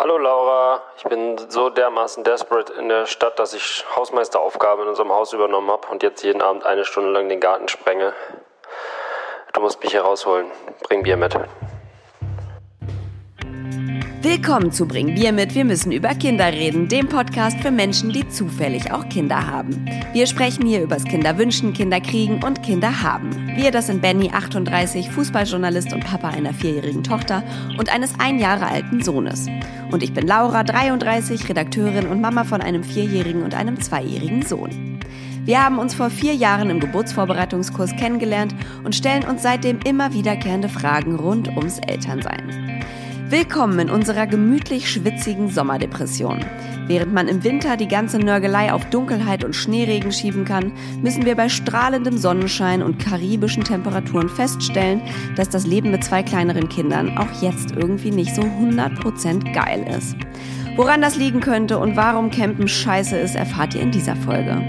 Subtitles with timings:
[0.00, 5.12] Hallo Laura, ich bin so dermaßen desperate in der Stadt, dass ich Hausmeisteraufgaben in unserem
[5.12, 8.14] Haus übernommen habe und jetzt jeden Abend eine Stunde lang den Garten sprenge.
[9.52, 10.50] Du musst mich hier rausholen.
[10.84, 11.34] Bring Bier mit.
[14.22, 18.28] Willkommen zu Bring Bier mit, wir müssen über Kinder reden, dem Podcast für Menschen, die
[18.28, 19.86] zufällig auch Kinder haben.
[20.12, 23.56] Wir sprechen hier übers Kinderwünschen, Kinderkriegen und Kinderhaben.
[23.56, 27.42] Wir, das sind Benny, 38, Fußballjournalist und Papa einer vierjährigen Tochter
[27.78, 29.46] und eines ein Jahre alten Sohnes.
[29.90, 35.00] Und ich bin Laura, 33, Redakteurin und Mama von einem vierjährigen und einem zweijährigen Sohn.
[35.46, 40.68] Wir haben uns vor vier Jahren im Geburtsvorbereitungskurs kennengelernt und stellen uns seitdem immer wiederkehrende
[40.68, 42.84] Fragen rund ums Elternsein.
[43.30, 46.44] Willkommen in unserer gemütlich schwitzigen Sommerdepression.
[46.88, 51.36] Während man im Winter die ganze Nörgelei auf Dunkelheit und Schneeregen schieben kann, müssen wir
[51.36, 55.00] bei strahlendem Sonnenschein und karibischen Temperaturen feststellen,
[55.36, 60.16] dass das Leben mit zwei kleineren Kindern auch jetzt irgendwie nicht so 100% geil ist.
[60.74, 64.60] Woran das liegen könnte und warum Campen scheiße ist, erfahrt ihr in dieser Folge.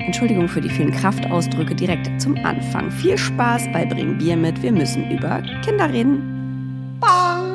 [0.00, 2.90] Entschuldigung für die vielen Kraftausdrücke direkt zum Anfang.
[2.90, 4.62] Viel Spaß bei Bring Bier mit.
[4.62, 6.98] Wir müssen über Kinder reden.
[7.00, 7.49] Bong!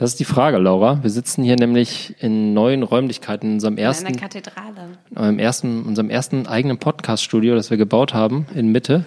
[0.00, 1.02] Das ist die Frage, Laura.
[1.02, 4.96] Wir sitzen hier nämlich in neuen Räumlichkeiten in unserem ersten, in der Kathedrale.
[5.14, 9.04] Im ersten, unserem ersten eigenen Podcast-Studio, das wir gebaut haben, in Mitte.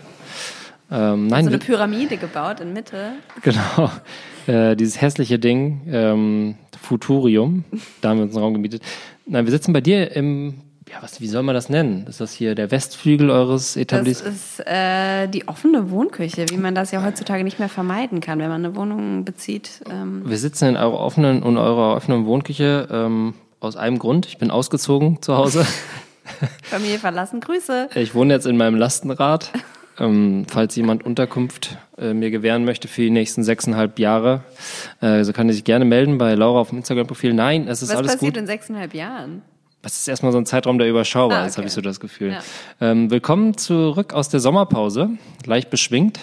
[0.92, 3.14] Ähm, nein, so eine Pyramide gebaut in Mitte.
[3.42, 3.90] Genau.
[4.46, 7.64] Äh, dieses hässliche Ding, ähm, Futurium,
[8.02, 8.84] da haben wir uns einen Raum gemietet.
[9.26, 10.62] Nein, wir sitzen bei dir im
[10.94, 12.06] ja, was, wie soll man das nennen?
[12.08, 14.58] Ist das hier der Westflügel eures Etablissements?
[14.58, 18.38] Das ist äh, die offene Wohnküche, wie man das ja heutzutage nicht mehr vermeiden kann,
[18.40, 19.82] wenn man eine Wohnung bezieht.
[19.90, 20.22] Ähm.
[20.26, 24.28] Wir sitzen in eurer offenen, in eurer offenen Wohnküche ähm, aus einem Grund.
[24.28, 25.66] Ich bin ausgezogen zu Hause.
[26.64, 27.90] Familie verlassen, Grüße.
[27.96, 29.52] Ich wohne jetzt in meinem Lastenrad.
[30.00, 34.44] Ähm, falls jemand Unterkunft äh, mir gewähren möchte für die nächsten sechseinhalb Jahre,
[35.02, 37.34] äh, so kann er sich gerne melden bei Laura auf dem Instagram-Profil.
[37.34, 38.14] Nein, es ist Was alles gut.
[38.14, 39.44] Was passiert in sechseinhalb Jahren?
[39.84, 41.50] Das ist erstmal so ein Zeitraum, der überschaubar ah, okay.
[41.50, 42.32] ist, habe ich so das Gefühl.
[42.32, 42.40] Ja.
[42.80, 45.10] Ähm, willkommen zurück aus der Sommerpause,
[45.46, 46.22] leicht beschwingt.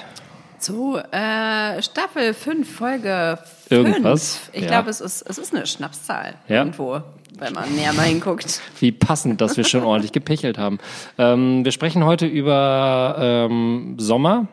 [0.59, 3.39] Zu äh, Staffel 5, Folge
[3.69, 3.71] 5.
[3.71, 4.41] Irgendwas.
[4.55, 4.69] Ich ja.
[4.69, 6.57] glaube, es ist, es ist eine Schnapszahl ja.
[6.57, 7.03] irgendwo,
[7.39, 8.63] wenn man näher mal hinguckt.
[8.81, 10.79] Wie passend, dass wir schon ordentlich gepichelt haben.
[11.19, 14.49] Ähm, wir sprechen heute über ähm, Sommer,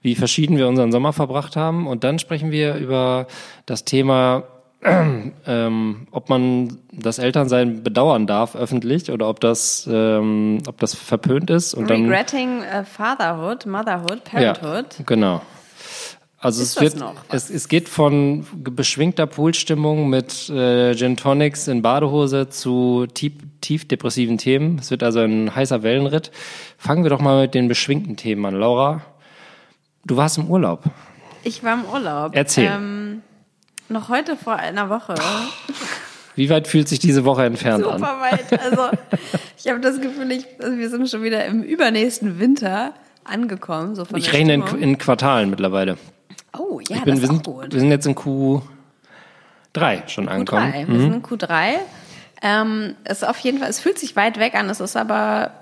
[0.00, 1.86] wie verschieden wir unseren Sommer verbracht haben.
[1.86, 3.26] Und dann sprechen wir über
[3.66, 4.44] das Thema
[5.46, 11.50] ähm, ob man das Elternsein bedauern darf öffentlich oder ob das, ähm, ob das verpönt
[11.50, 11.74] ist.
[11.74, 14.98] Und Regretting dann, uh, Fatherhood, Motherhood, Parenthood.
[14.98, 15.42] Ja, genau.
[16.42, 21.82] Also ist es wird, es, es geht von beschwingter Poolstimmung mit äh, Gin Tonics in
[21.82, 24.78] Badehose zu tief, tief depressiven Themen.
[24.78, 26.30] Es wird also ein heißer Wellenritt.
[26.78, 28.54] Fangen wir doch mal mit den beschwingten Themen an.
[28.54, 29.02] Laura,
[30.06, 30.84] du warst im Urlaub.
[31.44, 32.34] Ich war im Urlaub.
[32.34, 32.70] Erzähl.
[32.74, 33.22] Ähm,
[33.90, 35.14] noch heute vor einer Woche.
[36.36, 38.00] Wie weit fühlt sich diese Woche entfernt Super an?
[38.00, 38.60] Super weit.
[38.62, 38.98] Also
[39.58, 43.94] ich habe das Gefühl, ich, also wir sind schon wieder im übernächsten Winter angekommen.
[43.94, 45.98] So von ich rechne in, in, Quartalen mittlerweile.
[46.56, 47.72] Oh ja, bin, das wir sind, gut.
[47.72, 48.62] Wir sind jetzt in Q3
[50.08, 50.72] schon angekommen.
[50.72, 50.86] Q3.
[50.86, 51.00] Wir mhm.
[51.00, 51.74] sind in Q3.
[52.42, 54.70] Ähm, es auf jeden Fall, es fühlt sich weit weg an.
[54.70, 55.52] Es ist aber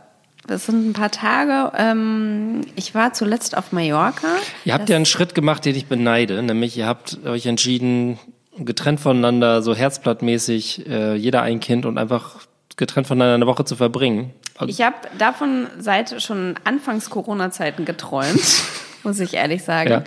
[0.48, 1.72] das sind ein paar Tage.
[1.76, 4.28] Ähm, ich war zuletzt auf Mallorca.
[4.64, 8.19] Ihr habt ja einen Schritt gemacht, den ich beneide, nämlich ihr habt euch entschieden,
[8.59, 12.36] getrennt voneinander, so herzblattmäßig, äh, jeder ein Kind und einfach
[12.76, 14.32] getrennt voneinander eine Woche zu verbringen.
[14.66, 18.65] Ich habe davon seit schon Anfangs Corona-Zeiten geträumt,
[19.04, 19.91] muss ich ehrlich sagen.
[19.91, 20.03] Ja.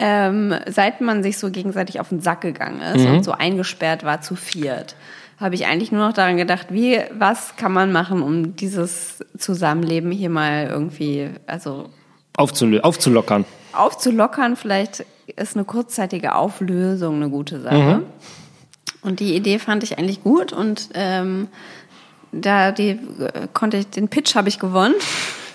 [0.00, 3.14] Ähm, seit man sich so gegenseitig auf den Sack gegangen ist mhm.
[3.14, 4.96] und so eingesperrt war zu viert
[5.38, 10.10] habe ich eigentlich nur noch daran gedacht, wie, was kann man machen, um dieses Zusammenleben
[10.10, 11.90] hier mal irgendwie, also
[12.36, 13.44] Aufzul aufzulockern.
[13.72, 15.04] Aufzulockern, vielleicht
[15.36, 17.76] ist eine kurzzeitige Auflösung eine gute Sache.
[17.76, 18.02] Mhm.
[19.02, 21.48] Und die Idee fand ich eigentlich gut und ähm,
[22.32, 24.94] da die äh, konnte ich, den Pitch habe ich gewonnen.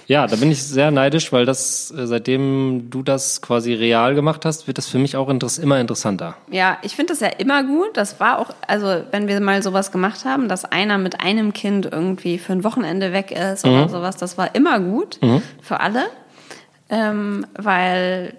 [0.10, 4.44] Ja, da bin ich sehr neidisch, weil das, äh, seitdem du das quasi real gemacht
[4.44, 6.36] hast, wird das für mich auch interess immer interessanter.
[6.50, 7.96] Ja, ich finde das ja immer gut.
[7.96, 11.88] Das war auch, also wenn wir mal sowas gemacht haben, dass einer mit einem Kind
[11.92, 13.74] irgendwie für ein Wochenende weg ist mhm.
[13.74, 15.44] oder sowas, das war immer gut mhm.
[15.62, 16.08] für alle.
[16.90, 18.34] Ähm, weil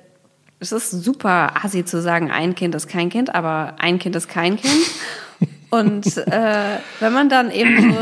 [0.58, 4.28] es ist super assi zu sagen, ein Kind ist kein Kind, aber ein Kind ist
[4.28, 4.90] kein Kind.
[5.70, 8.00] Und äh, wenn man dann eben so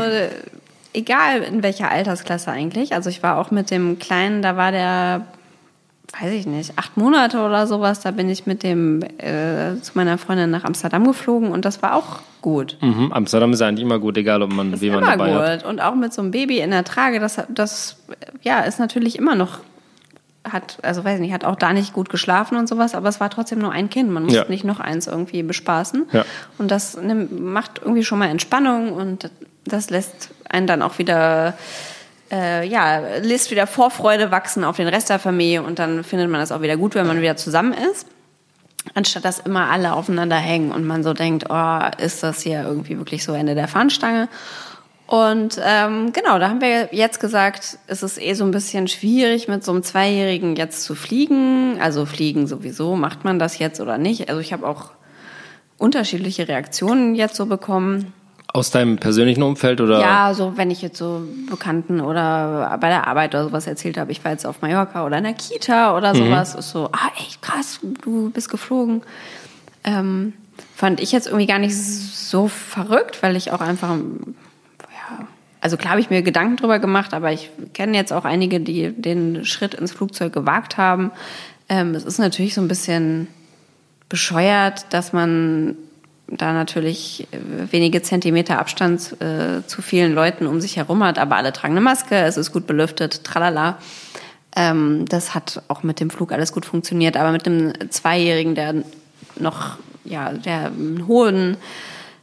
[0.93, 2.93] egal in welcher Altersklasse eigentlich.
[2.93, 5.25] Also ich war auch mit dem Kleinen, da war der,
[6.19, 8.01] weiß ich nicht, acht Monate oder sowas.
[8.01, 11.95] Da bin ich mit dem äh, zu meiner Freundin nach Amsterdam geflogen und das war
[11.95, 12.77] auch gut.
[12.81, 15.41] Mhm, Amsterdam ist eigentlich immer gut, egal ob man wie man immer dabei gut.
[15.41, 15.65] hat.
[15.65, 17.97] Und auch mit so einem Baby in der Trage, das, das
[18.41, 19.59] ja ist natürlich immer noch
[20.53, 23.29] hat, also weiß nicht, hat auch da nicht gut geschlafen und sowas, aber es war
[23.29, 24.09] trotzdem nur ein Kind.
[24.11, 24.45] Man musste Ja.
[24.47, 26.07] nicht noch eins irgendwie bespaßen.
[26.11, 26.25] Ja.
[26.57, 29.29] Und das macht irgendwie schon mal Entspannung und
[29.65, 31.53] das lässt einen dann auch wieder,
[32.31, 36.39] äh, ja, lässt wieder Vorfreude wachsen auf den Rest der Familie und dann findet man
[36.39, 38.07] das auch wieder gut, wenn man wieder zusammen ist.
[38.95, 42.97] Anstatt dass immer alle aufeinander hängen und man so denkt, oh, ist das hier irgendwie
[42.97, 44.29] wirklich so Ende der Fahnenstange?
[45.09, 49.47] Und ähm, genau, da haben wir jetzt gesagt, es ist eh so ein bisschen schwierig,
[49.47, 51.79] mit so einem Zweijährigen jetzt zu fliegen.
[51.81, 54.29] Also fliegen sowieso, macht man das jetzt oder nicht?
[54.29, 54.91] Also ich habe auch
[55.79, 58.13] unterschiedliche Reaktionen jetzt so bekommen.
[58.53, 59.99] Aus deinem persönlichen Umfeld oder?
[59.99, 64.11] Ja, so wenn ich jetzt so Bekannten oder bei der Arbeit oder sowas erzählt habe,
[64.11, 67.41] ich war jetzt auf Mallorca oder in der Kita oder sowas, ist so, ah, echt
[67.41, 69.01] krass, du bist geflogen.
[69.83, 70.33] Ähm,
[70.75, 73.97] fand ich jetzt irgendwie gar nicht so verrückt, weil ich auch einfach,
[75.61, 78.91] also klar habe ich mir Gedanken drüber gemacht, aber ich kenne jetzt auch einige, die
[78.91, 81.11] den Schritt ins Flugzeug gewagt haben.
[81.67, 83.27] Ähm, es ist natürlich so ein bisschen
[84.07, 85.75] bescheuert, dass man
[86.27, 91.35] da natürlich äh, wenige Zentimeter Abstand äh, zu vielen Leuten um sich herum hat, aber
[91.35, 93.77] alle tragen eine Maske, es ist gut belüftet, tralala.
[94.55, 98.75] Ähm, das hat auch mit dem Flug alles gut funktioniert, aber mit einem Zweijährigen, der
[99.37, 101.57] noch, ja, der einen hohen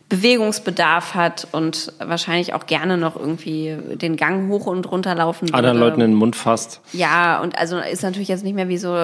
[0.09, 5.55] Bewegungsbedarf hat und wahrscheinlich auch gerne noch irgendwie den Gang hoch und runter laufen würde.
[5.55, 6.81] Anderen Leuten in den Mund fasst.
[6.93, 8.95] Ja, und also ist natürlich jetzt nicht mehr wie so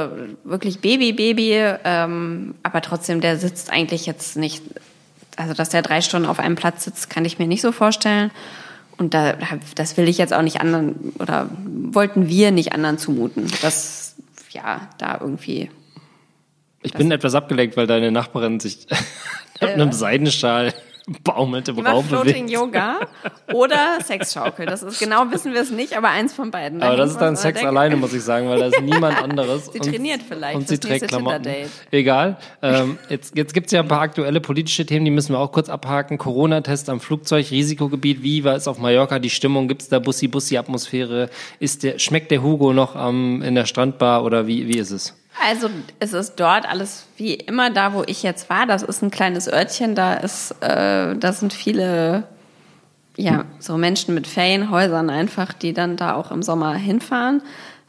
[0.45, 4.63] wirklich Baby, Baby, ähm, aber trotzdem, der sitzt eigentlich jetzt nicht,
[5.37, 8.31] also dass der drei Stunden auf einem Platz sitzt, kann ich mir nicht so vorstellen.
[8.97, 9.35] Und da,
[9.75, 14.15] das will ich jetzt auch nicht anderen, oder wollten wir nicht anderen zumuten, dass,
[14.51, 15.69] ja, da irgendwie,
[16.83, 18.87] Ich bin etwas abgelenkt, weil deine Nachbarin sich
[19.61, 20.73] mit einem Seidenschal
[21.25, 22.49] baumelt im Raum Floating.
[22.49, 23.01] Yoga
[23.53, 24.67] oder Sexschaukel.
[24.67, 26.81] Das ist genau, wissen wir es nicht, aber eins von beiden.
[26.81, 29.21] Da Aber das ist dann Sex da- alleine, muss ich sagen, weil da ist niemand
[29.21, 29.67] anderes.
[29.73, 31.49] Sie trainiert vielleicht Und sie trägt Klamotten.
[31.91, 32.37] Egal.
[32.63, 35.53] Ähm, jetzt jetzt gibt es ja ein paar aktuelle politische Themen, die müssen wir auch
[35.53, 36.19] kurz abhaken.
[36.19, 38.23] Corona-Test am Flugzeug, Risikogebiet.
[38.23, 39.19] Wie war es auf Mallorca?
[39.19, 39.69] Die Stimmung?
[39.69, 41.31] Gibt es da Bussi-Bussi-Atmosphäre?
[41.59, 45.15] Ist der, schmeckt der Hugo noch am, in der Strandbar oder wie, wie ist es?
[45.49, 45.69] Also
[45.99, 48.67] es ist dort alles wie immer da, wo ich jetzt war.
[48.67, 49.95] Das ist ein kleines Örtchen.
[49.95, 52.25] Da ist, äh, da sind viele,
[53.17, 57.43] ja, so Menschen mit Ferienhäusern einfach, die dann da auch im Sommer hinfahren.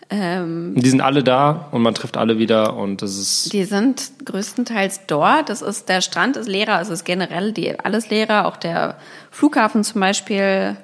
[0.10, 4.12] Ähm, Die sind alle da und man trifft alle wieder und das ist die sind
[4.26, 5.50] größtenteils dort.
[5.50, 6.80] Das ist der Strand ist leerer.
[6.82, 8.46] Es ist generell die alles leerer.
[8.46, 8.96] Auch der
[9.32, 10.78] Flughafen zum Beispiel.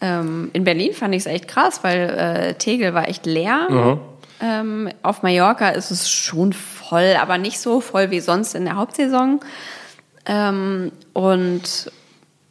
[0.00, 3.98] Ähm, in Berlin fand ich es echt krass, weil äh, Tegel war echt leer.
[4.40, 8.76] Ähm, auf Mallorca ist es schon voll, aber nicht so voll wie sonst in der
[8.76, 9.40] Hauptsaison.
[10.26, 11.90] Ähm, und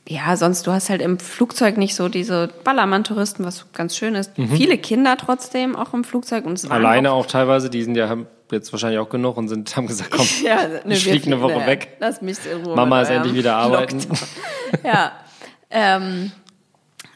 [0.07, 4.31] ja, sonst, du hast halt im Flugzeug nicht so diese Ballermann-Touristen, was ganz schön ist.
[4.35, 6.45] Viele Kinder trotzdem auch im Flugzeug.
[6.45, 7.69] Und alleine auch auch teilweise.
[7.71, 11.03] Die sind ja haben jetzt wahrscheinlich auch genug und sind haben gesagt, komm, Ja, ich
[11.03, 11.97] fliege eine Woche weg.
[11.99, 12.75] Lass mich in Ruhe.
[12.75, 13.99] Mama ist endlich wieder arbeiten.
[14.83, 15.13] Ja.
[15.69, 16.31] Ähm,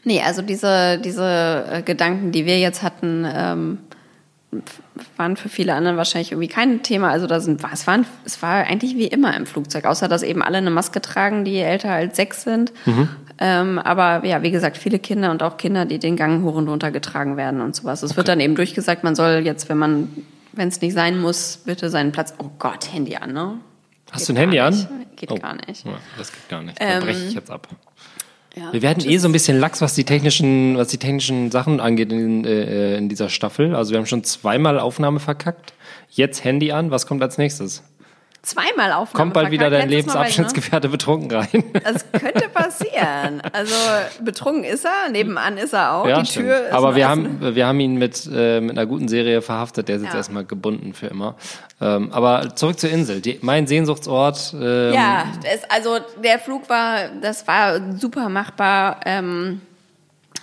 [0.04, 3.78] nee, also diese, diese äh, Gedanken, die wir jetzt hatten, ähm,
[5.16, 7.10] waren für viele anderen wahrscheinlich irgendwie kein Thema.
[7.10, 10.42] Also da sind, es, waren, es war eigentlich wie immer im Flugzeug, außer dass eben
[10.42, 12.72] alle eine Maske tragen, die älter als sechs sind.
[12.86, 13.08] Mhm.
[13.38, 16.68] Ähm, aber ja, wie gesagt, viele Kinder und auch Kinder, die den Gang hoch und
[16.68, 18.02] runter getragen werden und sowas.
[18.02, 20.08] Es wird dann eben durchgesagt, man soll jetzt, wenn man,
[20.52, 22.34] wenn es nicht sein muss, bitte seinen Platz.
[22.38, 23.54] Oh Gott, Handy an, ne?
[24.10, 24.74] Hast Geht du ein Handy gar an?
[24.74, 24.88] nicht.
[25.16, 25.36] Geht Oh.
[25.36, 25.84] gar nicht.
[25.86, 26.80] Ja, das geht gar nicht.
[26.80, 27.68] Da Ähm, breche ich jetzt ab.
[28.56, 28.72] Ja.
[28.72, 32.12] Wir werden eh so ein bisschen lax, was die technischen, was die technischen Sachen angeht
[32.12, 33.74] in, äh, in dieser Staffel.
[33.74, 35.72] Also wir haben schon zweimal Aufnahme verkackt.
[36.10, 36.90] Jetzt Handy an.
[36.90, 37.82] Was kommt als nächstes?
[38.42, 39.22] Zweimal Aufnahme.
[39.22, 39.96] Kommt bald wieder dein ich, ne?
[39.96, 41.62] Lebensabschnittsgefährte betrunken rein.
[41.84, 43.42] Das könnte passieren.
[43.52, 43.74] Also
[44.24, 46.06] betrunken ist er, nebenan ist er auch.
[46.08, 46.46] Ja, die stimmt.
[46.46, 49.88] Tür ist Aber wir haben, wir haben ihn mit, äh, mit einer guten Serie verhaftet.
[49.88, 50.18] Der ist jetzt Ja.
[50.18, 51.34] erstmal gebunden für immer.
[51.82, 53.20] Ähm, aber zurück zur Insel.
[53.20, 54.54] Die, mein Sehnsuchtsort.
[54.54, 59.00] Ähm, Ja, es, also der Flug war, das war super machbar.
[59.04, 59.60] Ähm,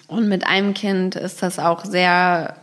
[0.08, 2.56] und mit einem Kind ist das auch sehr,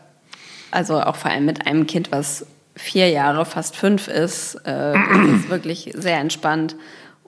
[0.70, 4.94] also auch vor allem mit einem Kind, was vier Jahre, fast fünf ist, äh,
[5.34, 6.76] ist wirklich sehr entspannt.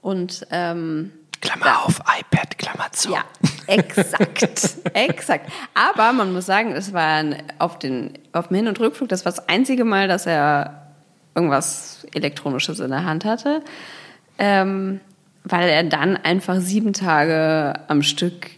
[0.00, 3.12] Und ähm, Klammer auf, iPad, Klammer zu.
[3.12, 3.24] Ja,
[3.66, 5.50] exakt, exakt.
[5.74, 7.24] Aber man muss sagen, es war
[7.58, 10.86] auf, den, auf dem Hin- und Rückflug, das war das einzige Mal, dass er
[11.34, 13.62] irgendwas Elektronisches in der Hand hatte,
[14.38, 15.00] ähm,
[15.44, 18.48] weil er dann einfach sieben Tage am Stück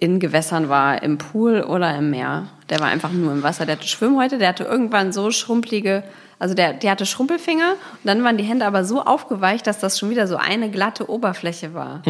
[0.00, 2.48] in Gewässern war, im Pool oder im Meer.
[2.70, 3.66] Der war einfach nur im Wasser.
[3.66, 6.02] Der hatte Schwimmhäute, der hatte irgendwann so schrumpelige,
[6.38, 9.98] also der, der hatte Schrumpelfinger und dann waren die Hände aber so aufgeweicht, dass das
[9.98, 12.02] schon wieder so eine glatte Oberfläche war.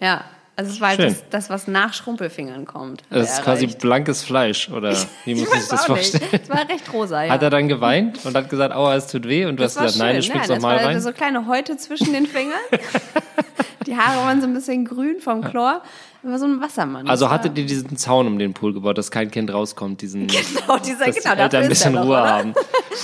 [0.00, 0.22] Ja,
[0.56, 3.02] Also es war halt das, das, was nach Schrumpelfingern kommt.
[3.10, 3.80] Das ist quasi erreicht.
[3.80, 6.12] blankes Fleisch, oder wie muss Ich das auch nicht.
[6.12, 6.40] vorstellen?
[6.44, 7.32] Es war recht rosa, ja.
[7.32, 9.82] Hat er dann geweint und hat gesagt, aua, es tut weh und du das hast
[9.82, 10.36] gesagt, nein, du schön.
[10.36, 11.00] Nein, doch das mal war rein.
[11.00, 12.54] so kleine Häute zwischen den Fingern.
[13.86, 15.82] Die Haare waren so ein bisschen grün vom Chlor.
[16.24, 17.06] War so ein Wassermann.
[17.06, 20.78] Also hattet ihr diesen Zaun um den Pool gebaut, dass kein Kind rauskommt, diesen, Genau,
[20.78, 22.30] dieser, dass genau, die Eltern ein bisschen Ruhe oder?
[22.30, 22.54] haben.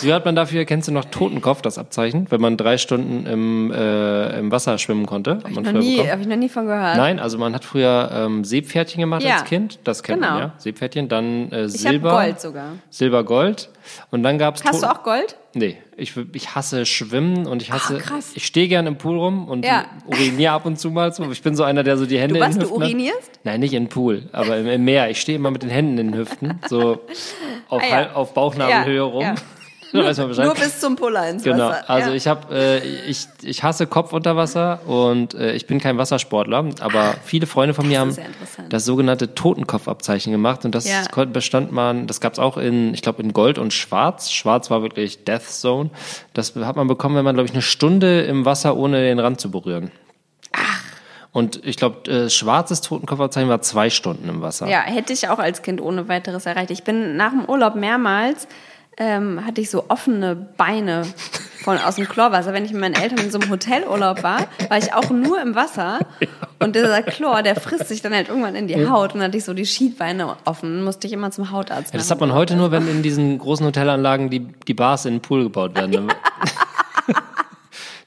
[0.01, 3.71] Wie hat man dafür, kennst du noch Totenkopf, das Abzeichen, wenn man drei Stunden im,
[3.73, 5.33] äh, im Wasser schwimmen konnte?
[5.37, 6.97] Hat Hab ich, noch nie, hab ich noch nie von gehört.
[6.97, 10.33] Nein, also man hat früher ähm, Seepferdchen gemacht Ja, als Kind, das kennt genau.
[10.33, 12.73] man ja, Seepferdchen, dann äh, ich Silber, habe Gold sogar.
[12.89, 13.69] Silber, Gold
[14.11, 15.37] und dann gab's Hast du auch Gold?
[15.55, 17.97] Nee, ich, ich hasse Schwimmen und ich hasse.
[17.97, 18.31] Ah, krass.
[18.35, 19.87] Ich stehe gerne im Pool rum und Ja.
[20.07, 21.29] uriniere ab und zu mal so.
[21.31, 22.89] Ich bin so einer, der so die Hände Du was, in den du Hüften hat.
[22.89, 23.31] urinierst?
[23.45, 25.11] Nein, nicht im Pool, aber im, im Meer.
[25.11, 27.01] Ich stehe immer mit den Händen in den Hüften, so
[27.69, 28.13] auf, Ah, ja.
[28.13, 29.35] Auf Bauchnabelhöhe Ja, rum.
[29.93, 30.45] Da weiß man Bescheid.
[30.47, 31.91] Nur bis zum Puller ins Genau, Wasser.
[31.91, 32.15] also ja.
[32.17, 32.79] ich habe, äh,
[33.09, 37.75] ich, ich hasse Kopf unter Wasser und äh, ich bin kein Wassersportler, aber viele Freunde
[37.75, 41.03] von mir das haben das sogenannte Totenkopfabzeichen gemacht und das Ja.
[41.25, 44.31] bestand man, das gab's auch in, ich glaube in Gold und Schwarz.
[44.31, 45.91] Schwarz war wirklich Death Zone.
[46.35, 49.41] Das hat man bekommen, wenn man glaube ich eine Stunde im Wasser ohne den Rand
[49.41, 49.91] zu berühren.
[51.33, 54.67] Und ich glaube, äh, schwarzes Totenkopfabzeichen war zwei Stunden im Wasser.
[54.69, 56.73] Ja, hätte ich auch als Kind ohne weiteres erreicht.
[56.73, 58.49] Ich bin nach dem Urlaub mehrmals,
[59.01, 61.03] ähm, hatte ich so offene Beine
[61.65, 62.53] von, aus dem Chlorwasser.
[62.53, 65.55] Wenn ich mit meinen Eltern in so einem Hotelurlaub war, war ich auch nur im
[65.57, 65.99] Wasser.
[66.59, 69.15] Und dieser Chlor, der frisst sich dann halt irgendwann in die Haut.
[69.15, 70.85] Und dann hatte ich so die Schiedbeine offen.
[70.85, 71.93] Musste ich immer zum Hautarzt.
[71.93, 75.15] Ja, das hat man heute nur, wenn in diesen großen Hotelanlagen die, die Bars in
[75.15, 75.93] den Pool gebaut werden.
[75.93, 76.09] Dann-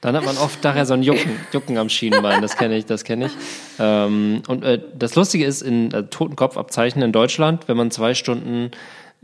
[0.00, 2.42] Dann hat man oft daher so ein Jucken, Jucken am Schienenbein.
[2.42, 3.32] Das kenne ich, das kenne ich.
[3.78, 8.70] Ähm, und äh, das Lustige ist, in äh, Totenkopfabzeichen in Deutschland, wenn man zwei Stunden,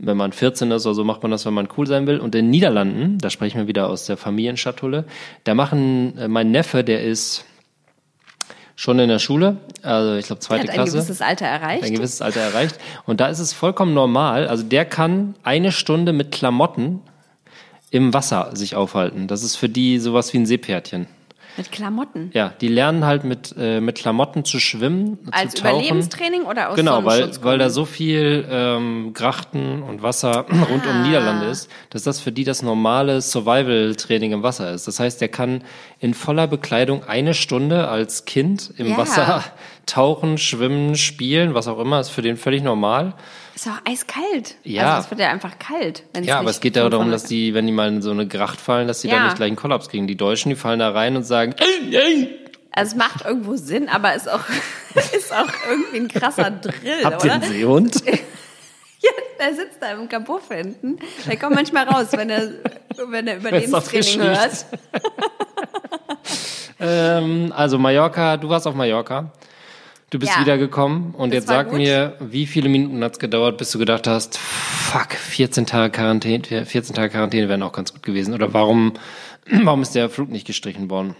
[0.03, 2.19] wenn man 14 ist oder so, macht man das, wenn man cool sein will.
[2.19, 5.05] Und in den Niederlanden, da sprechen wir wieder aus der Familienschatulle,
[5.43, 7.45] da machen äh, mein Neffe, der ist
[8.75, 11.83] schon in der Schule, also ich glaube zweite hat ein Klasse gewisses Alter erreicht.
[11.83, 12.79] ein gewisses Alter erreicht.
[13.05, 14.47] Und da ist es vollkommen normal.
[14.47, 17.01] Also der kann eine Stunde mit Klamotten
[17.91, 19.27] im Wasser sich aufhalten.
[19.27, 21.05] Das ist für die sowas wie ein Seepferdchen.
[21.57, 22.31] Mit Klamotten.
[22.33, 25.75] Ja, die lernen halt mit, äh, mit Klamotten zu schwimmen, Als zu tauchen.
[25.81, 30.91] Überlebenstraining oder aus Genau, weil, weil da so viel ähm, Grachten und Wasser rund Ah.
[30.91, 34.87] um Niederlande ist, dass das für die das normale Survival-Training im Wasser ist.
[34.87, 35.63] Das heißt, der kann
[35.99, 38.97] in voller Bekleidung eine Stunde als Kind im Ja.
[38.97, 39.43] Wasser
[39.85, 43.13] tauchen, schwimmen, spielen, was auch immer, ist für den völlig normal.
[43.55, 44.55] Ist auch eiskalt.
[44.63, 44.95] Ja.
[44.95, 46.03] Also es wird ja einfach kalt.
[46.21, 48.59] Ja, aber es geht ja darum, dass die, wenn die mal in so eine Gracht
[48.61, 49.17] fallen, dass die Ja.
[49.17, 50.07] da nicht gleich einen Kollaps kriegen.
[50.07, 52.39] Die Deutschen, die fallen da rein und sagen, ey, ey,
[52.71, 54.39] Also es macht irgendwo Sinn, aber ist auch,
[55.15, 57.33] ist auch irgendwie ein krasser Drill, habt ihr oder?
[57.33, 58.03] einen Seehund?
[59.03, 60.99] Ja, der sitzt da im Kabuff hinten.
[61.25, 62.49] Der kommt manchmal raus, wenn er,
[63.07, 64.65] wenn er Überlebenstraining hört.
[66.79, 69.31] ähm, also Mallorca, du warst auf Mallorca.
[70.11, 70.41] Du bist Ja.
[70.41, 71.77] wiedergekommen und Das jetzt war sag gut.
[71.79, 76.93] mir, wie viele Minuten hat's gedauert, bis du gedacht hast, fuck, 14 Tage Quarantäne, 14
[76.93, 78.33] Tage Quarantäne wären auch ganz gut gewesen.
[78.33, 78.93] Oder warum,
[79.63, 81.15] warum ist der Flug nicht gestrichen worden?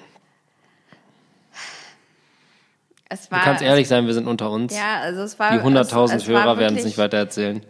[3.07, 4.75] Es Du war, kannst ehrlich sein, wir sind unter uns.
[4.75, 5.51] Ja, also es war.
[5.51, 7.63] Die 100.000 es, es war Hörer werden es nicht weiter erzählen.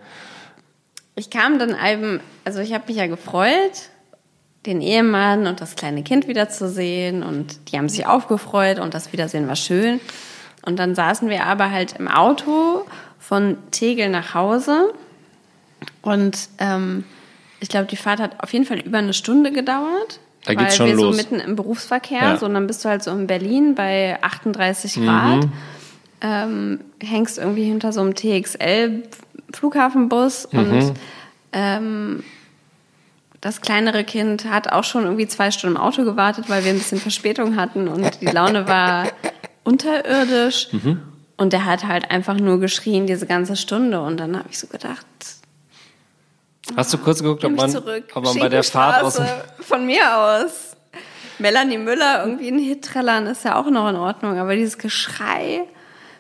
[1.16, 3.90] Ich kam dann eben, also ich habe mich ja gefreut,
[4.66, 9.48] den Ehemann und das kleine Kind wiederzusehen und die haben sich aufgefreut und das Wiedersehen
[9.48, 10.00] war schön.
[10.64, 12.86] Und dann saßen wir aber halt im Auto
[13.20, 14.94] von Tegel nach Hause
[16.02, 17.04] und ähm,
[17.60, 20.20] ich glaube, die Fahrt hat auf jeden Fall über eine Stunde gedauert.
[20.46, 21.16] Da geht's weil schon wir los.
[21.16, 22.38] so mitten im Berufsverkehr, Ja.
[22.38, 25.52] so und dann bist du halt so in Berlin bei 38 Grad Mhm.
[26.22, 30.60] ähm, hängst irgendwie hinter so einem TXL-Flughafenbus Mhm.
[30.60, 30.94] und
[31.54, 32.24] ähm,
[33.42, 36.78] das kleinere Kind hat auch schon irgendwie zwei Stunden im Auto gewartet, weil wir ein
[36.78, 39.08] bisschen Verspätung hatten und die Laune war
[39.64, 40.70] unterirdisch.
[40.72, 41.02] Mhm.
[41.38, 44.02] Und der hat halt einfach nur geschrien diese ganze Stunde.
[44.02, 45.06] Und dann habe ich so gedacht,
[46.76, 49.20] Hast du kurz geguckt, ob man, ob man bei der Fahrt aus
[49.60, 50.76] Von mir aus.
[51.40, 54.38] Melanie Müller irgendwie einen Hit trällern ist ja auch noch in Ordnung.
[54.38, 55.64] Aber dieses Geschrei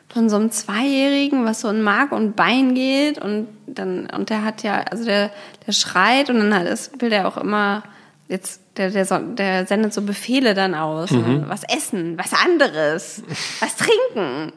[0.09, 4.43] von so einem Zweijährigen, was so in Mark und Bein geht und dann, und der
[4.43, 5.31] hat ja, also der,
[5.65, 7.83] der schreit und dann hat es, will der auch immer,
[8.27, 11.11] jetzt, der, der, der sendet so Befehle dann aus.
[11.11, 11.45] Mhm.
[11.47, 13.23] Was essen, was anderes,
[13.59, 14.53] was trinken.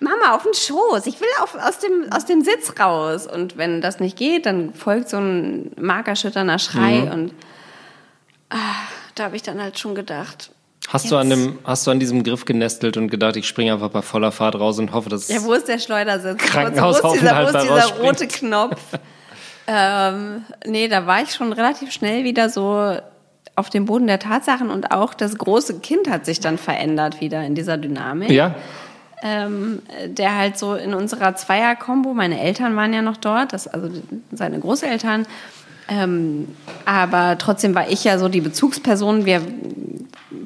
[0.00, 3.26] Mama, auf den Schoß, ich will auf, aus, dem, aus dem Sitz raus.
[3.26, 7.10] Und wenn das nicht geht, dann folgt so ein markerschütternder Schrei Mhm.
[7.12, 7.34] und
[8.50, 8.56] ah,
[9.14, 10.50] da habe ich dann halt schon gedacht,
[10.88, 13.88] Hast du an dem, hast du an diesem Griff genestelt und gedacht, ich springe einfach
[13.88, 16.42] bei voller Fahrt raus und hoffe, dass Ja, wo ist der Schleudersitz?
[16.42, 18.76] wo ist dieser, wo ist dieser rote Knopf?
[19.66, 22.96] ähm, nee, da war ich schon relativ schnell wieder so
[23.56, 27.44] auf dem Boden der Tatsachen und auch das große Kind hat sich dann verändert wieder
[27.44, 28.30] in dieser Dynamik.
[28.30, 28.54] ja,
[29.22, 33.88] ähm, der halt so in unserer Zweier-Kombo, meine Eltern waren ja noch dort, das, also
[34.32, 35.26] seine Großeltern,
[35.88, 36.48] ähm,
[36.84, 39.40] aber trotzdem war ich ja so die Bezugsperson wir,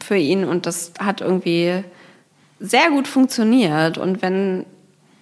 [0.03, 1.83] für ihn und das hat irgendwie
[2.61, 3.99] sehr gut funktioniert.
[3.99, 4.65] Und wenn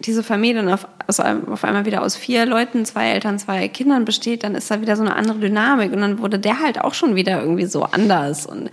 [0.01, 4.45] diese Familie dann auf, auf einmal wieder aus vier Leuten, zwei Eltern, zwei Kindern besteht,
[4.45, 5.93] dann ist da wieder so eine andere Dynamik.
[5.93, 8.47] Und dann wurde der halt auch schon wieder irgendwie so anders.
[8.47, 8.71] Und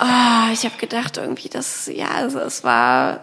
[0.00, 3.20] oh, ich habe gedacht, irgendwie, das, ja, also es war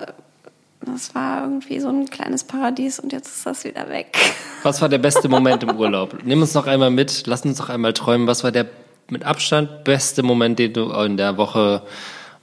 [0.82, 4.18] das war irgendwie so ein kleines Paradies und jetzt ist das wieder weg.
[4.64, 6.18] Was war der beste Moment im Urlaub?
[6.24, 8.28] Nimm uns noch einmal mit, lass uns noch einmal träumen.
[8.28, 8.66] Was war der
[9.10, 11.84] mit Abstand beste Moment, den du in der Woche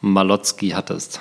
[0.00, 1.20] Malotski hattest?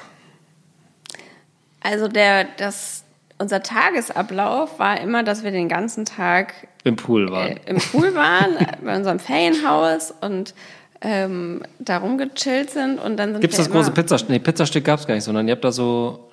[1.82, 3.05] Also der, das,
[3.38, 7.58] unser Tagesablauf war immer, dass wir den ganzen Tag im Pool waren.
[7.58, 10.54] Äh, Im Pool waren, bei unserem Ferienhaus und
[11.02, 14.30] ähm, da rumgechillt sind und dann sind Gibt's das große Pizzastück?
[14.30, 16.30] Nee, Pizzastück gab's gar nicht, sondern ihr habt da so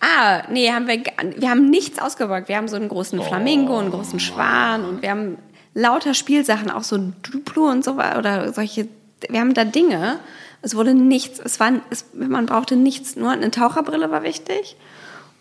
[0.00, 1.02] Ah, nee, haben wir,
[1.36, 2.48] wir haben nichts ausgewagt.
[2.48, 5.38] Wir haben so einen großen Flamingo, einen großen Schwan und wir haben
[5.74, 8.88] lauter Spielsachen, auch so Duplo und so oder solche.
[9.28, 10.18] Wir haben da Dinge.
[10.62, 14.76] Es wurde nichts, es war, es, man brauchte nichts, nur eine Taucherbrille war wichtig.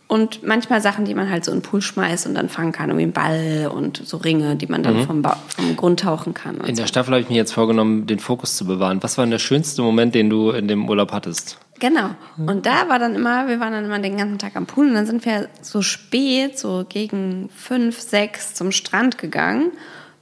[0.07, 2.89] Und manchmal Sachen, die man halt so in den Pool schmeißt und dann fangen kann,
[2.89, 5.05] irgendwie einen Ball und so Ringe, die man dann mhm.
[5.05, 6.57] vom, vom, Grund tauchen kann.
[6.62, 6.83] In so.
[6.83, 9.01] der Staffel habe ich mir jetzt vorgenommen, den Fokus zu bewahren.
[9.01, 11.57] Was war denn der schönste Moment, den du in dem Urlaub hattest?
[11.79, 12.12] Genau.
[12.38, 14.93] Und da war dann immer, wir waren dann immer den ganzen Tag am Pool und
[14.93, 19.71] dann sind wir so spät, so gegen fünf, sechs zum Strand gegangen.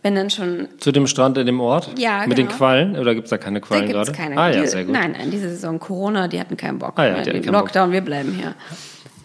[0.02, 0.68] Wenn dann schon.
[0.80, 1.98] Zu dem Strand in dem Ort?
[1.98, 2.26] Ja.
[2.26, 2.50] Mit genau.
[2.50, 2.98] den Quallen?
[2.98, 4.12] Oder gibt es da keine Quallen da gerade?
[4.12, 4.38] Keine.
[4.38, 4.94] Ah ja, sehr gut.
[4.94, 6.94] Nein, nein, diese Saison Corona, die hatten keinen Bock.
[6.98, 7.94] Ah, ja, die hatten keinen Lockdown, Bock.
[7.94, 8.54] wir bleiben hier.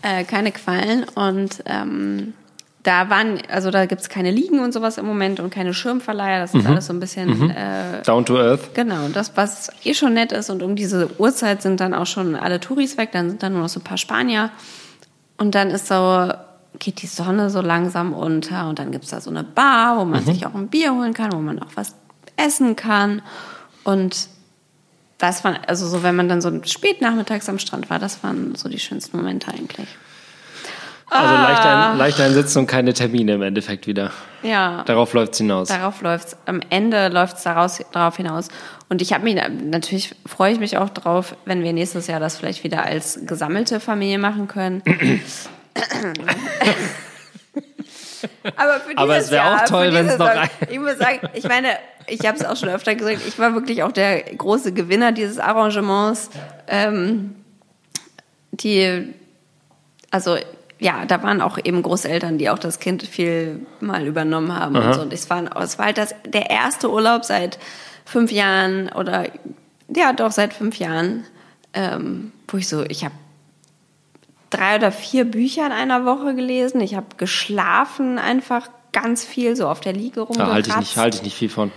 [0.02, 2.34] Äh, keine Quallen und ähm,
[2.84, 6.40] da waren, also da gibt es keine Liegen und sowas im Moment und keine Schirmverleiher.
[6.40, 6.70] Das ist mhm.
[6.70, 7.50] alles so ein bisschen mhm.
[7.50, 8.74] äh, down to earth.
[8.74, 10.48] Genau, das, was eh schon nett ist.
[10.50, 13.62] Und um diese Uhrzeit sind dann auch schon alle Touris weg, dann sind dann nur
[13.62, 14.50] noch so ein paar Spanier.
[15.36, 16.32] Und dann ist so,
[16.78, 20.04] geht die Sonne so langsam unter und dann gibt es da so eine Bar, wo
[20.04, 20.26] man mhm.
[20.26, 21.94] sich auch ein Bier holen kann, wo man auch was
[22.36, 23.20] essen kann.
[23.84, 24.28] Und
[25.18, 28.54] das war, also so, wenn man dann so spät nachmittags am Strand war, das waren
[28.54, 29.88] so die schönsten Momente eigentlich.
[31.10, 31.42] Also ah.
[31.42, 34.12] leicht, ein, leicht einsetzen und keine Termine im Endeffekt wieder.
[34.42, 34.84] Ja.
[34.84, 35.68] Darauf läuft es hinaus.
[35.68, 36.36] Darauf läuft es.
[36.44, 38.48] Am Ende läuft es darauf hinaus.
[38.88, 42.36] Und ich habe mich, natürlich freue ich mich auch drauf, wenn wir nächstes Jahr das
[42.36, 44.82] vielleicht wieder als gesammelte Familie machen können.
[48.56, 51.44] Aber, für Aber es wäre auch toll, wenn es noch ein Ich muss sagen, ich
[51.44, 51.68] meine,
[52.06, 55.38] ich habe es auch schon öfter gesagt, ich war wirklich auch der große Gewinner dieses
[55.38, 56.30] Arrangements.
[56.66, 57.34] Ähm,
[58.52, 59.14] die,
[60.10, 60.36] also
[60.78, 64.86] ja, da waren auch eben Großeltern, die auch das Kind viel mal übernommen haben Aha.
[64.86, 65.00] und so.
[65.02, 67.58] Und es war, es war halt das, der erste Urlaub seit
[68.04, 69.26] fünf Jahren oder
[69.94, 71.24] ja, doch seit fünf Jahren,
[71.72, 73.14] ähm, wo ich so, ich habe
[74.50, 76.80] drei oder vier Bücher in einer Woche gelesen.
[76.80, 80.50] Ich habe geschlafen einfach ganz viel, so auf der Liege rumgekratzt.
[80.50, 81.70] Da halte ich nicht, halte ich nicht viel von.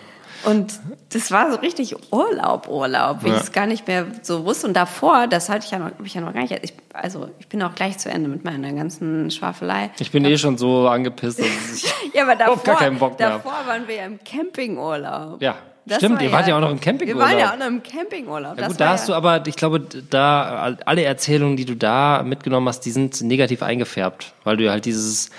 [0.43, 0.79] Und
[1.10, 3.36] das war so richtig Urlaub, Urlaub, wie ja.
[3.36, 4.67] ich es gar nicht mehr so wusste.
[4.67, 6.57] Und davor, das hatte ich ja noch, ich ja noch gar nicht.
[6.63, 9.91] Ich, also ich bin auch gleich zu Ende mit meiner ganzen Schwafelei.
[9.99, 11.39] Ich bin eh schon so angepisst,
[12.13, 15.41] ja, aber davor, gar keinen Bock mehr davor waren wir ja im Campingurlaub.
[15.41, 15.57] Ja.
[15.86, 17.30] Das Stimmt, ihr wart ja auch noch im Campingurlaub.
[17.30, 18.60] Wir waren ja auch noch im Campingurlaub.
[18.60, 22.22] Ja, gut, da hast ja du aber, ich glaube, da alle Erzählungen, die du da
[22.24, 25.32] mitgenommen hast, die sind negativ eingefärbt, weil du halt dieses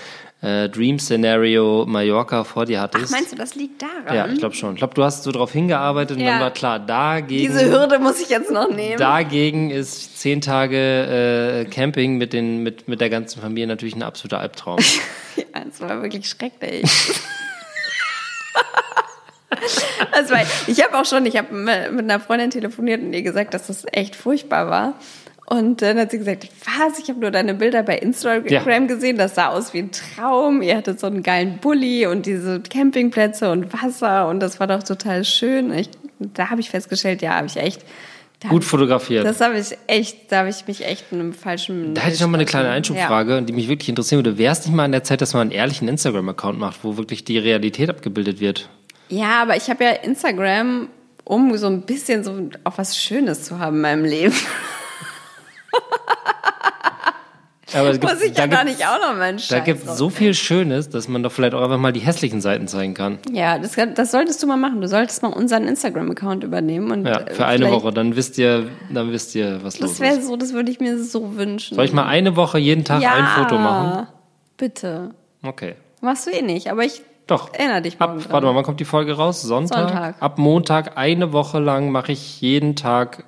[0.43, 3.05] äh, Dream-Szenario Mallorca vor dir hattest.
[3.07, 4.13] Ach, meinst du, das liegt daran?
[4.13, 4.73] Ja, ich glaube schon.
[4.73, 7.53] Ich glaube, du hast so darauf hingearbeitet und dann war klar, dagegen...
[7.53, 8.97] Diese Hürde muss ich jetzt noch nehmen.
[8.97, 14.03] Dagegen ist zehn Tage äh, Camping mit, den, mit, mit der ganzen Familie natürlich ein
[14.03, 14.79] absoluter Albtraum.
[15.37, 16.83] ja, es war wirklich schrecklich.
[20.29, 23.67] war, ich habe auch schon, ich habe mit einer Freundin telefoniert und ihr gesagt, dass
[23.67, 24.93] das echt furchtbar war.
[25.45, 28.79] Und dann hat sie gesagt, was, ich habe nur deine Bilder bei Instagram ja.
[28.79, 30.61] gesehen, das sah aus wie ein Traum.
[30.61, 34.83] Ihr hattet so einen geilen Bulli und diese Campingplätze und Wasser und das war doch
[34.83, 35.73] total schön.
[35.73, 35.89] Ich,
[36.19, 37.81] da habe ich festgestellt, ja, habe ich echt...
[38.49, 39.25] Gut fotografiert.
[39.25, 41.93] Das habe ich echt, da habe ich mich echt in einem falschen...
[41.93, 43.41] Da hätte ich noch mal eine kleine Einschubfrage, ja.
[43.41, 44.37] die mich wirklich interessieren würde.
[44.37, 47.23] Wäre es nicht mal an der Zeit, dass man einen ehrlichen Instagram-Account macht, wo wirklich
[47.23, 48.69] die Realität abgebildet wird?
[49.13, 50.89] Ja, aber ich habe ja Instagram,
[51.23, 54.35] um so ein bisschen so auch was Schönes zu haben in meinem Leben.
[57.75, 60.11] Aber es gibt, Muss ich ja gar nicht auch noch mal Da gibt es so
[60.11, 63.17] viel Schönes, dass man doch vielleicht auch einfach mal die hässlichen Seiten zeigen kann.
[63.31, 64.79] Ja, das, das solltest du mal machen.
[64.79, 66.91] Du solltest mal unseren Instagram-Account übernehmen.
[66.91, 67.91] Und ja, für eine Woche.
[67.91, 69.99] Dann wisst ihr, dann wisst ihr, was los ist.
[69.99, 71.75] Das wäre so, das würde ich mir so wünschen.
[71.75, 74.07] Soll ich mal eine Woche jeden Tag ja, ein Foto machen?
[74.57, 75.15] bitte.
[75.41, 75.75] Okay.
[76.01, 77.53] Machst du eh nicht, aber ich doch.
[77.53, 78.17] Erinner dich mal.
[78.29, 79.41] Warte mal, wann kommt die Folge raus?
[79.41, 79.89] Sonntag?
[79.89, 80.15] Sonntag.
[80.19, 83.23] Ab Montag eine Woche lang mache ich jeden Tag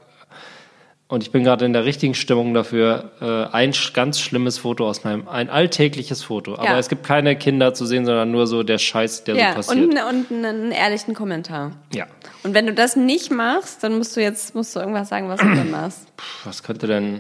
[1.08, 3.12] Und ich bin gerade in der richtigen Stimmung dafür.
[3.22, 6.56] Äh, ein sch- ganz schlimmes Foto aus meinem, ein alltägliches Foto.
[6.56, 6.80] Aber Ja.
[6.80, 9.86] es gibt keine Kinder zu sehen, sondern nur so der Scheiß, der Ja, so passiert.
[9.86, 9.98] und,
[10.32, 11.74] und einen ehrlichen Kommentar.
[11.94, 12.06] ja.
[12.44, 15.40] Und wenn du das nicht machst, dann musst du jetzt musst du irgendwas sagen, was
[15.40, 16.08] du dann machst.
[16.44, 17.20] Was könnte denn.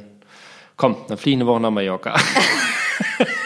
[0.77, 2.15] Komm, dann fliege ich eine Woche nach Mallorca.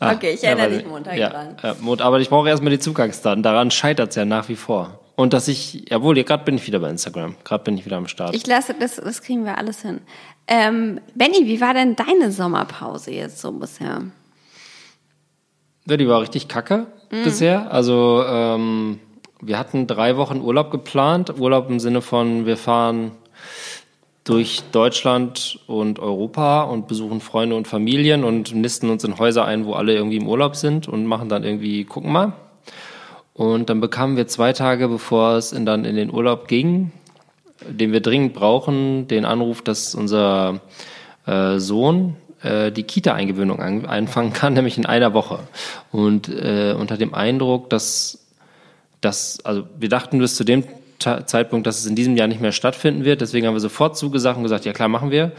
[0.00, 1.56] okay, ich erinnere weiß dich Montag ja, dran.
[1.62, 3.42] Ja, Mont- aber ich brauche erstmal die Zugangsdaten.
[3.42, 5.00] Daran scheitert es ja nach wie vor.
[5.16, 7.36] Und dass ich, jawohl, gerade bin ich wieder bei Instagram.
[7.44, 8.34] Gerade bin ich wieder am Start.
[8.34, 10.00] Ich lasse, das, das kriegen wir alles hin.
[10.46, 14.02] Ähm, Benny, wie war denn deine Sommerpause jetzt so bisher?
[15.88, 17.22] Ja, die war richtig kacke Mhm.
[17.22, 17.70] bisher.
[17.72, 18.98] Also ähm,
[19.40, 21.38] wir hatten drei Wochen Urlaub geplant.
[21.38, 23.12] Urlaub im Sinne von, wir fahren
[24.26, 29.66] durch Deutschland und Europa und besuchen Freunde und Familien und nisten uns in Häuser ein,
[29.66, 32.32] wo alle irgendwie im Urlaub sind und machen dann irgendwie, gucken mal.
[33.34, 36.90] Und dann bekamen wir zwei Tage, bevor es in, dann in den Urlaub ging,
[37.68, 40.60] den wir dringend brauchen, den Anruf, dass unser
[41.26, 45.38] äh, Sohn äh, die Kita-Eingewöhnung ein, einfangen kann, nämlich in einer Woche.
[45.92, 48.26] Und äh, unter dem Eindruck, dass
[49.00, 50.64] das, also wir dachten bis zu dem
[51.26, 53.20] Zeitpunkt, dass es in diesem Jahr nicht mehr stattfinden wird.
[53.20, 55.32] Deswegen haben wir sofort zugesagt und gesagt, ja klar, machen wir.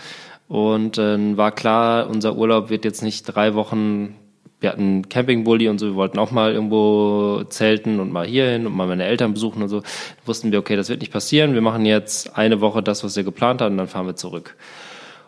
[0.47, 4.15] Und dann war klar, unser Urlaub wird jetzt nicht drei Wochen.
[4.59, 8.75] Wir hatten Campingbully und so, wir wollten auch mal irgendwo zelten und mal hierhin und
[8.75, 9.83] mal meine Eltern besuchen und so.
[10.25, 11.53] Wussten wir, okay, das wird nicht passieren.
[11.53, 14.55] Wir machen jetzt eine Woche das, was wir geplant haben, und dann fahren wir zurück.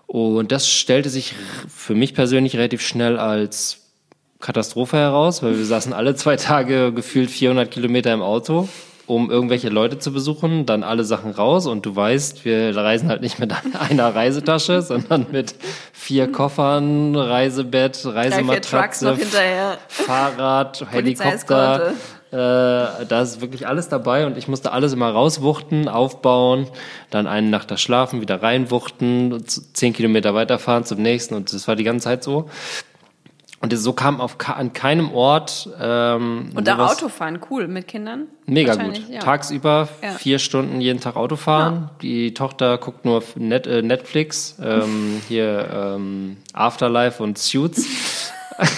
[0.08, 1.36] Und das stellte sich
[1.68, 3.82] für mich persönlich relativ schnell als
[4.40, 8.70] Katastrophe heraus, weil wir saßen alle zwei Tage gefühlt 400 Kilometer im Auto,
[9.10, 13.22] um irgendwelche Leute zu besuchen, dann alle Sachen raus und du weißt, wir reisen halt
[13.22, 13.54] nicht mit
[13.90, 15.56] einer Reisetasche, sondern mit
[15.92, 19.18] vier Koffern, Reisebett, Reisematratze.
[19.88, 20.86] Fahrrad.
[20.92, 21.94] Helikopter.
[22.32, 26.68] Äh, da ist wirklich alles dabei und ich musste alles immer rauswuchten, aufbauen,
[27.10, 31.76] dann eine Nacht da schlafen, wieder reinwuchten, zehn Kilometer weiterfahren zum nächsten und das war
[31.76, 32.48] die ganze Zeit so.
[33.62, 38.28] Und so kam auf an keinem Ort ähm, Und auch sowas- Autofahren, cool, mit Kindern?
[38.46, 39.02] Mega gut.
[39.10, 39.20] Ja.
[39.20, 40.12] Tagsüber Ja.
[40.12, 41.90] vier Stunden jeden Tag Auto fahren.
[42.02, 47.86] Die Tochter guckt nur Net, äh, Netflix, ähm, hier ähm, Afterlife und Suits.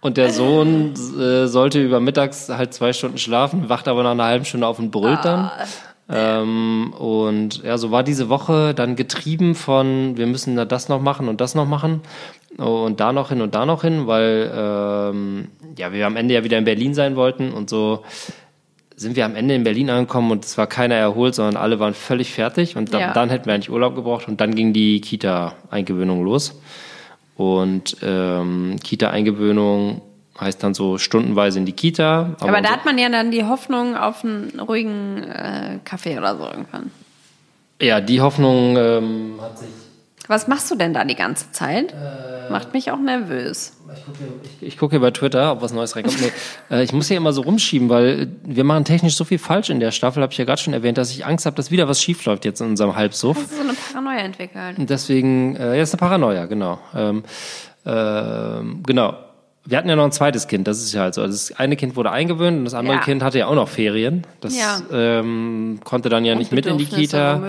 [0.00, 4.24] und der Sohn äh, sollte über mittags halt zwei Stunden schlafen, wacht aber nach einer
[4.24, 5.50] halben Stunde auf und brüllt dann.
[6.12, 11.00] Ähm, und ja, so war diese Woche dann getrieben von, wir müssen da das noch
[11.00, 12.00] machen und das noch machen
[12.56, 16.42] und da noch hin und da noch hin, weil ähm, ja, wir am Ende ja
[16.42, 18.02] wieder in Berlin sein wollten und so
[18.96, 21.94] sind wir am Ende in Berlin angekommen und es war keiner erholt, sondern alle waren
[21.94, 23.12] völlig fertig und da, Ja.
[23.14, 26.60] dann hätten wir eigentlich Urlaub gebraucht und dann ging die Kita-Eingewöhnung los.
[27.36, 30.02] Und ähm, Kita-Eingewöhnung
[30.40, 32.34] heißt dann so stundenweise in die Kita.
[32.40, 36.36] Aber da unser- hat man ja dann die Hoffnung auf einen ruhigen äh, Kaffee oder
[36.36, 36.90] so irgendwann.
[37.80, 39.68] ja, die Hoffnung ähm, hat sich
[40.28, 41.92] Was machst du denn da die ganze Zeit?
[41.92, 42.50] Äh.
[42.50, 43.76] Macht mich auch nervös.
[43.96, 44.18] Ich gucke,
[44.60, 46.20] ich, ich gucke hier bei Twitter, ob was Neues reinkommt.
[46.20, 46.30] Nee,
[46.76, 49.78] äh, ich muss hier immer so rumschieben, weil wir machen technisch so viel falsch in
[49.80, 52.00] der Staffel, habe ich ja gerade schon erwähnt, dass ich Angst habe, dass wieder was
[52.02, 53.36] schief läuft jetzt in unserem Halbsuff.
[53.36, 54.76] Hast du so eine Paranoia entwickelt?
[54.78, 56.78] Deswegen, äh, ja, ist eine Paranoia, genau.
[56.94, 57.24] Ähm,
[57.86, 59.14] ähm, genau.
[59.66, 61.20] Wir hatten ja noch ein zweites Kind, das ist ja halt so.
[61.22, 63.02] Also das eine Kind wurde eingewöhnt und das andere Ja.
[63.02, 64.26] Kind hatte ja auch noch Ferien.
[64.40, 64.80] Das Ja.
[64.92, 67.40] ähm, konnte dann ja nicht mit in die Kita.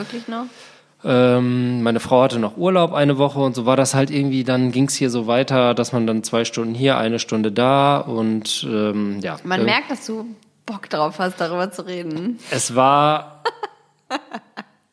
[1.04, 4.72] Ähm, meine Frau hatte noch Urlaub eine Woche und so war das halt irgendwie, dann
[4.72, 9.20] ging's hier so weiter, dass man dann zwei Stunden hier, eine Stunde da und ähm,
[9.22, 9.38] ja.
[9.44, 10.28] Man äh, merkt, dass du
[10.68, 12.38] Bock drauf hast, darüber zu reden.
[12.52, 13.42] Es war,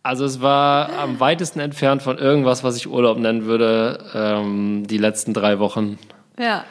[0.02, 4.98] also es war am weitesten entfernt von irgendwas, was ich Urlaub nennen würde, ähm, die
[4.98, 5.98] letzten drei Wochen.
[6.38, 6.64] Ja.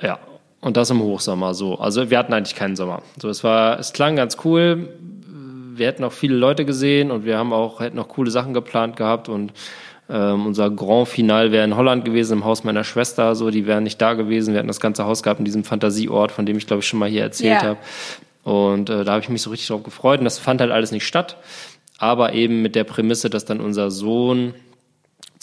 [0.00, 0.18] Ja.
[0.60, 1.78] Und das im Hochsommer so.
[1.78, 3.02] Also wir hatten eigentlich keinen Sommer.
[3.20, 4.88] So, es war, es klang ganz cool.
[5.76, 8.96] Wir hätten auch viele Leute gesehen und wir haben auch, hätten auch coole Sachen geplant
[8.96, 9.52] gehabt und
[10.08, 13.84] ähm, unser Grand Final wäre in Holland gewesen, im Haus meiner Schwester, so, die wären
[13.84, 14.52] nicht da gewesen.
[14.52, 16.98] Wir hätten das ganze Haus gehabt in diesem Fantasieort, von dem ich glaube ich schon
[16.98, 17.68] mal hier erzählt Ja.
[17.68, 17.78] habe.
[18.44, 20.92] Und äh, da habe ich mich so richtig drauf gefreut und das fand halt alles
[20.92, 21.36] nicht statt.
[21.98, 24.54] Aber eben mit der Prämisse, dass dann unser Sohn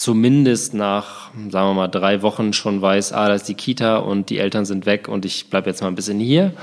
[0.02, 4.30] zumindest nach, sagen wir mal, drei Wochen schon weiß, ah, da ist die Kita und
[4.30, 6.54] die Eltern sind weg und ich bleibe jetzt mal ein bisschen hier.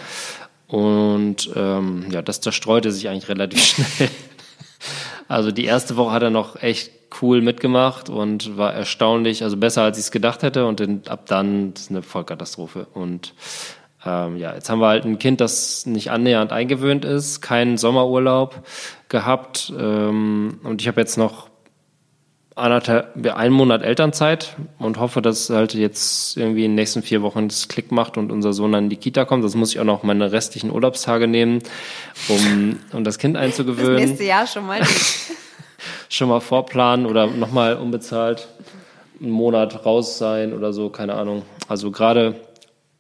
[0.68, 4.10] Und ähm, ja, das zerstreute sich eigentlich relativ schnell.
[5.30, 9.84] Also die erste Woche hat er noch echt cool mitgemacht und war erstaunlich, also besser
[9.84, 10.66] als ich es gedacht hätte.
[10.66, 12.88] Und ab dann ist eine Vollkatastrophe.
[12.94, 13.36] Und
[14.06, 18.64] ähm, ja, jetzt haben wir halt ein Kind, das nicht annähernd eingewöhnt ist, keinen Sommerurlaub
[19.08, 19.72] gehabt.
[19.80, 21.49] Ähm, und ich habe jetzt noch
[22.60, 27.48] anderthalb, einen Monat Elternzeit und hoffe, dass halt jetzt irgendwie in den nächsten vier Wochen
[27.48, 29.44] das Klick macht und unser Sohn dann in die Kita kommt.
[29.44, 31.62] Das muss ich auch noch meine restlichen Urlaubstage nehmen,
[32.28, 33.94] um, um das Kind einzugewöhnen.
[33.94, 34.82] Das nächste Jahr schon mal.
[36.10, 38.48] schon mal vorplanen oder nochmal unbezahlt
[39.22, 41.44] einen Monat raus sein oder so, keine Ahnung.
[41.68, 42.36] Also gerade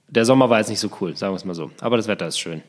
[0.07, 1.71] der Sommer war jetzt nicht so cool, sagen wir es mal so.
[1.81, 2.61] Aber das Wetter ist schön.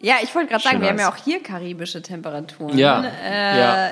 [0.00, 2.78] Ja, ich wollte gerade sagen, wir haben ja auch hier karibische Temperaturen.
[2.78, 3.90] Ja, äh, ja.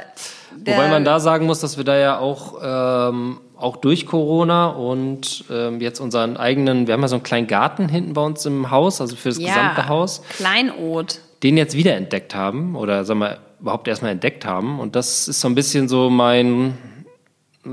[0.59, 5.45] Wobei man da sagen muss, dass wir da ja auch, ähm, auch durch Corona und
[5.51, 8.71] ähm, jetzt unseren eigenen, wir haben ja so einen kleinen Garten hinten bei uns im
[8.71, 10.23] Haus, also für das ja, gesamte Haus.
[10.37, 11.21] Kleinod.
[11.43, 14.81] Den jetzt wiederentdeckt haben oder sagen wir überhaupt erstmal entdeckt haben.
[14.81, 16.79] Und das ist so ein bisschen so mein,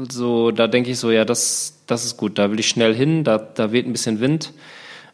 [0.09, 3.23] so, da denke ich so, ja, das, das ist gut, da will ich schnell hin,
[3.23, 4.53] da, da weht ein bisschen Wind.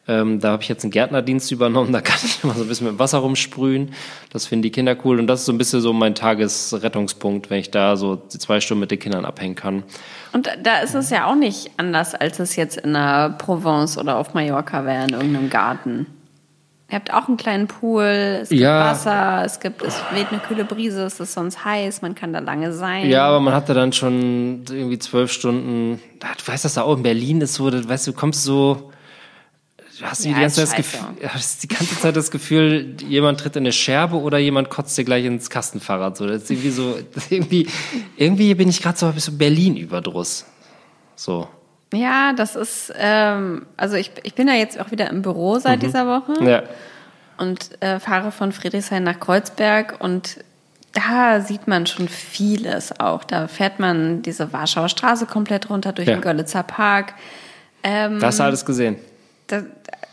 [0.09, 2.87] Ähm, da habe ich jetzt einen Gärtnerdienst übernommen, da kann ich immer so ein bisschen
[2.87, 3.93] mit Wasser rumsprühen.
[4.31, 7.59] Das finden die Kinder cool und das ist so ein bisschen so mein Tagesrettungspunkt, wenn
[7.59, 9.83] ich da so zwei Stunden mit den Kindern abhängen kann.
[10.33, 14.17] Und da ist es ja auch nicht anders, als es jetzt in der Provence oder
[14.17, 16.07] auf Mallorca wäre, in irgendeinem Garten.
[16.91, 18.85] Ihr habt auch einen kleinen Pool, es gibt ja.
[18.85, 22.39] Wasser, es gibt, es weht eine kühle Brise, es ist sonst heiß, man kann da
[22.39, 23.07] lange sein.
[23.07, 25.99] Ja, aber man hatte dann schon irgendwie zwölf Stunden.
[26.19, 28.91] Du weißt, dass da auch in Berlin ist so, weißt du, kommst so,
[29.99, 33.39] du hast ja, die, ganze Zeit das Gefühl, hast die ganze Zeit das Gefühl, jemand
[33.39, 36.17] tritt in eine Scherbe oder jemand kotzt dir gleich ins Kastenfahrrad.
[36.17, 36.97] So, das ist irgendwie so,
[37.29, 37.67] irgendwie,
[38.17, 40.45] irgendwie bin ich gerade so ein bisschen Berlin-Überdruss.
[41.15, 41.47] So.
[41.93, 45.81] Ja, das ist, ähm, also ich, ich bin ja jetzt auch wieder im Büro seit
[45.81, 45.85] mhm.
[45.85, 46.43] dieser Woche.
[46.43, 46.63] Ja.
[47.37, 50.43] Und äh, fahre von Friedrichshain nach Kreuzberg und
[50.93, 53.23] da sieht man schon vieles auch.
[53.23, 56.15] Da fährt man diese Warschauer Straße komplett runter durch ja.
[56.15, 57.13] den Görlitzer Park.
[57.83, 58.97] Ähm, das hast du alles gesehen?
[59.47, 59.63] Da,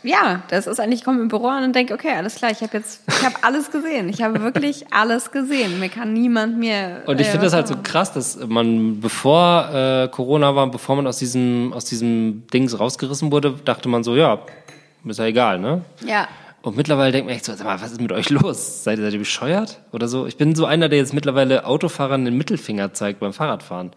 [0.03, 2.61] ja, das ist eigentlich, ich komme im Büro an und denke, okay, alles klar, ich
[2.61, 4.09] habe jetzt, ich habe alles gesehen.
[4.09, 5.79] Ich habe wirklich alles gesehen.
[5.79, 7.03] Mir kann niemand mehr.
[7.05, 10.95] Und ich äh, finde das halt so krass, dass man, bevor äh, Corona war, bevor
[10.95, 14.39] man aus diesem, aus diesem Dings rausgerissen wurde, dachte man so, ja,
[15.05, 15.81] ist ja egal, ne?
[16.05, 16.27] Ja.
[16.61, 18.83] Und mittlerweile denkt man echt so, sag mal, was ist mit euch los?
[18.83, 19.79] Seid ihr, seid ihr bescheuert?
[19.91, 20.25] Oder so?
[20.25, 23.91] Ich bin so einer, der jetzt mittlerweile Autofahrern den Mittelfinger zeigt beim Fahrradfahren.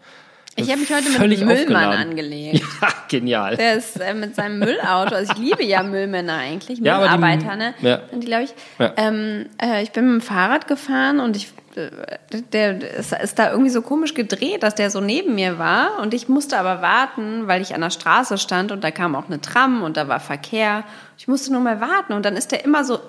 [0.55, 2.63] Ich habe mich heute mit Müllmann angelegt.
[2.81, 3.57] Ja, genial.
[3.57, 5.15] Der ist äh, mit seinem Müllauto.
[5.15, 7.73] Also ich liebe ja Müllmänner eigentlich, ja, Müllarbeiter, ne?
[7.81, 7.99] Ja.
[8.11, 8.53] Die glaube ich.
[8.79, 8.93] Ja.
[8.97, 11.89] Ähm, äh, ich bin mit dem Fahrrad gefahren und ich äh,
[12.51, 16.13] der ist, ist da irgendwie so komisch gedreht, dass der so neben mir war und
[16.13, 19.41] ich musste aber warten, weil ich an der Straße stand und da kam auch eine
[19.41, 20.83] Tram und da war Verkehr.
[21.17, 22.99] Ich musste nur mal warten und dann ist der immer so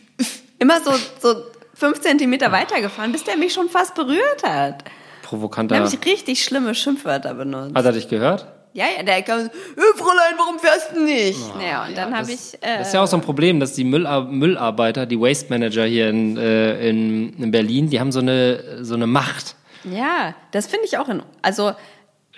[0.58, 1.42] immer so so
[1.74, 4.84] fünf Zentimeter weitergefahren, bis der mich schon fast berührt hat
[5.26, 5.76] provokanter.
[5.76, 7.74] Da habe ich richtig schlimme Schimpfwörter benutzt.
[7.74, 8.46] Hat er dich gehört?
[8.72, 9.48] Ja, ja, der kam, äh,
[9.96, 11.38] Fräulein, warum fährst du nicht?
[11.54, 12.54] Oh, naja, und ja, dann habe ich.
[12.60, 15.86] Äh, das ist ja auch so ein Problem, dass die Müllar Müllarbeiter, die Waste Manager
[15.86, 19.56] hier in, äh, in, in Berlin, die haben so eine, so eine Macht.
[19.84, 21.22] Ja, das finde ich auch in.
[21.40, 21.72] Also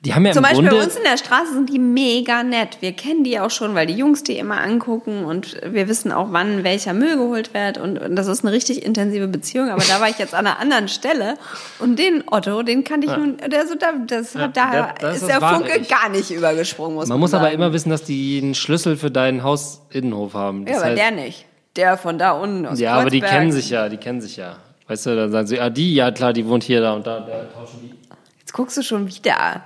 [0.04, 2.78] die haben ja Zum Beispiel Grunde bei uns in der Straße sind die mega nett.
[2.80, 6.28] Wir kennen die auch schon, weil die Jungs die immer angucken und wir wissen auch,
[6.30, 7.78] wann welcher Müll geholt wird.
[7.78, 9.70] Und, und das ist eine richtig intensive Beziehung.
[9.70, 11.36] Aber da war ich jetzt an einer anderen Stelle
[11.80, 13.18] und den Otto, den kannte ich ja.
[13.18, 15.88] nun, der so, da, das, ja, da das ist, ist der Funke ich.
[15.88, 16.94] gar nicht übergesprungen.
[16.94, 17.44] Muss man, man muss sagen.
[17.44, 20.64] aber immer wissen, dass die einen Schlüssel für deinen Hausinnenhof haben.
[20.64, 21.44] Das ja, aber heißt, der nicht.
[21.74, 23.00] Der von da unten aus Ja, Kreuzberg.
[23.00, 24.58] aber die kennen sich ja, die kennen sich ja.
[24.86, 27.18] Weißt du, dann sagen sie, ah, die, ja klar, die wohnt hier, da und da,
[27.18, 27.94] da tauschen die.
[28.38, 29.62] Jetzt guckst du schon wieder.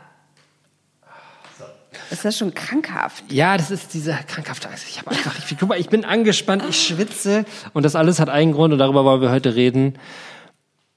[2.12, 3.24] Ist das schon krankhaft?
[3.32, 4.84] Ja, das ist diese krankhafte Angst.
[4.86, 8.28] Ich habe einfach, ich, guck mal, ich bin angespannt, ich schwitze und das alles hat
[8.28, 9.98] einen Grund und darüber wollen wir heute reden.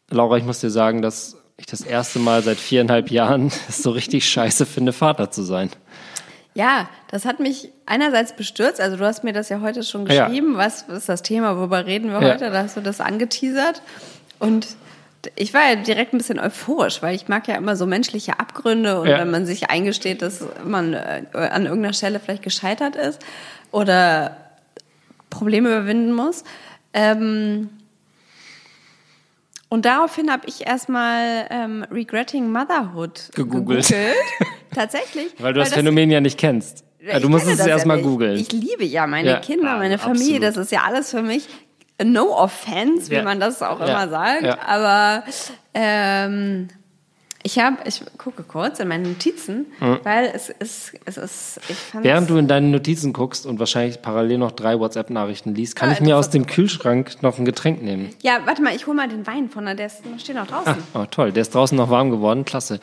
[0.10, 3.92] Laura, ich muss dir sagen, dass ich das erste Mal seit viereinhalb Jahren es so
[3.92, 5.70] richtig scheiße finde, Vater zu sein.
[6.54, 8.82] Ja, das hat mich einerseits bestürzt.
[8.82, 10.54] Also du hast mir das ja heute schon geschrieben.
[10.54, 10.58] Ja.
[10.58, 11.56] Was ist das Thema?
[11.56, 12.34] Worüber reden wir ja.
[12.34, 12.52] heute?
[12.52, 13.82] Da hast du das angeteasert.
[14.40, 14.68] Und
[15.36, 19.00] ich war ja direkt ein bisschen euphorisch, weil ich mag ja immer so menschliche Abgründe
[19.02, 19.20] und ja.
[19.20, 23.22] wenn man sich eingesteht, dass man äh, an irgendeiner Stelle vielleicht gescheitert ist
[23.72, 24.38] oder
[25.30, 26.44] Probleme überwinden muss.
[26.94, 27.70] Ähm
[29.68, 33.88] und daraufhin habe ich erstmal ähm, Regretting Motherhood gegoogelt.
[33.88, 34.16] gegoogelt.
[34.74, 35.34] Tatsächlich.
[35.40, 36.84] Weil du das, das Phänomen ja nicht kennst.
[37.02, 38.38] Ja, du musst es erstmal ja googeln.
[38.38, 40.44] Ich liebe ja meine ja, Kinder, meine Familie, absolut.
[40.44, 41.48] das ist ja alles für mich
[42.04, 43.24] no offense, wie ja.
[43.24, 43.86] man das auch ja.
[43.86, 44.58] immer sagt, ja.
[44.66, 45.24] aber
[45.74, 46.70] ähm,
[47.46, 50.00] ich habe, ich gucke kurz in meine Notizen, mhm.
[50.04, 54.02] weil es ist, es ist, ich fand Während du in deine Notizen guckst und wahrscheinlich
[54.02, 58.10] parallel noch drei WhatsApp-Nachrichten liest, kann ich mir aus dem Kühlschrank noch ein Getränk nehmen.
[58.24, 60.76] Ja, warte mal, ich hole mal den Wein von der ist, steht noch draußen.
[60.96, 62.80] Ah, oh, toll, der ist draußen noch warm geworden, klasse.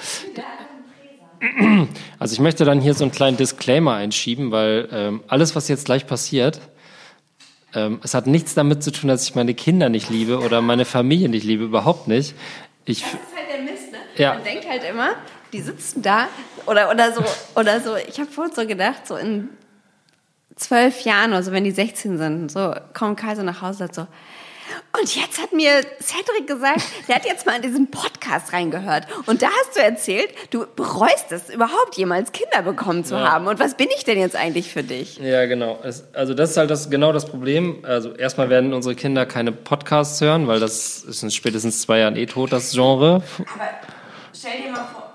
[2.20, 5.86] Also ich möchte dann hier so einen kleinen Disclaimer einschieben, weil ähm, alles, was jetzt
[5.86, 6.60] gleich passiert,
[7.74, 10.84] ähm, es hat nichts damit zu tun, dass ich meine Kinder nicht liebe oder meine
[10.84, 12.34] Familie nicht liebe, überhaupt nicht.
[12.84, 13.98] Ich, das ist halt der Mist, ne?
[14.16, 14.34] Ja.
[14.34, 15.10] Man denkt halt immer,
[15.52, 16.28] die sitzen da
[16.66, 17.96] oder, oder so, oder so.
[17.96, 19.48] Ich habe vorhin so gedacht, so in
[20.56, 24.06] zwölf Jahren, also wenn die 16 sind, so kommt Kaiser nach Hause und sagt so,
[24.98, 29.06] und jetzt hat mir Cedric gesagt, der hat jetzt mal in diesen Podcast reingehört.
[29.26, 33.32] Und da hast du erzählt, du bereust es, überhaupt jemals Kinder bekommen zu Ja.
[33.32, 33.46] haben.
[33.48, 35.18] Und was bin ich denn jetzt eigentlich für dich?
[35.18, 35.78] Ja, genau.
[35.82, 37.78] Es, also das ist halt das, genau das Problem.
[37.84, 42.16] Also erstmal werden unsere Kinder keine Podcasts hören, weil das ist in spätestens zwei Jahren
[42.16, 43.22] eh tot, das Genre.
[43.38, 43.68] Aber
[44.32, 45.08] stell dir mal vor.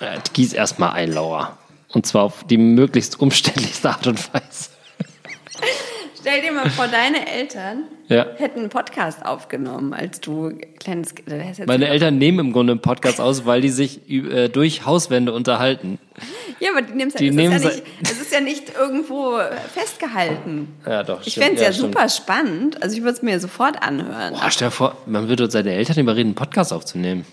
[0.00, 1.56] Äh, Gieß erstmal ein, Laura.
[1.88, 4.70] Und zwar auf die möglichst umständlichste Art und Weise.
[6.22, 8.26] Stell dir mal vor, deine Eltern Ja.
[8.38, 11.28] hätten einen Podcast aufgenommen, als du kleines Kind.
[11.28, 15.32] jetzt- Meine Eltern nehmen im Grunde einen Podcast aus, weil die sich äh, durch Hauswände
[15.32, 15.98] unterhalten.
[16.60, 18.72] Ja, aber die nehmen es Die es, nehmen ist ja nicht, es ist ja nicht
[18.78, 19.38] irgendwo
[19.74, 20.68] festgehalten.
[20.86, 21.26] Ja, doch.
[21.26, 21.92] Ich fände es ja, stimmt.
[21.94, 22.82] super spannend.
[22.82, 24.34] Also ich würde es mir sofort anhören.
[24.34, 27.26] Boah, stell dir vor, man würde seine Eltern überreden, einen Podcast aufzunehmen.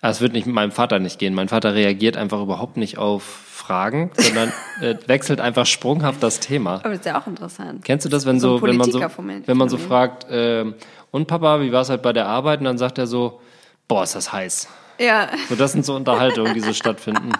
[0.00, 1.34] Aber Es wird nicht mit meinem Vater nicht gehen.
[1.34, 4.50] Mein Vater reagiert einfach überhaupt nicht auf Fragen, sondern
[4.80, 6.76] äh, wechselt einfach sprunghaft das Thema.
[6.76, 7.84] Aber das ist ja auch interessant.
[7.84, 10.74] Kennst du das, wenn So so, wenn man so, wenn man so fragt, ähm,
[11.10, 12.60] und Papa, wie war es halt bei der Arbeit?
[12.60, 13.40] Und dann sagt er so,
[13.86, 14.68] boah, ist das heiß.
[14.98, 17.30] Ja, So, das sind so Unterhaltungen, die so stattfinden.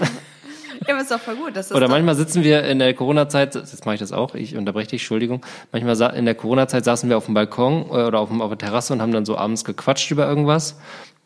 [0.86, 1.54] ja aber ist doch voll gut.
[1.54, 4.56] Das ist Oder manchmal sitzen wir in der Corona-Zeit, jetzt mache ich das auch, ich
[4.56, 5.46] unterbreche dich, Entschuldigung.
[5.70, 8.58] Manchmal in der Corona-Zeit saßen wir auf dem Balkon äh, oder auf, dem, auf der
[8.58, 10.80] Terrasse und haben dann so abends gequatscht über irgendwas.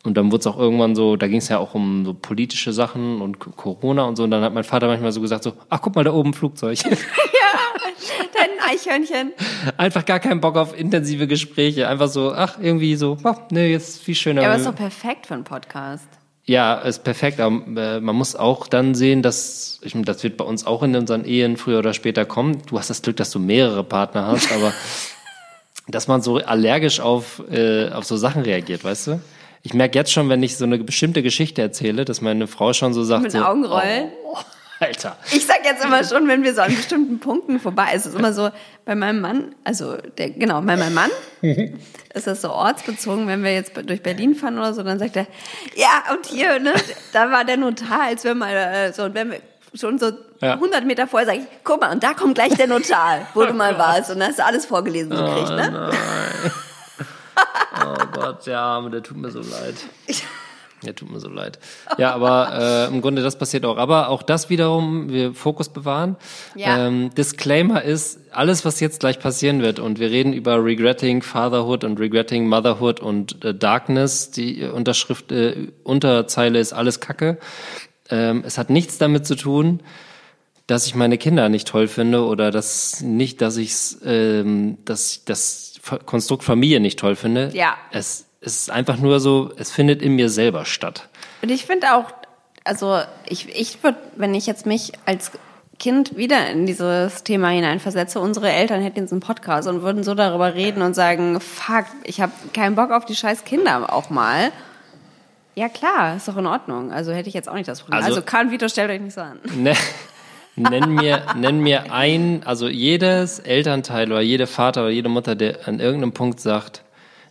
[0.05, 2.73] Und dann wurde es auch irgendwann so, da ging es ja auch um so politische
[2.73, 4.23] Sachen und Corona und so.
[4.23, 6.33] Und dann hat mein Vater manchmal so gesagt so, ach guck mal, da oben ein
[6.33, 6.79] Flugzeug.
[8.35, 9.33] dein Eichhörnchen.
[9.77, 11.87] Einfach gar keinen Bock auf intensive Gespräche.
[11.87, 14.41] Einfach so, ach irgendwie so, ach, nee, jetzt viel schöner.
[14.41, 16.07] Ja, aber ist doch perfekt für einen Podcast.
[16.47, 20.45] Ja, ist perfekt, aber äh, man muss auch dann sehen, dass, ich, das wird bei
[20.45, 22.61] uns auch in unseren Ehen früher oder später kommen.
[22.67, 24.71] Du hast das Glück, dass du mehrere Partner hast, aber
[25.87, 29.21] dass man so allergisch auf, äh, auf so Sachen reagiert, weißt du?
[29.65, 32.93] Ich merke jetzt schon, wenn ich so eine bestimmte Geschichte erzähle, dass meine Frau schon
[32.93, 34.11] so sagt, Mit so, Augenrollen.
[34.23, 34.37] Oh,
[34.79, 35.17] Alter.
[35.31, 38.31] Ich sag jetzt immer schon, wenn wir so an bestimmten Punkten vorbei, es ist immer
[38.31, 38.51] so,
[38.85, 41.09] bei meinem Mann, also der, genau, bei meinem Mann
[42.13, 45.25] ist das so ortsbezogen, wenn wir jetzt durch Berlin fahren oder so, dann sagt er,
[45.75, 46.73] ja, und hier, ne,
[47.11, 49.39] da war der Notar, als wir mal, äh, so, und wenn wir
[49.73, 50.53] schon so Ja.
[50.53, 53.53] 100 Meter vorher sag ich, guck mal, und da kommt gleich der Notar, wo du
[53.53, 55.89] mal warst, und da hast du alles vorgelesen gekriegt, ne?
[55.91, 56.49] Oh
[58.25, 59.75] Gott, der Arme, der tut mir so leid.
[60.83, 61.57] Der tut mir so leid.
[61.97, 63.77] Ja, aber äh, im Grunde das passiert auch.
[63.77, 66.15] Aber auch das wiederum, wir Fokus bewahren.
[66.53, 66.87] Ja.
[66.87, 71.83] Ähm, Disclaimer ist, alles, was jetzt gleich passieren wird, und wir reden über Regretting Fatherhood
[71.83, 77.37] und Regretting Motherhood und äh, Darkness, die äh, Unterschrift, äh, Unterzeile ist alles Kacke.
[78.09, 79.79] Ähm, es hat nichts damit zu tun,
[80.67, 85.25] dass ich meine Kinder nicht toll finde oder dass nicht, dass ich ähm, dass ich
[85.25, 85.64] das Fa-
[86.05, 87.51] Konstrukt Familie nicht toll finde.
[87.53, 87.75] Ja.
[87.91, 91.07] Es, es ist einfach nur so, es findet in mir selber statt.
[91.41, 92.05] Und ich finde auch,
[92.63, 95.31] also ich, ich würde, wenn ich jetzt mich als
[95.77, 100.15] Kind wieder in dieses Thema hineinversetze, unsere Eltern hätten jetzt einen Podcast und würden so
[100.15, 104.51] darüber reden und sagen, fuck, ich habe keinen Bock auf die scheiß Kinder auch mal.
[105.53, 106.91] Ja klar, ist doch in Ordnung.
[106.91, 107.97] Also hätte ich jetzt auch nicht das Problem.
[108.03, 109.39] Also- Also, Kahn Vito, stellt euch nicht so an.
[109.55, 109.73] Ne,
[110.55, 115.67] nenn mir, nenn mir ein, also jedes Elternteil oder jede Vater oder jede Mutter, der
[115.67, 116.83] an irgendeinem Punkt sagt,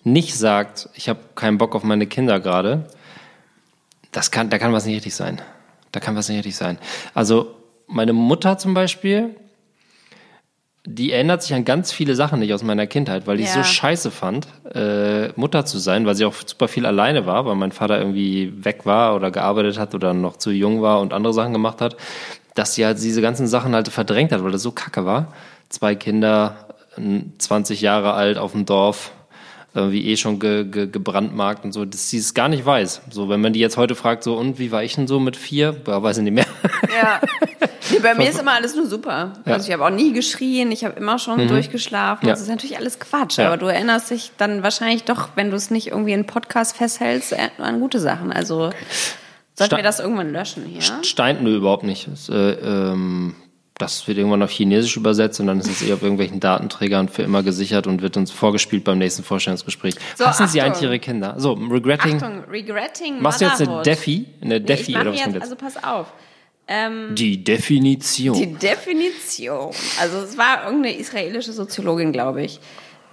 [0.02, 2.87] nicht sagt, ich habe keinen Bock auf meine Kinder gerade,
[4.12, 5.40] das kann, da kann was nicht richtig sein.
[5.92, 6.78] Da kann was nicht richtig sein.
[7.14, 7.54] Also
[7.87, 9.34] meine Mutter zum Beispiel,
[10.87, 13.54] die erinnert sich an ganz viele Sachen nicht aus meiner Kindheit, weil ich Ja.
[13.54, 17.54] so scheiße fand, äh, Mutter zu sein, weil sie auch super viel alleine war, weil
[17.54, 21.32] mein Vater irgendwie weg war oder gearbeitet hat oder noch zu jung war und andere
[21.32, 21.96] Sachen gemacht hat,
[22.54, 25.32] dass sie halt diese ganzen Sachen halt verdrängt hat, weil das so kacke war.
[25.68, 26.68] Zwei Kinder,
[27.38, 29.12] 20 Jahre alt auf dem Dorf,
[29.74, 33.02] irgendwie eh schon ge, ge, gebrandmarkt und so, dass sie es gar nicht weiß.
[33.10, 35.36] So, wenn man die jetzt heute fragt, so, und wie war ich denn so mit
[35.36, 35.76] vier?
[35.86, 36.46] Ja, weiß ich nicht mehr.
[36.94, 37.20] Ja.
[37.90, 39.10] Nee, bei mir ist immer alles nur super.
[39.10, 39.26] Ja.
[39.44, 39.52] Mhm.
[39.52, 42.26] Also ich habe auch nie geschrien, ich habe immer schon durchgeschlafen.
[42.26, 42.32] Ja.
[42.32, 43.38] Das ist natürlich alles Quatsch.
[43.38, 43.48] Ja.
[43.48, 47.32] Aber du erinnerst dich dann wahrscheinlich doch, wenn du es nicht irgendwie in Podcast festhältst,
[47.32, 48.32] äh, an gute Sachen.
[48.32, 48.70] Also
[49.54, 50.82] sollten Sta- wir das irgendwann löschen hier?
[51.02, 52.08] Stein, nö, überhaupt nicht.
[52.10, 53.34] Das, äh, ähm,
[53.78, 57.22] das wird irgendwann auf Chinesisch übersetzt und dann ist es eh auf irgendwelchen Datenträgern für
[57.22, 59.94] immer gesichert und wird uns vorgespielt beim nächsten Vorstellungsgespräch.
[60.16, 60.72] So, Hassen Sie Achtung.
[60.74, 61.34] eigentlich Ihre Kinder?
[61.38, 62.14] So, regretting.
[62.16, 63.82] Achtung, regretting Machst du jetzt eine.
[63.82, 64.26] Defi?
[64.40, 65.42] Eine Nee, Defi ich mache oder was jetzt, jetzt?
[65.42, 66.12] also pass auf.
[66.68, 68.36] Ähm, Die Definition.
[68.38, 69.72] die Definition.
[70.00, 72.61] Also es war irgendeine israelische Soziologin, glaube ich,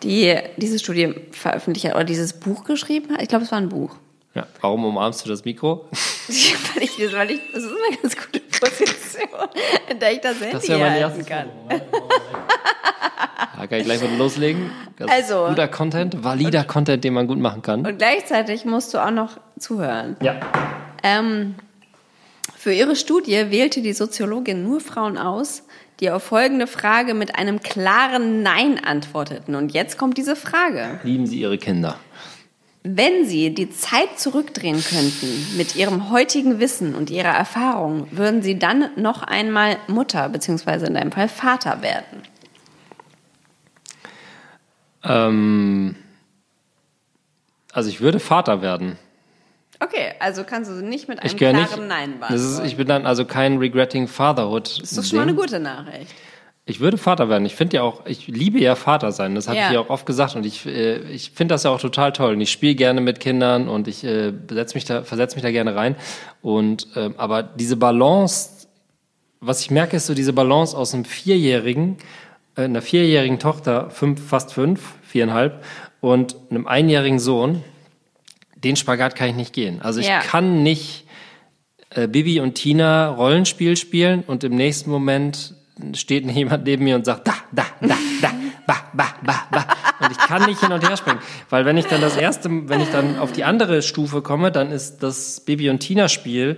[0.04, 3.22] die diese Studie veröffentlicht hat oder dieses Buch geschrieben hat.
[3.22, 3.96] Ich glaube, es war ein Buch.
[4.34, 5.90] Ja, warum umarmst du das Mikro?
[6.28, 9.30] weil ich, das- weil ich, das ist eine ganz gute Position,
[9.90, 11.48] in der ich das Handy Das halten kann.
[13.58, 14.72] Da kann ich gleich mal loslegen.
[14.98, 17.86] Das Also- guter Content, valider Content, den man gut machen kann.
[17.86, 20.16] Und gleichzeitig musst du auch noch zuhören.
[20.22, 20.40] Ja.
[21.04, 21.56] Ähm,
[22.56, 25.64] für ihre Studie wählte die Soziologin nur Frauen aus,
[26.00, 29.56] die auf folgende Frage mit einem klaren Nein antworteten.
[29.56, 31.00] Und jetzt kommt diese Frage.
[31.04, 31.98] Lieben Sie Ihre Kinder?
[32.84, 38.58] Wenn Sie die Zeit zurückdrehen könnten mit Ihrem heutigen Wissen und Ihrer Erfahrung, würden Sie
[38.58, 40.88] dann noch einmal Mutter bzw.
[40.88, 42.24] in deinem Fall Vater werden?
[45.04, 45.96] Ähm,
[47.72, 48.98] also ich würde Vater werden.
[49.80, 51.88] Okay, also kannst du nicht mit einem klaren nicht.
[51.88, 52.68] Nein Das ist, beantworten.
[52.68, 54.80] ich bin dann also kein regretting fatherhood.
[54.82, 56.14] Das ist doch schon mal eine gute Nachricht.
[56.72, 57.46] Ich würde Vater werden.
[57.46, 59.36] Ich finde ja auch, ich liebe ja Vater sein.
[59.36, 59.68] Das habe Ja.
[59.68, 62.34] ich ja auch oft gesagt und ich, äh, ich finde das ja auch total toll.
[62.34, 65.52] Und ich spiele gerne mit Kindern und ich äh, besetz mich da, versetze mich da
[65.52, 65.96] gerne rein.
[66.42, 68.68] Und ähm, aber diese Balance,
[69.42, 71.98] was ich merke, ist so diese Balance aus einem Vierjährigen,
[72.56, 75.64] äh, einer vierjährigen Tochter, fünf, fast fünf, viereinhalb,
[76.00, 77.64] und einem einjährigen Sohn.
[78.56, 79.82] Den Spagat kann ich nicht gehen.
[79.82, 80.20] Also ich Ja.
[80.20, 81.06] kann nicht
[81.94, 85.56] äh, Bibi und Tina Rollenspiel spielen und im nächsten Moment
[85.96, 88.32] steht jemand neben mir und sagt, da, da, da, da,
[88.68, 89.66] ba, ba, ba, ba.
[90.06, 91.20] Und ich kann nicht hin und her springen.
[91.50, 94.72] Weil wenn ich dann das erste, wenn ich dann auf die andere Stufe komme, dann
[94.72, 96.58] ist das Bibi und Tina Spiel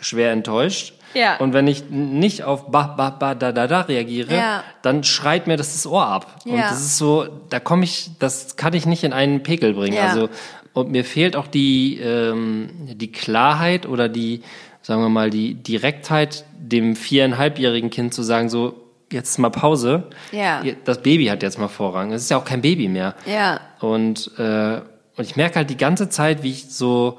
[0.00, 0.94] schwer enttäuscht.
[1.14, 1.38] Ja.
[1.38, 4.62] Und wenn ich nicht auf ba, ba, ba, da, da, da reagiere, Ja.
[4.82, 6.42] dann schreit mir das das Ohr ab.
[6.44, 6.68] Und Ja.
[6.68, 9.96] das ist so, da komme ich, das kann ich nicht in einen Pegel bringen.
[9.96, 10.08] Ja.
[10.08, 10.28] Also,
[10.74, 14.42] und mir fehlt auch die, ähm, die Klarheit oder die,
[14.82, 18.74] sagen wir mal, die Direktheit, dem viereinhalbjährigen Kind zu sagen, so,
[19.12, 20.04] jetzt ist mal Pause.
[20.32, 20.62] Ja.
[20.84, 22.12] Das Baby hat jetzt mal Vorrang.
[22.12, 23.14] Es ist ja auch kein Baby mehr.
[23.26, 23.60] Ja.
[23.80, 24.80] Und, äh,
[25.16, 27.18] und ich merke halt die ganze Zeit, wie ich so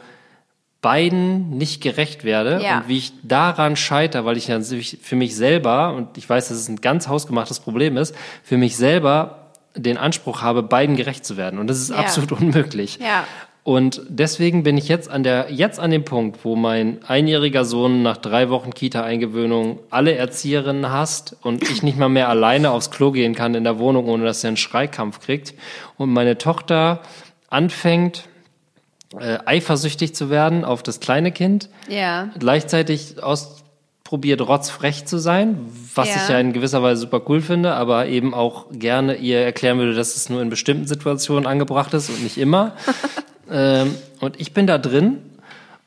[0.82, 2.78] beiden nicht gerecht werde Ja.
[2.80, 6.58] und wie ich daran scheitere, weil ich natürlich für mich selber, und ich weiß, dass
[6.58, 11.36] es ein ganz hausgemachtes Problem ist, für mich selber den Anspruch habe, beiden gerecht zu
[11.38, 11.60] werden.
[11.60, 11.98] Und das ist Ja.
[11.98, 12.98] absolut unmöglich.
[13.02, 13.26] Ja.
[13.70, 18.02] Und deswegen bin ich jetzt an der, jetzt an dem Punkt, wo mein einjähriger Sohn
[18.02, 23.12] nach drei Wochen Kita-Eingewöhnung alle Erzieherinnen hasst und ich nicht mal mehr alleine aufs Klo
[23.12, 25.54] gehen kann in der Wohnung, ohne dass er einen Schreikampf kriegt.
[25.98, 27.02] Und meine Tochter
[27.52, 28.24] anfängt,
[29.20, 32.30] äh, eifersüchtig zu werden auf das kleine Kind, Ja.
[32.40, 35.60] gleichzeitig ausprobiert, rotzfrech zu sein,
[35.94, 36.16] was Ja.
[36.24, 39.94] ich ja in gewisser Weise super cool finde, aber eben auch gerne ihr erklären würde,
[39.94, 42.72] dass es nur in bestimmten Situationen angebracht ist und nicht immer.
[43.52, 45.18] ähm, und ich bin da drin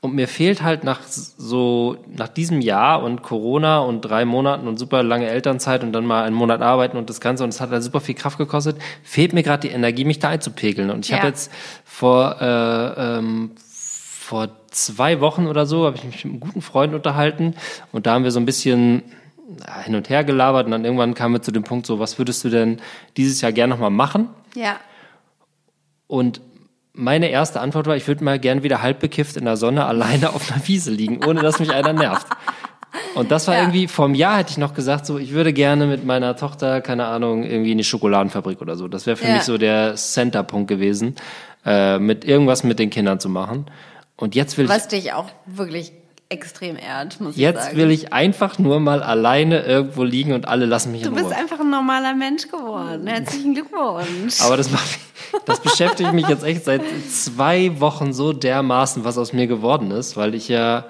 [0.01, 4.77] und mir fehlt halt nach so, nach diesem Jahr und Corona und drei Monaten und
[4.79, 7.71] super lange Elternzeit und dann mal einen Monat arbeiten und das Ganze und es hat
[7.71, 10.91] halt super viel Kraft gekostet, fehlt mir gerade die Energie, mich da einzupegeln.
[10.91, 11.19] Und ich Ja.
[11.19, 11.53] habe jetzt
[11.85, 16.95] vor, äh, ähm, vor zwei Wochen oder so habe ich mich mit einem guten Freund
[16.95, 17.55] unterhalten
[17.93, 19.03] und da haben wir so ein bisschen
[19.85, 22.43] hin und her gelabert und dann irgendwann kamen wir zu dem Punkt so, was würdest
[22.43, 22.81] du denn
[23.17, 24.29] dieses Jahr gerne nochmal machen?
[24.57, 24.77] Ja.
[26.07, 26.41] Und
[26.95, 30.31] meine erste Antwort war, ich würde mal gern wieder halb bekifft in der Sonne alleine
[30.31, 32.27] auf einer Wiese liegen, ohne dass mich einer nervt.
[33.15, 33.61] Und das war Ja.
[33.63, 36.81] irgendwie, vor einem Jahr hätte ich noch gesagt, so, ich würde gerne mit meiner Tochter,
[36.83, 38.89] keine Ahnung, irgendwie in die Schokoladenfabrik oder so.
[38.89, 39.35] Das wäre für Ja.
[39.35, 41.17] mich so der Centerpunkt gewesen,
[41.65, 43.67] äh, mit irgendwas mit den Kindern zu machen.
[44.17, 45.93] Und jetzt will ich Was dich auch wirklich
[46.33, 47.77] extrem ehrt, muss ich Jetzt sagen.
[47.77, 51.27] will ich einfach nur mal alleine irgendwo liegen und alle lassen mich du in bist
[51.27, 51.37] Ruhe.
[51.37, 53.07] einfach ein normaler Mensch geworden.
[53.07, 54.41] Herzlichen Glückwunsch.
[54.41, 54.99] Aber das macht,
[55.45, 60.17] das beschäftigt mich jetzt echt seit zwei Wochen so dermaßen, was aus mir geworden ist,
[60.17, 60.87] weil ich ja,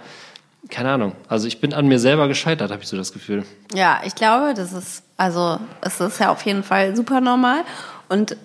[0.70, 3.45] keine Ahnung, also ich bin an mir selber gescheitert, habe ich so das Gefühl.
[3.74, 7.64] Ja, ich glaube, das ist, also, es ist ja auf jeden Fall super normal.
[8.09, 8.36] Und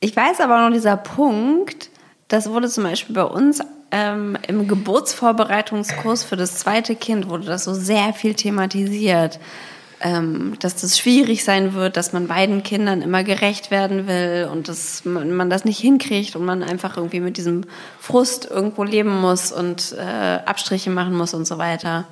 [0.00, 1.90] ich weiß aber noch dieser Punkt,
[2.28, 3.60] das wurde zum Beispiel bei uns
[3.90, 9.38] ähm, im Geburtsvorbereitungskurs für das zweite Kind wurde das so sehr viel thematisiert.
[10.00, 14.68] Ähm, dass das schwierig sein wird, dass man beiden Kindern immer gerecht werden will und
[14.68, 17.64] dass man, das nicht hinkriegt und man einfach irgendwie mit diesem
[18.00, 22.04] Frust irgendwo leben muss und äh, Abstriche machen muss und so weiter.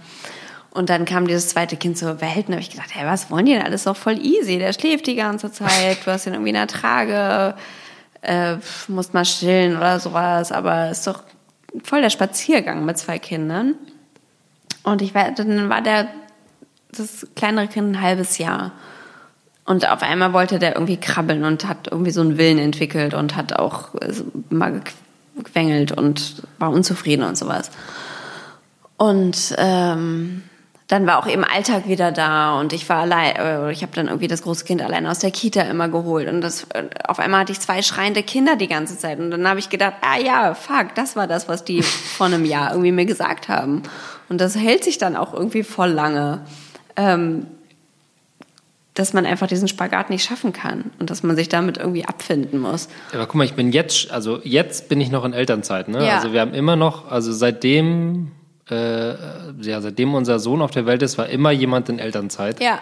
[0.71, 3.45] Und dann kam dieses zweite Kind zur Welt und habe ich gedacht, hey, was wollen
[3.45, 4.59] die denn alles doch voll easy?
[4.59, 7.55] Der schläft die ganze Zeit, du hast ihn irgendwie in der Trage,
[8.23, 8.57] äh,
[8.89, 11.23] musst mal stillen oder sowas, aber ist doch
[11.83, 13.75] voll der Spaziergang mit zwei Kindern.
[14.83, 16.09] Und ich war, dann war der,
[16.91, 18.73] das kleinere Kind ein halbes Jahr.
[19.65, 23.37] Und auf einmal wollte der irgendwie krabbeln und hat irgendwie so einen Willen entwickelt und
[23.37, 24.13] hat auch äh,
[24.51, 24.83] mal
[25.37, 27.71] gequengelt und war unzufrieden und sowas.
[28.97, 30.43] Und ähm,
[30.93, 34.09] dann war auch eben Alltag wieder da und ich war allein, äh, ich habe dann
[34.09, 37.41] irgendwie das große Kind allein aus der Kita immer geholt und das äh, auf einmal
[37.41, 40.53] hatte ich zwei schreiende Kinder die ganze Zeit und dann habe ich gedacht, ah ja,
[40.53, 43.85] fuck, das war das, was die vor einem Jahr irgendwie mir gesagt haben
[44.29, 46.45] und das hält sich dann auch irgendwie voll lange.
[46.97, 47.47] Ähm,
[48.93, 52.61] dass man einfach diesen Spagat nicht schaffen kann und dass man sich damit irgendwie abfinden
[52.61, 52.91] muss.
[53.15, 56.07] Aber guck mal, ich bin jetzt, also jetzt bin ich noch in Elternzeit, ne?
[56.07, 56.17] Ja.
[56.17, 58.33] Also wir haben immer noch, also seitdem,
[58.71, 59.15] äh,
[59.61, 62.61] ja, seitdem unser Sohn auf der Welt ist, war immer jemand in Elternzeit.
[62.63, 62.81] Ja.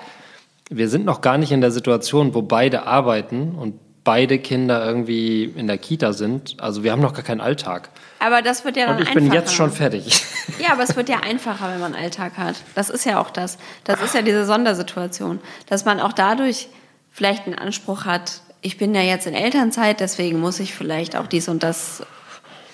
[0.68, 3.74] Wir sind noch gar nicht in der Situation, wo beide arbeiten und
[4.04, 6.56] beide Kinder irgendwie in der Kita sind.
[6.60, 7.90] Also wir haben noch gar keinen Alltag.
[8.18, 9.24] Aber das wird ja dann Und ich einfacher.
[9.24, 10.22] bin jetzt schon fertig.
[10.58, 12.56] Ja, aber es wird ja einfacher, wenn man einen Alltag hat.
[12.74, 13.56] Das ist ja auch das.
[13.84, 16.68] Das ist ja diese Sondersituation, dass man auch dadurch
[17.10, 21.26] vielleicht einen Anspruch hat, ich bin ja jetzt in Elternzeit, deswegen muss ich vielleicht auch
[21.26, 22.02] dies und das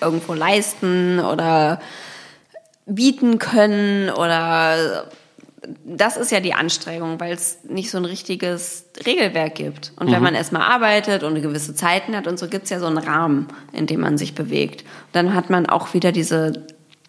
[0.01, 1.79] irgendwo leisten oder
[2.87, 5.05] bieten können oder
[5.83, 9.91] das ist ja die Anstrengung, weil es nicht so ein richtiges Regelwerk gibt.
[9.97, 12.85] Und wenn man erstmal arbeitet und gewisse Zeiten hat und so, gibt es ja so
[12.85, 14.81] einen Rahmen, in dem man sich bewegt.
[14.81, 16.65] Und dann hat man auch wieder diese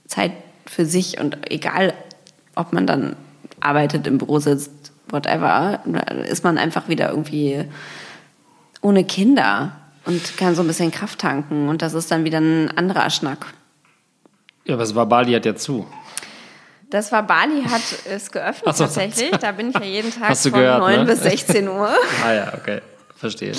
[0.07, 0.33] Zeit
[0.67, 1.95] für sich und egal,
[2.57, 3.15] ob man dann
[3.61, 4.73] arbeitet, im Büro sitzt,
[5.09, 5.81] whatever,
[6.29, 7.65] ist man einfach wieder irgendwie
[8.81, 9.73] ohne Kinder
[10.05, 11.69] und kann so ein bisschen Kraft tanken.
[11.69, 13.47] Und das ist dann wieder ein anderer Schnack.
[14.69, 15.87] Ja, aber es war Bali hat ja zu.
[16.91, 19.31] Das war Bali hat es geöffnet so, tatsächlich.
[19.31, 21.05] Da bin ich ja jeden Tag von gehört, 9 ne?
[21.07, 21.91] bis 16 Uhr.
[22.25, 22.81] Ah ja, okay.
[23.17, 23.53] Verstehe.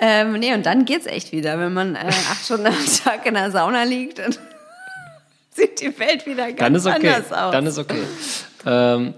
[0.00, 1.58] Ähm, nee, und dann geht's echt wieder.
[1.58, 1.98] Wenn man äh,
[2.30, 2.74] acht Stunden am
[3.04, 4.34] Tag in der Sauna liegt, dann
[5.50, 7.08] sieht die Welt wieder ganz Dann ist okay.
[7.08, 7.52] anders aus.
[7.52, 8.02] Dann ist okay.
[8.66, 9.14] Ähm,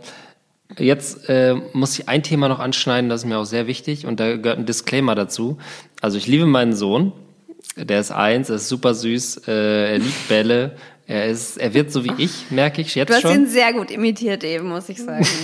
[0.77, 4.19] jetzt äh, muss ich ein Thema noch anschneiden, das ist mir auch sehr wichtig und
[4.19, 5.59] da gehört ein Disclaimer dazu.
[6.01, 7.13] Also ich liebe meinen Sohn,
[7.77, 10.77] der ist eins, er ist super süß, äh, er liebt Bälle,
[11.13, 13.33] er ist, er wird so wie ich, merke ich jetzt du hast schon.
[13.33, 15.27] ihn sehr gut imitiert eben, muss ich sagen.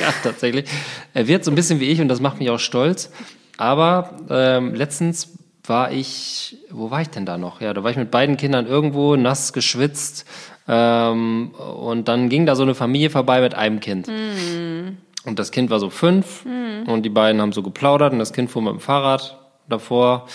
[0.00, 0.68] Ja, tatsächlich.
[1.14, 3.08] Er wird so ein bisschen wie ich und das macht mich auch stolz.
[3.56, 5.28] Aber ähm, letztens
[5.64, 7.60] war ich, wo war ich denn da noch?
[7.60, 10.26] Ja, da war ich mit beiden Kindern irgendwo nass geschwitzt
[10.66, 14.08] ähm, und dann ging da so eine Familie vorbei mit einem Kind.
[14.08, 16.44] Und das Kind war so fünf
[16.88, 20.26] und die beiden haben so geplaudert und das Kind fuhr mit dem Fahrrad davor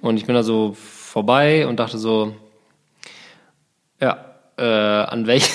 [0.00, 2.36] und ich bin da so vorbei und dachte so,
[4.02, 4.18] ja,
[4.58, 4.62] äh,
[5.06, 5.48] an welch,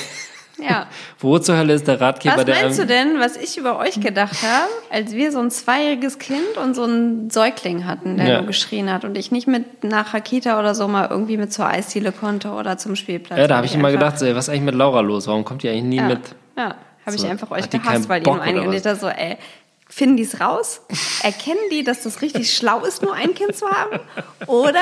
[0.57, 0.87] Ja.
[1.19, 3.77] wo zur Hölle ist der Ratgeber, Was der meinst du einem- denn, was ich über
[3.77, 8.27] euch gedacht habe, als wir so ein zweijähriges Kind und so einen Säugling hatten, der
[8.27, 8.37] Ja.
[8.39, 11.67] nur geschrien hat und ich nicht mit nach Rakita oder so mal irgendwie mit zur
[11.67, 13.37] Eisdiele konnte oder zum Spielplatz?
[13.37, 15.27] Ja, da habe ich immer gedacht, so, ey, was ist eigentlich mit Laura los?
[15.27, 16.21] Warum kommt die eigentlich nie Ja, mit?
[16.57, 16.75] ja
[17.05, 18.85] habe ich So, einfach euch gehasst, weil ihr was?
[18.85, 19.37] habt, so, ey,
[19.89, 20.81] finden die es raus?
[21.23, 23.99] Erkennen die, dass das richtig schlau ist, nur ein Kind zu haben?
[24.47, 24.81] Oder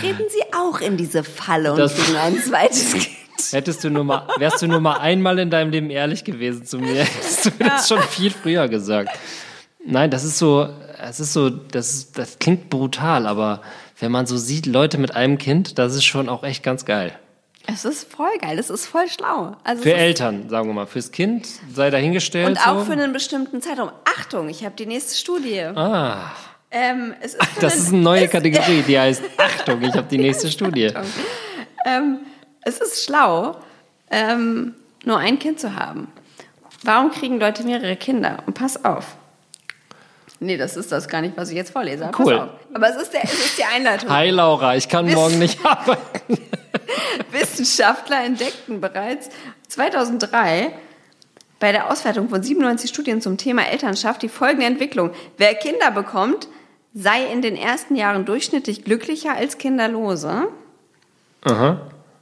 [0.00, 3.08] treten sie auch in diese Falle und Das- kriegen ein zweites Kind?
[3.52, 6.78] Hättest du nur mal, wärst du nur mal einmal in deinem Leben ehrlich gewesen zu
[6.78, 9.10] mir, hättest du mir das schon viel früher gesagt.
[9.84, 10.68] Nein, das ist so,
[10.98, 13.62] es ist so, das, ist, das klingt brutal, aber
[13.98, 17.18] wenn man so sieht, Leute mit einem Kind, das ist schon auch echt ganz geil.
[17.66, 19.56] Es ist voll geil, es ist voll schlau.
[19.64, 20.86] Also Für Eltern, sagen wir mal.
[20.86, 22.48] Fürs Kind sei dahingestellt.
[22.48, 22.84] Und auch so.
[22.86, 23.90] für einen bestimmten Zeitraum.
[24.04, 25.60] Achtung, ich habe die nächste Studie.
[25.62, 26.32] Ah,
[26.72, 30.50] Ähm, ist für das ist eine neue Kategorie, die heißt Achtung, ich habe die nächste
[30.50, 30.92] Studie.
[31.86, 32.18] Ähm,
[32.62, 33.56] es ist schlau,
[34.10, 36.08] ähm, nur ein Kind zu haben.
[36.82, 38.42] Warum kriegen Leute mehrere Kinder?
[38.46, 39.16] Und pass auf.
[40.42, 42.06] Nee, das ist das gar nicht, was ich jetzt vorlese.
[42.08, 42.48] aber Cool.
[42.72, 44.08] Aber es ist, der, es ist die Einleitung.
[44.10, 46.38] Hi Laura, ich kann Bis- morgen nicht arbeiten.
[47.30, 49.28] Wissenschaftler entdeckten bereits
[49.68, 50.72] 2003
[51.58, 55.10] bei der Auswertung von 97 Studien zum Thema Elternschaft die folgende Entwicklung.
[55.36, 56.48] Wer Kinder bekommt,
[56.94, 60.48] sei in den ersten Jahren durchschnittlich glücklicher als Kinderlose.
[61.44, 61.80] Aha.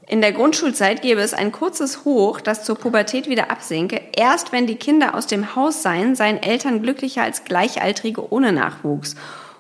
[0.09, 4.01] In der Grundschulzeit gäbe es ein kurzes Hoch, das zur Pubertät wieder absinke.
[4.17, 9.17] Erst wenn die Kinder aus dem Haus seien, seien Eltern glücklicher als Gleichaltrige ohne Nachwuchs.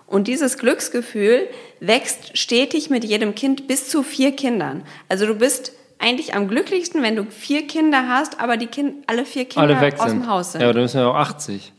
[0.06, 1.48] Und dieses Glücksgefühl
[1.80, 4.84] wächst stetig mit jedem Kind bis zu vier Kindern.
[5.10, 9.26] Also du bist eigentlich am glücklichsten, wenn du vier Kinder hast, aber die kind, alle
[9.26, 10.62] vier Kinder Alle aus dem Haus sind.
[10.62, 11.74] Ja, aber dann müssen wir auch 80.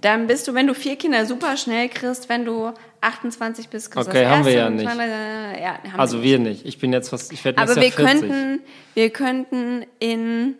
[0.00, 4.06] Dann bist du, wenn du vier Kinder super schnell kriegst, wenn du 28 bist, kriegst
[4.06, 4.84] du Okay, das haben wir ja nicht.
[4.88, 6.64] zweite- ja, haben Also wir wir nicht.
[6.66, 8.20] Ich bin jetzt fast, ich werde Aber wir Jahr 40.
[8.20, 8.60] könnten,
[8.94, 10.54] wir könnten in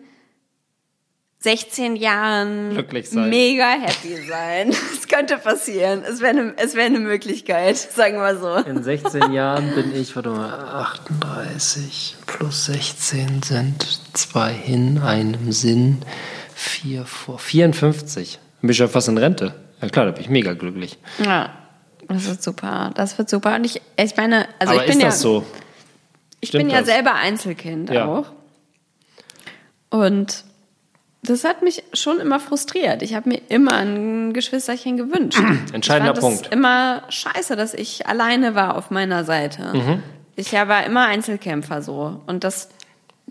[1.41, 3.31] 16 Jahren Glücklich sein.
[3.31, 4.71] mega happy sein.
[4.93, 6.03] Es könnte passieren.
[6.03, 8.57] Es wäre eine, es wäre eine Möglichkeit, sagen wir so.
[8.69, 15.99] In 16 Jahren bin ich, warte mal, 38 plus 16 sind zwei hin, einem Sinn,
[16.55, 18.41] vier vor, 54.
[18.61, 19.55] Dann bin ich ja fast in Rente.
[19.81, 20.99] Ja klar, da bin ich mega glücklich.
[21.25, 21.51] Ja,
[22.09, 22.91] das wird super.
[22.95, 23.55] Das wird super.
[23.55, 25.45] Und ich, ich meine, also Aber ich bin ist ja, das so?
[26.41, 26.89] ich Stimmt bin ja das?
[26.89, 28.07] selber Einzelkind Ja.
[28.07, 28.27] auch.
[29.91, 30.45] Und
[31.23, 33.03] das hat mich schon immer frustriert.
[33.03, 35.41] Ich habe mir immer ein Geschwisterchen gewünscht.
[35.73, 36.47] Entscheidender ich fand Punkt.
[36.47, 39.73] Es immer scheiße, dass ich alleine war auf meiner Seite.
[39.77, 40.03] Mhm.
[40.37, 42.23] Ich war immer Einzelkämpfer so.
[42.27, 42.69] Und das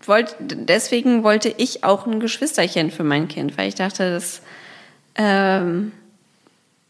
[0.06, 4.42] wollte, deswegen wollte ich auch ein Geschwisterchen für mein Kind, weil ich dachte, das,
[5.18, 5.92] ähm,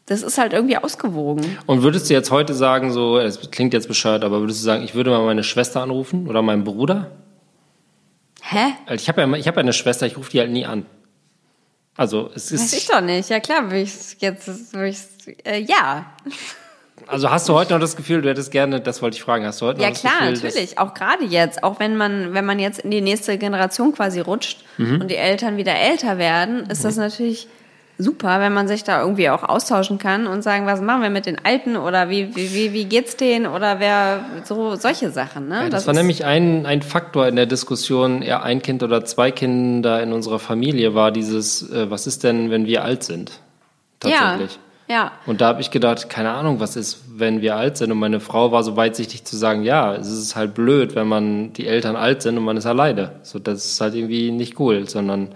[0.06, 1.58] Das ist halt irgendwie ausgewogen.
[1.66, 4.82] Und würdest du jetzt heute sagen, so, es klingt jetzt bescheuert, aber würdest du sagen,
[4.84, 7.10] ich würde mal meine Schwester anrufen oder meinen Bruder?
[8.42, 8.72] Hä?
[8.86, 10.86] Also Ich habe ja, ich hab ja eine Schwester, ich rufe die halt nie an.
[11.96, 12.90] Also es Weiß ich ist.
[12.92, 13.28] doch nicht.
[13.28, 14.98] Ja klar, will ich jetzt, ich,
[15.44, 16.06] äh, ja.
[17.06, 19.60] Also hast du heute noch das Gefühl, du hättest gerne, das wollte ich fragen, hast
[19.60, 20.78] du heute Ja noch das klar, Gefühl, dass- natürlich.
[20.78, 24.64] Auch gerade jetzt, auch wenn man, wenn man jetzt in die nächste Generation quasi rutscht
[24.78, 25.00] Mhm.
[25.02, 27.48] und die Eltern wieder älter werden, ist das natürlich
[27.98, 31.26] super, wenn man sich da irgendwie auch austauschen kann und sagen, was machen wir mit
[31.26, 35.62] den Alten oder wie, wie, wie, wie geht's denen oder wer, so, solche Sachen, ne?
[35.64, 39.04] Ja, das, war ist- nämlich ein, ein Faktor in der Diskussion, eher ein Kind oder
[39.04, 43.32] zwei Kinder in unserer Familie, war dieses, äh, was ist denn, wenn wir alt sind?
[44.00, 44.58] Tatsächlich.
[44.88, 45.12] Ja, ja.
[45.26, 47.90] Und da habe ich gedacht, keine Ahnung, was ist, wenn wir alt sind?
[47.90, 51.52] Und meine Frau war so weitsichtig zu sagen, ja, es ist halt blöd, wenn man
[51.52, 53.12] die Eltern alt sind und man ist alleine.
[53.24, 55.30] So, das ist halt irgendwie nicht cool, sondern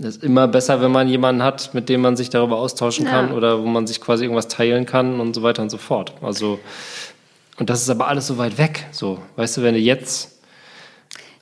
[0.00, 3.10] es ist immer besser, wenn man jemanden hat, mit dem man sich darüber austauschen Ja.
[3.12, 6.14] kann oder wo man sich quasi irgendwas teilen kann und so weiter und so fort.
[6.22, 6.58] Also,
[7.58, 8.86] und das ist aber alles so weit weg.
[8.92, 10.38] So, weißt du, wenn du jetzt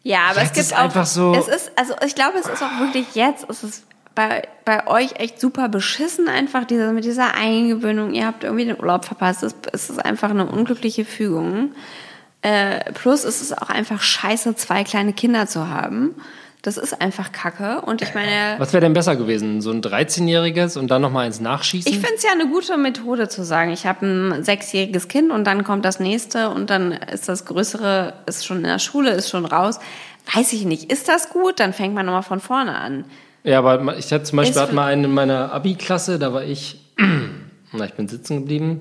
[0.02, 2.46] Ja, aber Jetzt es gibt ist auch, einfach so- es ist, also ich glaube, es
[2.46, 3.84] ist auch wirklich jetzt, es ist
[4.14, 8.14] bei, bei euch echt super beschissen einfach diese, mit dieser Eingewöhnung.
[8.14, 9.44] Ihr habt irgendwie den Urlaub verpasst.
[9.44, 11.70] Es, ist einfach eine unglückliche Fügung.
[12.42, 16.14] Äh, plus es ist auch einfach scheiße, zwei kleine Kinder zu haben.
[16.62, 17.82] Das ist einfach Kacke.
[17.82, 19.60] Und ich meine, Was wäre denn besser gewesen?
[19.60, 21.90] So ein 13-jähriges und dann nochmal eins nachschießen?
[21.90, 25.44] ich finde es ja eine gute Methode zu sagen, ich habe ein sechsjähriges Kind und
[25.44, 29.30] dann kommt das nächste und dann ist das Größere, ist schon in der Schule, ist
[29.30, 29.78] schon raus.
[30.34, 30.90] Weiß ich nicht.
[30.92, 31.60] Ist das gut?
[31.60, 33.04] Dann fängt man nochmal von vorne an.
[33.44, 36.80] ja, aber ich hatte zum Beispiel hatte mal einen in meiner Abi-Klasse, da war ich,
[37.72, 38.80] na, ich bin sitzen geblieben.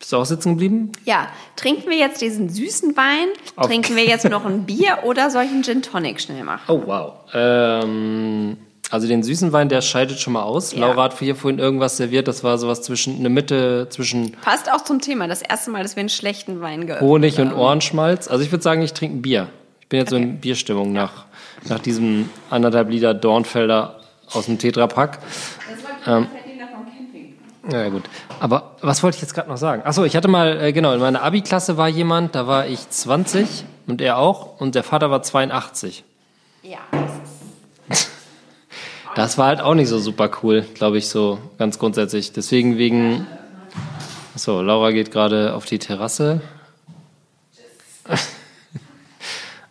[0.00, 0.90] Bist du auch sitzen geblieben?
[1.04, 3.28] Ja, trinken wir jetzt diesen süßen Wein?
[3.54, 6.62] Auf- Trinken wir jetzt noch ein Bier oder soll ich einen Gin Tonic schnell machen?
[6.68, 7.12] Oh, wow.
[7.34, 8.56] Ähm,
[8.90, 10.72] also den süßen Wein, der scheidet schon mal aus.
[10.72, 10.80] Ja.
[10.80, 14.82] Laura hat hier vorhin irgendwas serviert, das war sowas zwischen, eine Mitte zwischen Passt auch
[14.84, 15.28] zum Thema.
[15.28, 17.52] Das erste Mal, dass wir einen schlechten Wein geöffnet Honig und.
[17.52, 18.26] Ohrenschmalz.
[18.28, 19.48] Also ich würde sagen, ich trinke ein Bier.
[19.82, 21.26] Ich bin jetzt so in Bierstimmung nach,
[21.68, 24.00] nach diesem anderthalb Liter Dornfelder
[24.32, 25.18] aus dem Tetrapack.
[26.06, 26.26] Ähm,
[27.70, 28.04] ja, gut.
[28.40, 29.82] Aber was wollte ich jetzt gerade noch sagen?
[29.84, 33.64] Achso, ich hatte mal, äh, genau, in meiner Abi-Klasse war jemand, da war ich 20
[33.86, 36.02] und er auch und der Vater war 82.
[36.62, 36.78] Ja,
[39.14, 42.32] Das war halt auch nicht so super cool, glaube ich, so ganz grundsätzlich.
[42.32, 43.26] Deswegen wegen.
[44.36, 46.40] So, Laura geht gerade auf die Terrasse.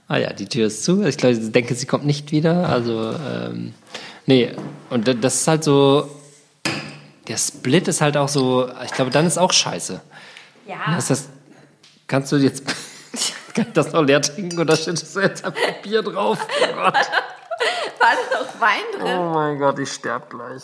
[0.07, 1.03] ah ja, die Tür ist zu.
[1.05, 2.67] Ich glaube, ich denke, sie kommt nicht wieder.
[2.70, 3.74] Also, ähm,
[4.26, 4.51] nee,
[4.89, 6.09] und da- das ist halt so.
[7.30, 8.69] Der Split ist halt auch so.
[8.84, 10.01] Ich glaube, dann ist auch scheiße.
[10.67, 10.75] ja.
[10.88, 11.30] Das ist das,
[12.07, 12.65] kannst du jetzt.
[12.65, 12.75] Kann
[13.67, 16.39] ich das noch leer trinken oder schüttest du jetzt einfach Bier drauf?
[16.41, 16.93] Oh Gott.
[16.93, 16.93] war
[18.01, 19.17] da noch Wein drin?
[19.17, 20.63] Oh mein Gott, ich sterb gleich.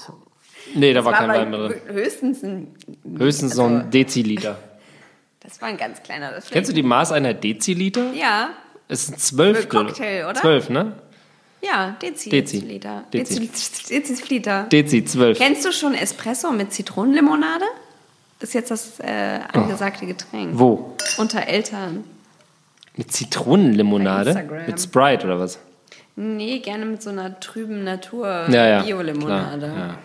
[0.74, 1.82] Nee, da war, kein aber Wein drin.
[1.88, 2.76] höchstens ein,
[3.18, 4.58] Höchstens so ein Deziliter.
[5.42, 6.32] das war ein ganz kleiner.
[6.32, 8.12] Das Kennst du die Maßeinheit Deziliter?
[8.14, 8.50] Ja,
[8.88, 9.62] Es sind zwölf.
[9.62, 10.42] Für Cocktail, oder?
[10.42, 10.94] Zwölf, ne?
[11.66, 12.30] Ja, Dezi.
[12.30, 12.60] Dezi.
[12.60, 13.04] Deziliter.
[13.14, 13.48] Dezi.
[13.48, 14.02] Dezi.
[14.04, 14.64] Deziliter.
[14.64, 15.38] Dezi, zwölf.
[15.38, 17.66] Kennst du schon Espresso mit Zitronenlimonade?
[18.40, 20.52] Ist jetzt das äh, angesagte Getränk.
[20.60, 20.96] Wo?
[21.18, 22.04] Unter Eltern.
[22.96, 24.64] Mit Zitronenlimonade?
[24.68, 25.60] Mit Sprite oder was?
[26.16, 28.84] Nee, gerne mit so einer trüben Natur Ja, ja.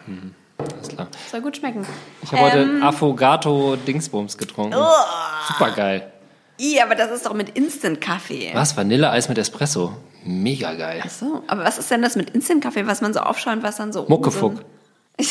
[0.07, 0.35] Mhm.
[0.59, 1.09] alles klar.
[1.31, 1.87] Soll gut schmecken.
[2.23, 4.75] Ich habe heute Ähm, Affogato Dingsbums getrunken.
[4.77, 4.87] Oh.
[5.49, 6.13] Super geil.
[6.61, 8.51] I, aber das ist doch mit Instant-Kaffee.
[8.55, 8.77] Was?
[8.77, 9.97] Vanilleeis mit Espresso?
[10.25, 11.03] Mega geil.
[11.05, 13.93] Ach so, aber was ist denn das mit Instant-Kaffee, was man so aufschaut, was dann
[13.93, 14.05] so...
[14.09, 14.55] Muckefuck.
[15.21, 15.27] ja,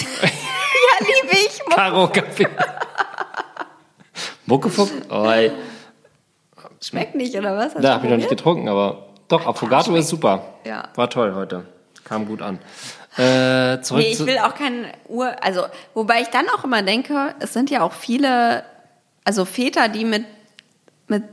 [0.99, 1.59] liebe ich.
[1.65, 2.47] Muck- Karo Kaffee.
[4.45, 4.89] Muckefuck?
[5.09, 5.51] Oh, ey.
[6.81, 7.75] Schmeckt nicht, oder was?
[7.75, 10.43] Hast Da habe ich noch nicht getrunken, aber doch, Affogato ist super.
[10.65, 10.87] Ja.
[10.95, 11.65] War toll heute.
[12.03, 12.57] Kam gut an.
[13.17, 15.35] Äh, zurück Nee, ich will auch keinen Ur...
[15.43, 18.63] Also, wobei ich dann auch immer denke, es sind ja auch viele,
[19.25, 20.25] also Väter, die mit,
[21.09, 21.23] mit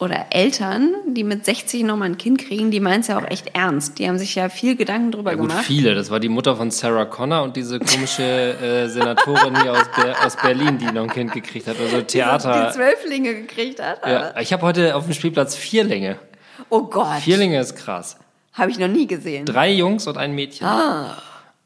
[0.00, 3.54] oder Eltern, die mit 60 nochmal ein Kind kriegen, die meinen es ja auch echt
[3.54, 3.98] ernst.
[3.98, 5.64] Die haben sich ja viel Gedanken drüber ja, gut, gemacht.
[5.64, 5.94] viele.
[5.94, 10.14] Das war die Mutter von Sarah Connor und diese komische äh, Senatorin hier aus, Ber
[10.24, 11.76] aus Berlin, die noch ein Kind gekriegt hat.
[11.80, 12.72] Also Die Theater.
[12.72, 14.06] Zwölflinge gekriegt hat.
[14.06, 16.16] Ja, ich habe heute auf dem Spielplatz Vierlinge.
[16.70, 18.16] Oh Gott, Vierlinge ist krass.
[18.52, 19.46] habe ich noch nie gesehen.
[19.46, 20.66] Drei Jungs und ein Mädchen.
[20.66, 21.16] Ah.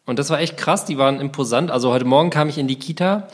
[0.05, 1.71] Und das war echt krass, die waren imposant.
[1.71, 3.29] Also heute Morgen kam ich in die Kita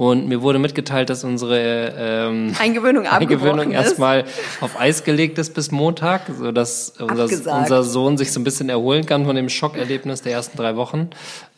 [0.00, 4.24] und mir wurde mitgeteilt, dass unsere ähm, Eingewöhnung Eingewöhnung erstmal
[4.62, 9.04] auf Eis gelegt ist bis Montag, sodass unser, unser Sohn sich so ein bisschen erholen
[9.04, 11.10] kann von dem Schockerlebnis der ersten drei Wochen.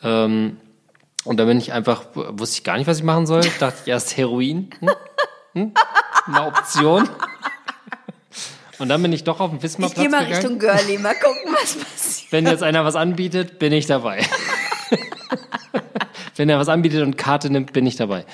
[0.02, 0.56] Ähm,
[1.22, 3.42] und da bin ich einfach, wusste ich gar nicht, was ich machen soll.
[3.60, 4.70] Dachte ich erst Heroin.
[4.80, 4.90] Hm?
[5.52, 5.74] Hm?
[6.26, 7.08] Eine Option.
[8.80, 10.34] Und dann bin ich doch auf den Ich Wismarplatz gehe mal gegangen.
[10.34, 12.32] Richtung Girlie, mal gucken, was passiert.
[12.32, 14.26] Wenn jetzt einer was anbietet, bin ich dabei.
[16.36, 18.24] wenn er was anbietet und Karte nimmt, bin ich dabei.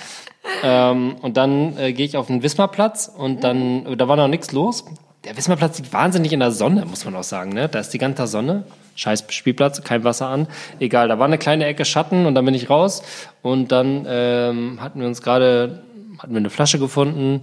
[0.63, 4.53] Ähm, und dann äh, gehe ich auf den Wismarplatz und dann, da war noch nichts
[4.53, 4.85] los.
[5.25, 7.53] Der Wismarplatz liegt wahnsinnig in der Sonne, muss man auch sagen.
[7.53, 7.69] Ne?
[7.69, 8.65] Da ist die ganze Sonne.
[8.95, 10.49] Scheiß Spielplatz, kein Wasser an.
[10.81, 13.03] Egal, da war eine kleine Ecke Schatten und dann bin ich raus.
[13.43, 15.83] Und dann ähm, hatten wir uns gerade,
[16.19, 17.43] hatten wir eine Flasche gefunden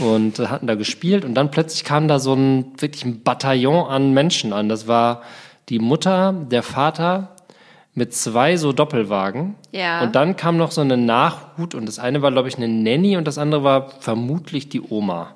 [0.00, 1.24] und äh, hatten da gespielt.
[1.24, 4.68] Und dann plötzlich kam da so ein wirklich ein Bataillon an Menschen an.
[4.68, 5.22] Das war
[5.68, 7.33] die Mutter, der Vater
[7.94, 9.54] mit zwei so Doppelwagen.
[9.70, 10.02] Ja.
[10.02, 13.16] Und dann kam noch so eine Nachhut und das eine war, glaube ich, eine Nanny
[13.16, 15.34] und das andere war vermutlich die Oma.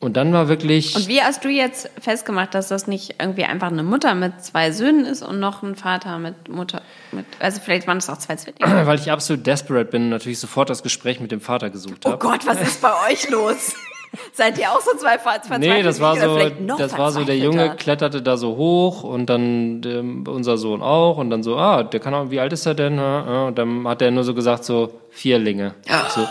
[0.00, 0.94] Und dann war wirklich.
[0.94, 4.70] Und wie hast du jetzt festgemacht, dass das nicht irgendwie einfach eine Mutter mit zwei
[4.70, 8.36] Söhnen ist und noch ein Vater mit Mutter mit, also vielleicht waren es auch zwei
[8.36, 8.60] Zwillinge.
[8.86, 12.10] weil ich absolut desperate bin und natürlich sofort das Gespräch mit dem Vater gesucht Oh
[12.10, 12.18] habe.
[12.18, 13.74] Gott, was ist bei euch los?
[14.32, 15.60] Seid ihr auch so zwei Ver- verzweifelt?
[15.60, 16.38] Nee, das war so,
[16.78, 21.18] das war so, der Junge kletterte da so hoch und dann ähm, unser Sohn auch
[21.18, 22.98] und dann so, ah, der kann auch, wie alt ist er denn?
[22.98, 25.74] Und dann hat er nur so gesagt, so, Vierlinge.
[25.84, 26.26] Ich So,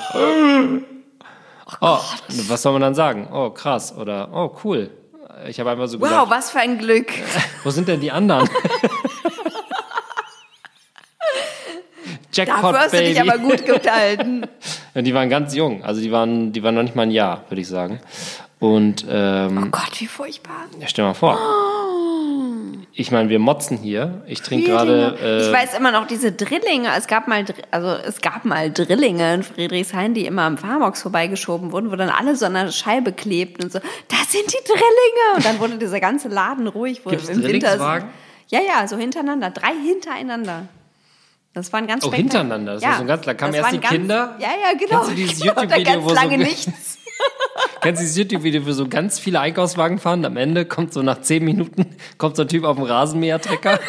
[1.82, 1.98] oh,
[2.48, 3.28] was soll man dann sagen?
[3.32, 3.96] Oh, krass.
[3.98, 4.90] Oder, oh, cool.
[5.48, 7.08] Ich habe einfach so Wow, gedacht, was für ein Glück.
[7.64, 8.50] wo sind denn die anderen?
[12.34, 14.46] Jackpot, Dafür hast du dich aber gut gehalten.
[14.98, 17.44] Ja, die waren ganz jung, also die waren, die waren noch nicht mal ein Jahr,
[17.50, 18.00] würde ich sagen.
[18.58, 20.66] Und ähm, Oh Gott, wie furchtbar.
[20.80, 21.38] ja, stell mal vor.
[22.94, 24.24] Ich meine, wir motzen hier.
[24.26, 25.16] Ich trinke gerade.
[25.20, 26.90] ich Äh, weiß immer noch diese Drillinge.
[26.98, 31.72] Es gab mal, also es gab mal Drillinge in Friedrichshain, die immer am Farbox vorbeigeschoben
[31.72, 33.78] wurden, wo dann alle so an der Scheibe klebten und so.
[34.08, 35.36] Das sind die Drillinge.
[35.36, 37.02] Und dann wurde dieser ganze Laden ruhig.
[37.04, 38.04] Wo Gibt's im Winter?
[38.50, 40.68] Ja, ja, so hintereinander, drei hintereinander.
[41.58, 42.76] Das waren ganz Oh, hintereinander?
[42.76, 44.36] Das war so ganz- da kamen erst die Kinder?
[44.40, 44.98] Ja, ja, genau.
[45.00, 46.98] Kennst du dieses genau, YouTube-Video, ganz wo so lange ge- nichts.
[47.82, 50.24] kennst du dieses YouTube-Video, wo so ganz viele Einkaufswagen fahren?
[50.26, 51.86] Am Ende kommt so nach zehn Minuten
[52.18, 53.72] kommt so ein Typ auf dem Rasenmähertrecker.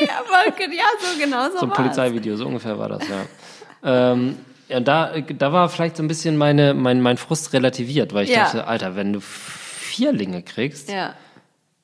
[0.00, 1.70] Aber ja, so genau so so ein.
[1.72, 4.12] Polizeivideo, so ungefähr war das, ja.
[4.12, 4.36] ähm,
[4.68, 8.30] ja, da, da war vielleicht so ein bisschen meine, mein, mein Frust relativiert, weil ich
[8.30, 8.44] Ja.
[8.44, 11.14] dachte, Alter, wenn du Vierlinge kriegst, Ja.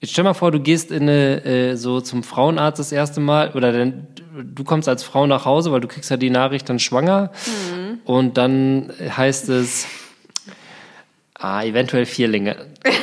[0.01, 3.53] Jetzt stell mal vor, du gehst in eine, äh, so zum Frauenarzt das erste Mal
[3.53, 4.07] oder dann,
[4.55, 8.01] du kommst als Frau nach Hause, weil du kriegst ja die Nachricht dann schwanger Mhm.
[8.05, 9.87] und dann heißt es,
[11.35, 12.57] ah, eventuell Vierlinge.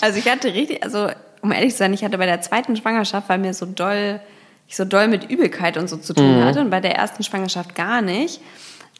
[0.00, 1.08] Also ich hatte richtig, also
[1.40, 4.20] um ehrlich zu sein, ich hatte bei der zweiten Schwangerschaft, weil mir so doll,
[4.68, 7.74] ich so doll mit Übelkeit und so zu tun hatte und bei der ersten Schwangerschaft
[7.74, 8.40] gar nicht.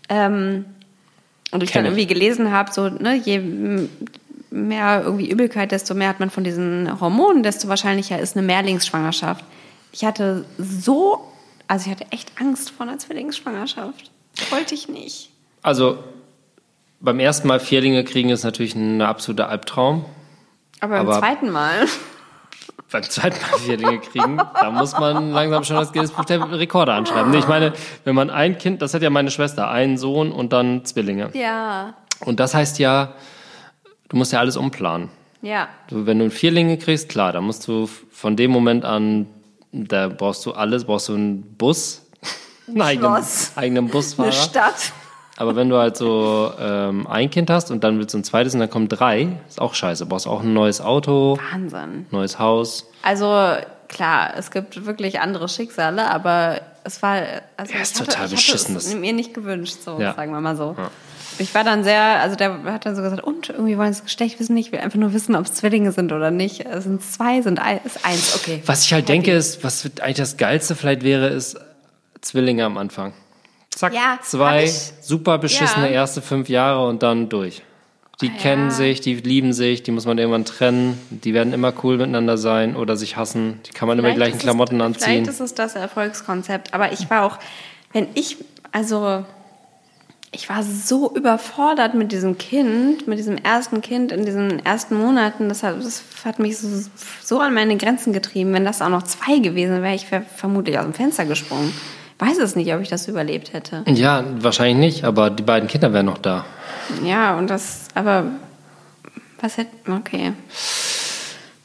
[0.08, 0.64] Ähm,
[1.52, 3.88] und ich Kenn dann irgendwie gelesen habe, so, ne, je
[4.50, 9.44] mehr irgendwie Übelkeit, desto mehr hat man von diesen Hormonen, desto wahrscheinlicher ist eine Mehrlingsschwangerschaft.
[9.92, 11.20] Ich hatte so,
[11.66, 14.10] also ich hatte echt Angst vor einer Zwillingsschwangerschaft.
[14.50, 15.30] Wollte ich nicht.
[15.62, 15.98] Also
[17.00, 20.04] beim ersten Mal Vierlinge kriegen ist natürlich ein absoluter Albtraum.
[20.80, 21.86] Aber beim Aber- zweiten Mal.
[22.90, 26.94] Beim zweiten Mal Vierlinge kriegen, da muss man langsam schon das Guinness Buch der Rekorde
[26.94, 27.34] anschreiben.
[27.34, 27.74] Ich meine,
[28.04, 31.28] wenn man ein Kind, das hat ja meine Schwester, einen Sohn und dann Zwillinge.
[31.34, 31.94] Ja.
[32.24, 33.12] Und das heißt ja,
[34.08, 35.08] du musst ja alles umplanen.
[35.42, 35.68] Ja.
[35.88, 39.26] Du, wenn du Vierlinge kriegst, klar, dann musst du von dem Moment an,
[39.72, 42.02] da brauchst du alles, brauchst du einen Bus,
[42.68, 44.28] einen eigenen, eigenen Busfahrer.
[44.30, 44.92] Eine Stadt.
[45.36, 48.54] Aber wenn du halt so ähm, ein Kind hast und dann willst du ein zweites
[48.54, 50.02] und dann kommen drei, ist auch scheiße.
[50.04, 52.06] Du brauchst auch ein neues Auto, Wahnsinn.
[52.10, 52.90] neues Haus.
[53.02, 53.52] Also
[53.86, 57.22] klar, es gibt wirklich andere Schicksale, aber es war
[57.56, 60.14] also Ja, ist ich hatte, total ich beschissen, hatte es mir nicht gewünscht, so Ja.
[60.14, 60.74] sagen wir mal so.
[61.38, 64.04] Ich war dann sehr, also der hat dann so gesagt, und irgendwie wollen sie das
[64.06, 66.66] Geschlecht wissen, ich will einfach nur wissen, ob es Zwillinge sind oder nicht.
[66.66, 68.62] Es sind zwei, sind ein, ist eins, okay.
[68.66, 69.12] Was ich halt Happy.
[69.12, 71.56] denke, ist, was eigentlich das Geilste vielleicht wäre, ist
[72.20, 73.12] Zwillinge am Anfang.
[73.70, 75.92] Zack, Ja, zwei ich- super beschissene Ja.
[75.92, 77.62] erste fünf Jahre und dann durch.
[78.20, 81.98] Die kennen sich, die lieben sich, die muss man irgendwann trennen, die werden immer cool
[81.98, 85.04] miteinander sein oder sich hassen, die kann man immer die Vielleicht gleichen Klamotten es, anziehen.
[85.24, 87.38] Vielleicht ist es das Erfolgskonzept, aber ich war auch,
[87.92, 88.38] wenn ich,
[88.72, 89.24] also
[90.30, 95.48] ich war so überfordert mit diesem Kind, mit diesem ersten Kind in diesen ersten Monaten.
[95.48, 96.68] Das hat, das hat mich so,
[97.22, 98.52] so an meine Grenzen getrieben.
[98.52, 101.72] Wenn das auch noch zwei gewesen wäre, ich wäre vermutlich aus dem Fenster gesprungen.
[102.18, 103.84] Weiß es nicht, ob ich das überlebt hätte.
[103.86, 106.44] Ja, wahrscheinlich nicht, aber die beiden Kinder wären noch da.
[107.04, 108.24] Ja, und das, aber
[109.40, 110.32] was hätte, okay.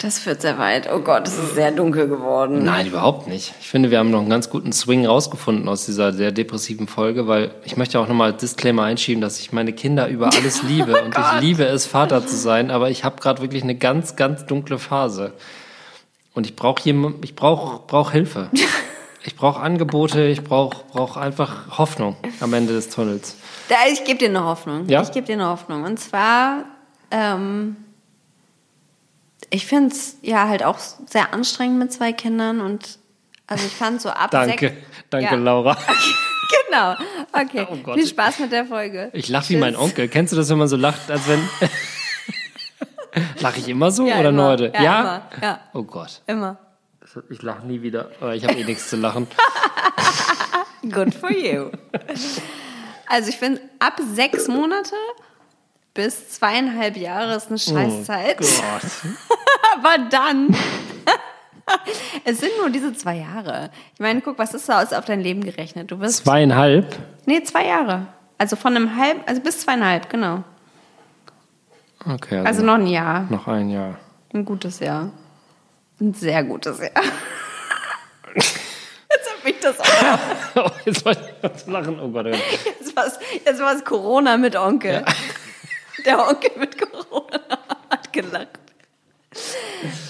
[0.03, 0.91] Das führt sehr weit.
[0.93, 2.65] Oh Gott, es ist sehr dunkel geworden.
[2.65, 3.53] Nein, überhaupt nicht.
[3.61, 7.25] Ich finde, wir haben noch einen ganz guten Swing rausgefunden aus dieser sehr depressiven Folge,
[7.27, 11.17] weil ich möchte auch nochmal Disclaimer einschieben, dass ich meine Kinder über alles liebe und
[11.17, 14.77] ich liebe es, Vater zu sein, aber ich habe gerade wirklich eine ganz, ganz dunkle
[14.77, 15.31] Phase.
[16.33, 18.49] Und ich brauche jemand, ich brauche brauch Hilfe.
[19.25, 23.37] Ich brauche Angebote, ich brauche brauch einfach Hoffnung am Ende des Tunnels.
[23.69, 24.89] Da, ich gebe dir eine Hoffnung.
[24.89, 25.01] Ja?
[25.01, 25.85] Ich gebe dir eine Hoffnung.
[25.85, 26.65] Und zwar,
[27.09, 27.77] ähm,
[29.53, 32.97] ich finde es ja halt auch sehr anstrengend mit zwei Kindern und
[33.45, 34.75] Also ich fand so ab Danke, sechs.
[35.09, 35.41] danke Ja.
[35.41, 35.77] Laura.
[36.69, 36.95] Genau.
[37.31, 37.67] Okay.
[37.71, 37.95] Oh Gott.
[37.95, 39.09] Viel Spaß mit der Folge.
[39.13, 39.75] Ich lache wie mein.
[39.75, 40.07] Onkel.
[40.07, 41.39] Kennst du das, wenn man so lacht, als wenn...
[43.41, 44.41] Lache ich immer so Ja, oder immer.
[44.41, 44.73] nur heute?
[44.75, 45.21] Ja, immer.
[45.41, 45.59] Ja.
[45.73, 46.21] Oh Gott.
[46.27, 46.57] Immer.
[47.29, 48.09] Ich lache nie wieder.
[48.19, 49.27] Aber ich habe eh nichts zu lachen.
[50.91, 51.69] Good for you.
[53.07, 54.95] Also ich finde, ab sechs Monate
[55.93, 58.37] bis zweieinhalb Jahre ist eine Scheißzeit.
[58.41, 58.91] Oh Gott.
[59.75, 60.55] Aber dann.
[62.25, 63.69] es sind nur diese zwei Jahre.
[63.93, 65.91] Ich meine, guck, was ist da aus auf dein Leben gerechnet?
[65.91, 66.23] Du wirst.
[66.25, 66.97] Zweieinhalb?
[67.25, 68.07] Nee, zwei Jahre.
[68.37, 70.43] Also von einem halb, also bis zweieinhalb, genau.
[72.05, 73.27] Okay, also, Also noch ein Jahr.
[73.29, 73.97] noch ein Jahr.
[74.33, 75.11] Ein gutes Jahr.
[76.01, 76.91] Ein sehr gutes Jahr.
[78.35, 80.19] Jetzt hab ich das auch.
[80.55, 81.99] Oh, jetzt wollte ich ganz lachen.
[81.99, 82.25] Oh Gott.
[82.25, 82.29] oh.
[82.31, 85.05] Jetzt jetzt war's Corona mit Onkel.
[86.05, 87.39] Der Onkel mit Corona
[87.89, 88.47] hat gelacht.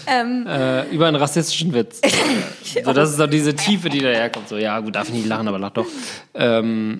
[0.07, 2.01] Ähm, Äh, über einen rassistischen Witz.
[2.83, 4.49] so, das ist doch diese Tiefe, die daherkommt.
[4.49, 5.85] So, ja, gut, darf ich nicht lachen, aber lach doch.
[6.33, 6.99] Ähm,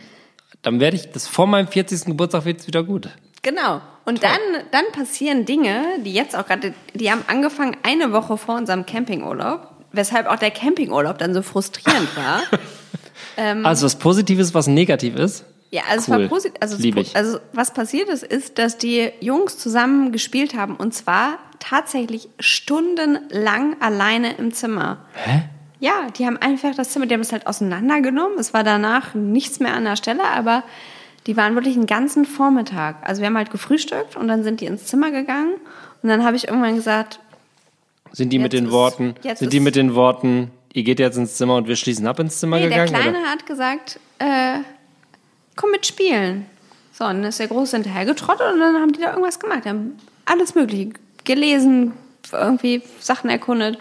[0.61, 2.05] dann werde ich, das vor meinem 40.
[2.05, 3.09] Geburtstag wird es wieder gut.
[3.41, 3.81] genau.
[4.05, 4.39] Und dann,
[4.71, 9.69] dann passieren Dinge, die jetzt auch gerade, die haben angefangen eine Woche vor unserem Campingurlaub,
[9.93, 12.41] weshalb auch der Campingurlaub dann so frustrierend war.
[13.63, 15.45] Also was Positives, was negativ ist.
[15.74, 16.17] Ja, also Cool.
[16.17, 16.53] es war positiv.
[16.61, 16.78] Also,
[17.15, 23.76] also was passiert ist, ist, dass die Jungs zusammen gespielt haben und zwar tatsächlich stundenlang
[23.82, 24.97] alleine im Zimmer.
[25.15, 25.43] Hä?
[25.80, 28.38] Ja, die haben einfach das Zimmer, die haben es halt auseinandergenommen.
[28.38, 30.63] Es war danach nichts mehr an der Stelle, aber
[31.26, 32.97] die waren wirklich einen ganzen Vormittag.
[33.01, 35.55] Also wir haben halt gefrühstückt und dann sind die ins Zimmer gegangen
[36.03, 37.19] und dann habe ich irgendwann gesagt,
[38.11, 41.36] Sind die mit den ist- Worten, sind die mit den Worten, ihr geht jetzt ins
[41.36, 43.11] Zimmer und wir schließen ab ins Zimmer nee, der gegangen?
[43.11, 44.59] Kleine hat gesagt, äh,
[45.55, 46.45] komm mit spielen.
[46.91, 49.65] So, und dann ist der Große hinterhergetrottet und dann haben die da irgendwas gemacht.
[49.65, 50.89] Die haben alles Mögliche
[51.23, 51.93] gelesen,
[52.31, 53.79] irgendwie Sachen erkundet,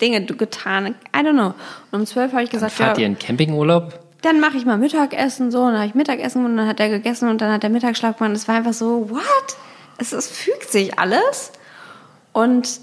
[0.00, 1.54] Dinge getan, I don't know.
[1.90, 4.04] Und um zwölf habe ich gesagt, Fahrt ja, ihr in Campingurlaub?
[4.24, 6.88] dann mache ich mal Mittagessen so, und dann habe ich Mittagessen und dann hat er
[6.88, 8.34] gegessen und dann hat der Mittagsschlaf gemacht.
[8.34, 9.56] Es war einfach so, what?
[9.98, 11.52] Es, es fügt sich alles.
[12.32, 12.80] Und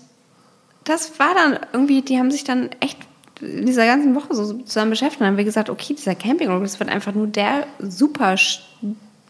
[0.83, 2.97] das war dann irgendwie, die haben sich dann echt
[3.41, 5.21] in dieser ganzen Woche so zusammen beschäftigt.
[5.21, 8.35] Dann haben wir gesagt, okay, dieser Campingurlaub, das wird einfach nur der super,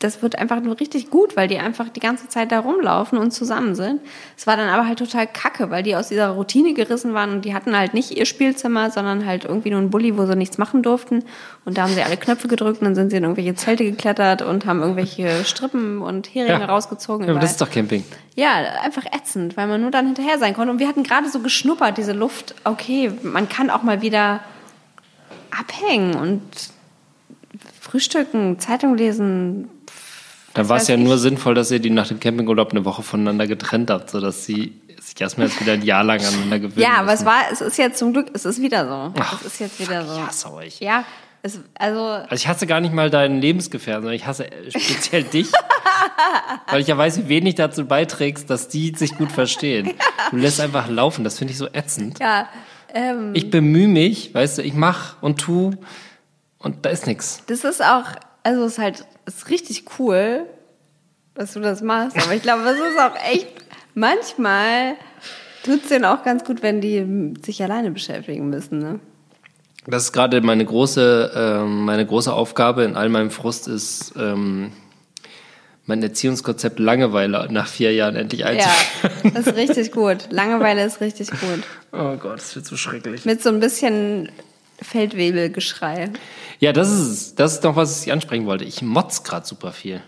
[0.04, 3.32] das wird einfach nur richtig gut, weil die einfach die ganze Zeit da rumlaufen und
[3.32, 4.02] zusammen sind.
[4.36, 7.46] Es war dann aber halt total kacke, weil die aus dieser Routine gerissen waren und
[7.46, 10.58] die hatten halt nicht ihr Spielzimmer, sondern halt irgendwie nur ein Bulli, wo sie nichts
[10.58, 11.24] machen durften.
[11.66, 14.42] Und da haben sie alle Knöpfe gedrückt und dann sind sie in irgendwelche Zelte geklettert
[14.42, 17.26] und haben irgendwelche Strippen und Heringe rausgezogen.
[17.26, 18.04] Ja, aber das ist doch Camping.
[18.36, 20.72] Ja, einfach ätzend, weil man nur dann hinterher sein konnte.
[20.72, 22.56] Und wir hatten gerade so geschnuppert, diese Luft.
[22.64, 24.40] Okay, man kann auch mal wieder
[25.52, 26.42] abhängen und
[27.80, 29.70] frühstücken, Zeitung lesen.
[30.54, 33.48] Dann war es ja nur sinnvoll, dass ihr die nach dem Campingurlaub eine Woche voneinander
[33.48, 37.14] getrennt habt, sodass sie sich erstmal jetzt wieder ein Jahr lang aneinander gewöhnen Ja, aber
[37.14, 39.14] es war, es ist jetzt zum Glück, es ist wieder so.
[39.20, 40.14] Ach, es ist jetzt wieder so.
[40.14, 40.80] Ich hasse euch.
[40.80, 41.06] Ja,
[41.42, 45.24] es, also, Also ich hasse gar nicht mal deinen Lebensgefährten, sondern ich hasse äh, speziell
[45.24, 45.52] dich,
[46.68, 49.94] weil ich ja weiß, wie wenig dazu beiträgst, dass die sich gut verstehen.
[50.30, 52.20] Du lässt einfach laufen, das finde ich so ätzend.
[52.20, 52.48] ja,
[52.94, 55.72] ähm, Ich bemühe mich, weißt du, ich mach und tu
[56.60, 57.44] und da ist nichts.
[57.48, 58.04] das ist auch,
[58.44, 60.46] also es ist halt, ist richtig cool,
[61.36, 62.18] dass du das machst.
[62.22, 63.48] Aber ich glaube, es ist auch echt,
[63.94, 64.96] manchmal
[65.64, 69.00] tut es denen auch ganz gut, wenn die sich alleine beschäftigen müssen, ne?
[69.88, 74.72] Das ist gerade meine große, ähm, meine große Aufgabe in all meinem Frust ist, ähm,
[75.88, 79.34] mein Erziehungskonzept Langeweile nach vier Jahren endlich Ja, einzuführen.
[79.34, 80.28] das ist richtig gut.
[80.30, 81.64] Langeweile ist richtig gut.
[81.92, 83.26] Oh Gott, das wird so schrecklich.
[83.26, 84.30] Mit so ein bisschen
[84.84, 86.10] Feldwebelgeschrei.
[86.62, 87.36] Ja, das ist es.
[87.36, 88.64] Das ist doch, was ich ansprechen wollte.
[88.64, 90.02] Ich motz gerade super viel.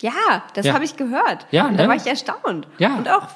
[0.00, 0.12] Ja,
[0.54, 0.74] das Ja.
[0.74, 1.46] habe ich gehört.
[1.50, 1.88] Ja, Und da ne?
[1.88, 2.68] war ich erstaunt.
[2.78, 2.94] Ja.
[2.94, 3.26] Und auch,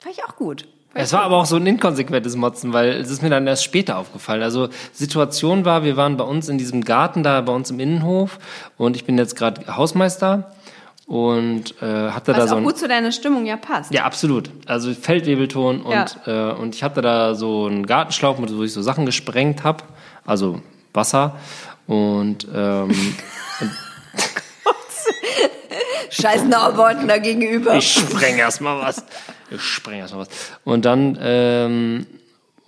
[0.00, 0.62] fand ich auch gut.
[0.92, 1.26] Fand Es war gut.
[1.26, 4.42] aber auch so ein inkonsequentes Motzen, weil es ist mir dann erst später aufgefallen.
[4.42, 8.38] Also Situation war, wir waren bei uns in diesem Garten da bei uns im Innenhof
[8.76, 10.50] und ich bin jetzt gerade Hausmeister
[11.06, 13.92] und äh, hatte da Was so auch ein gut zu deiner Stimmung ja passt.
[13.94, 18.62] ja absolut, also Feldwebelton und äh, und ich hatte da so einen Gartenschlauch, mit wo
[18.64, 19.84] ich so Sachen gesprengt habe,
[20.26, 20.60] also
[20.92, 21.36] Wasser
[21.86, 22.90] und ähm,
[26.10, 27.74] Scheiß Nauworten da gegenüber.
[27.74, 29.04] Ich spreng erst mal was.
[29.50, 30.28] Ich spreng erst mal was.
[30.64, 32.06] Und dann, ähm,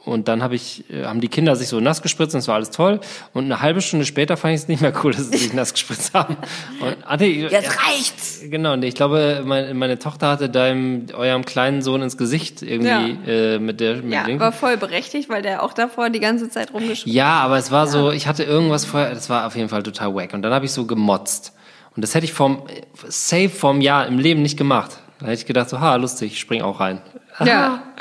[0.05, 2.57] und dann hab ich, äh, haben die Kinder sich so nass gespritzt und es war
[2.57, 3.01] alles toll.
[3.33, 5.73] Und eine halbe Stunde später fand ich es nicht mehr cool, dass sie sich nass
[5.73, 6.37] gespritzt haben.
[6.81, 8.41] Und, ah, nee, Jetzt reicht's.
[8.45, 13.19] Genau, und ich glaube, meine, meine Tochter hatte deinem, eurem kleinen Sohn ins Gesicht irgendwie
[13.31, 16.73] äh, mit der mit Ja, war voll berechtigt, weil der auch davor die ganze Zeit
[16.73, 19.83] rumgeschrieben ja, aber es war so, ich hatte irgendwas vorher, das war auf jeden Fall
[19.83, 20.35] total wack.
[20.35, 21.53] Und dann habe ich so gemotzt.
[21.95, 22.63] Und das hätte ich vom,
[23.07, 24.99] safe vom Jahr im Leben nicht gemacht.
[25.21, 27.01] Da hätte ich gedacht, so, ha, lustig, ich spring auch rein.
[27.45, 27.83] Ja.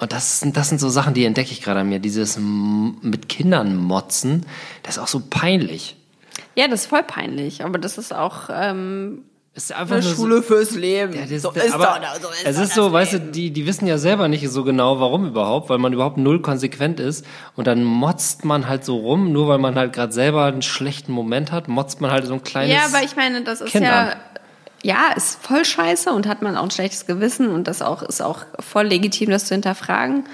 [0.00, 1.98] Und das sind, das sind so Sachen, die entdecke ich gerade an mir.
[2.00, 4.46] Dieses mit Kindern motzen,
[4.82, 5.96] das ist auch so peinlich.
[6.56, 9.24] Ja, das ist voll peinlich, aber das ist auch ähm,
[9.54, 11.12] Es ist einfach eine nur so- Schule fürs Leben.
[11.14, 13.32] Ja, das, so ist aber doch, so ist es ist so, weißt du, Leben.
[13.32, 16.98] die, die wissen ja selber nicht so genau, warum überhaupt, weil man überhaupt null konsequent
[16.98, 17.26] ist.
[17.54, 21.12] Und dann motzt man halt so rum, nur weil man halt gerade selber einen schlechten
[21.12, 22.74] Moment hat, motzt man halt so ein kleines.
[22.74, 24.16] Ja, aber ich meine, das ist Kind ja, an.
[24.82, 28.20] Ja, ist voll scheiße und hat man auch ein schlechtes Gewissen und das auch, ist
[28.22, 30.24] auch voll legitim, das zu hinterfragen.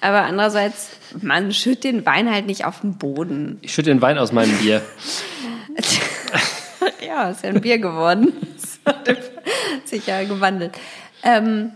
[0.00, 0.90] Aber andererseits,
[1.20, 3.58] man schüttet den Wein halt nicht auf den Boden.
[3.62, 4.82] ich schütte den Wein aus meinem Bier.
[7.08, 8.32] Ja, ist ja ein Bier geworden.
[8.54, 10.72] Das hat sich ja gewandelt.
[11.22, 11.72] Ähm,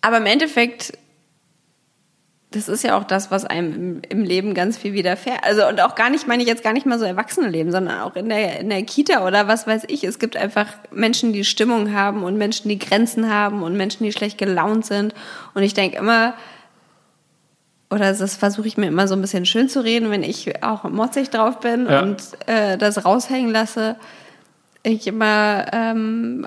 [0.00, 0.92] aber im Endeffekt,
[2.52, 5.42] das ist ja auch das, was einem im, Leben ganz viel widerfährt.
[5.42, 8.14] Also und auch gar nicht, meine ich jetzt gar nicht mal so Erwachsenenleben, sondern auch
[8.16, 10.04] in der, in der Kita oder was weiß ich.
[10.04, 14.12] Es gibt einfach Menschen, die Stimmung haben und Menschen, die Grenzen haben und Menschen, die
[14.12, 15.14] schlecht gelaunt sind.
[15.54, 16.34] Und ich denke immer,
[17.90, 20.84] oder das versuche ich mir immer so ein bisschen schön zu reden, wenn ich auch
[20.84, 22.00] motzig drauf bin Ja.
[22.02, 23.96] und äh, das raushängen lasse.
[24.82, 26.46] Ich immer, ähm,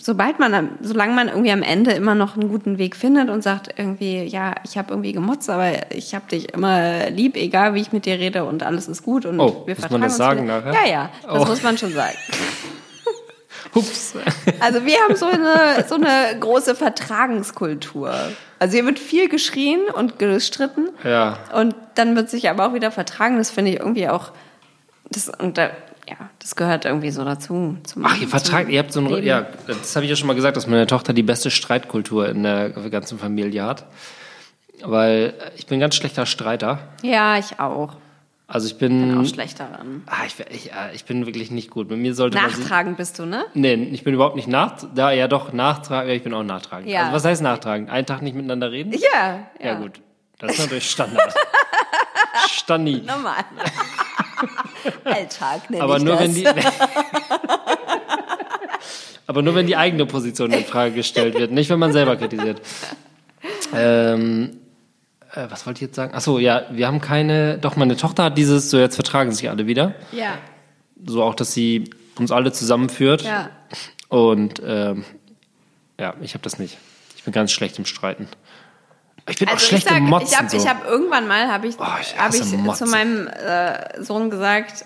[0.00, 3.42] sobald man, am- solange man irgendwie am Ende immer noch einen guten Weg findet und
[3.42, 7.80] sagt irgendwie, ja, ich habe irgendwie gemotzt, aber ich habe dich immer lieb, egal wie
[7.80, 10.12] ich mit dir rede und alles ist gut und Oh, wir muss vertragen man das
[10.12, 10.72] uns sagen nachher?
[10.72, 11.44] Ja, ja, das Oh.
[11.46, 12.16] muss man schon sagen.
[13.74, 14.14] Hups.
[14.60, 18.12] Also wir haben so eine, so eine große Vertragenskultur.
[18.58, 20.88] Also hier wird viel geschrien und gestritten.
[21.04, 21.38] Ja.
[21.54, 23.36] Und dann wird sich aber auch wieder vertragen.
[23.36, 24.32] Das finde ich irgendwie auch,
[25.10, 25.70] das, und da,
[26.46, 27.76] das gehört irgendwie so dazu.
[27.82, 30.34] Zum, Ach, ihr vertragt, ihr habt so ein, ja, das habe ich ja schon mal
[30.34, 33.84] gesagt, dass meine Tochter die beste Streitkultur in der ganzen Familie hat.
[34.80, 36.78] Weil ich bin ein ganz schlechter Streiter.
[37.02, 37.96] Ja, ich auch.
[38.46, 40.04] Also ich Bin bin, auch schlecht daran.
[40.06, 41.90] ah, ich, ich, ah, ich bin wirklich nicht gut.
[41.90, 43.46] Mit mir sollte man sich, Nachtragend bist du, ne?
[43.54, 46.88] Nee, ich bin überhaupt nicht nach, da ja doch nachtragend, ja, ich bin auch nachtragend.
[46.88, 47.00] Ja.
[47.00, 47.90] Also was heißt nachtragend?
[47.90, 48.92] Einen Tag nicht miteinander reden?
[48.92, 49.66] Ja, ja.
[49.66, 50.00] Ja, gut.
[50.38, 51.34] Das ist natürlich Standard.
[52.48, 53.02] Standi.
[53.04, 53.44] Normal.
[55.04, 56.22] Alltag nenne Aber ich nur das.
[56.24, 56.46] wenn die
[59.26, 62.60] Aber nur wenn die eigene Position in Frage gestellt wird, nicht wenn man selber kritisiert.
[63.74, 64.58] Ähm,
[65.34, 66.12] äh, was wollte ich jetzt sagen?
[66.14, 67.58] Ach so, ja, wir haben keine.
[67.58, 68.70] Doch meine Tochter hat dieses.
[68.70, 69.94] So jetzt vertragen sich alle wieder.
[70.12, 70.38] Ja,
[71.04, 73.22] So auch, dass sie uns alle zusammenführt.
[73.22, 73.50] ja.
[74.08, 75.04] Und ähm,
[75.98, 76.78] ja, ich habe das nicht.
[77.16, 78.28] Ich bin ganz schlecht im Streiten.
[79.28, 80.28] Ich bin auch Also ich schlecht sag, im Motzen.
[80.30, 80.56] ich habe so.
[80.56, 84.84] ich hab irgendwann mal habe ich, Oh, ich hab ich zu meinem äh, Sohn gesagt,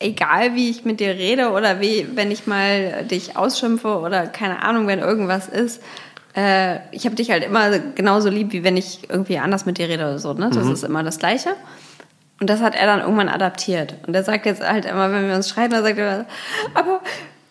[0.00, 4.62] egal wie ich mit dir rede oder wie wenn ich mal dich ausschimpfe oder keine
[4.62, 5.82] Ahnung, wenn irgendwas ist,
[6.36, 9.88] äh, ich habe dich halt immer genauso lieb, wie wenn ich irgendwie anders mit dir
[9.88, 10.34] rede oder so.
[10.34, 10.50] Ne?
[10.52, 10.72] Das Mhm.
[10.72, 11.50] ist immer das Gleiche.
[12.40, 13.94] Und das hat er dann irgendwann adaptiert.
[14.06, 16.26] Und er sagt jetzt halt immer, wenn wir uns streiten, dann sagt er,
[16.74, 17.00] aber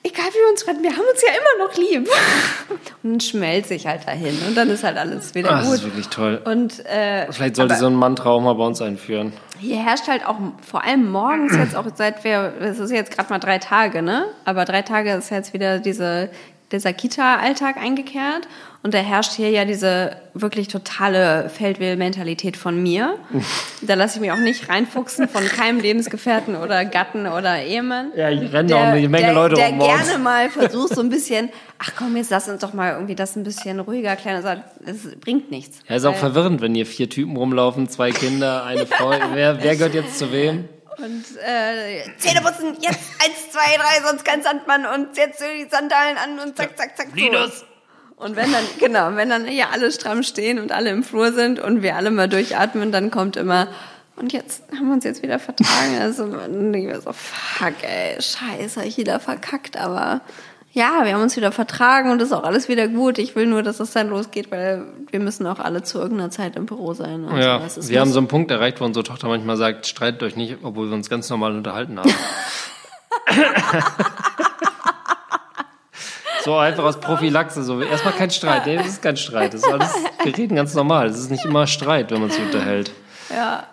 [0.04, 2.10] egal wie wir uns streiten, wir haben uns ja immer noch lieb.
[2.70, 2.80] Und
[3.14, 4.38] dann schmelzt sich halt dahin.
[4.48, 5.76] Und dann ist halt alles wieder Ah, das gut.
[5.76, 6.42] ist wirklich toll.
[6.46, 9.34] Und äh, Vielleicht sollte aber so ein Mantra auch mal bei uns einführen.
[9.60, 13.30] hier herrscht halt auch vor allem morgens jetzt auch seit wir es ist jetzt gerade
[13.30, 14.26] mal drei Tage, ne?
[14.46, 16.30] Aber drei Tage ist jetzt wieder diese
[16.72, 18.48] dieser Kita-Alltag eingekehrt
[18.84, 23.18] und da herrscht hier ja diese wirklich totale Feldwähl-Mentalität von mir.
[23.86, 28.14] Da lasse ich mich auch nicht reinfuchsen von keinem Lebensgefährten oder Gatten oder Ehemann.
[28.16, 30.08] Ja, hier rennen auch eine Menge der, Leute der rum morgens.
[30.08, 33.36] gerne mal versucht so ein bisschen, ach komm, jetzt lass uns doch mal irgendwie das
[33.36, 34.42] ein bisschen ruhiger klären.
[34.42, 35.80] Das das bringt nichts.
[35.90, 39.10] Ja, ist auch verwirrend, wenn hier vier Typen rumlaufen, zwei Kinder, eine Frau.
[39.34, 40.70] wer, wer gehört jetzt zu wem?
[40.98, 46.16] Und äh, Zähne putzen, jetzt eins, zwei, drei, sonst kein Sandmann und jetzt die Sandalen
[46.18, 47.08] an und zack, zack, zack.
[47.10, 47.16] so.
[47.18, 47.66] Linus.
[48.18, 51.60] Und wenn dann, genau, wenn dann hier alle stramm stehen und alle im Flur sind
[51.60, 53.68] und wir alle mal durchatmen, dann kommt immer,
[54.16, 55.98] und jetzt haben wir uns jetzt wieder vertragen.
[56.00, 60.22] Also und ich war so, fuck, ey, scheiße, hab ich wieder verkackt, aber
[60.72, 63.20] ja, wir haben uns wieder vertragen und ist auch alles wieder gut.
[63.20, 66.56] Ich will nur, dass es dann losgeht, weil wir müssen auch alle zu irgendeiner Zeit
[66.56, 67.26] im Büro sein.
[67.26, 70.24] Und Ja, wir haben muss- so einen Punkt erreicht, wo unsere Tochter manchmal sagt, streitet
[70.24, 72.10] euch nicht, obwohl wir uns ganz normal unterhalten haben.
[76.44, 78.66] so einfach aus Prophylaxe, so erstmal kein Streit.
[78.66, 79.54] Nee, das ist kein Streit.
[79.54, 81.08] Das ist alles, wir reden ganz normal.
[81.08, 82.92] Es ist nicht immer Streit, wenn man sich unterhält.
[83.30, 83.66] Ja,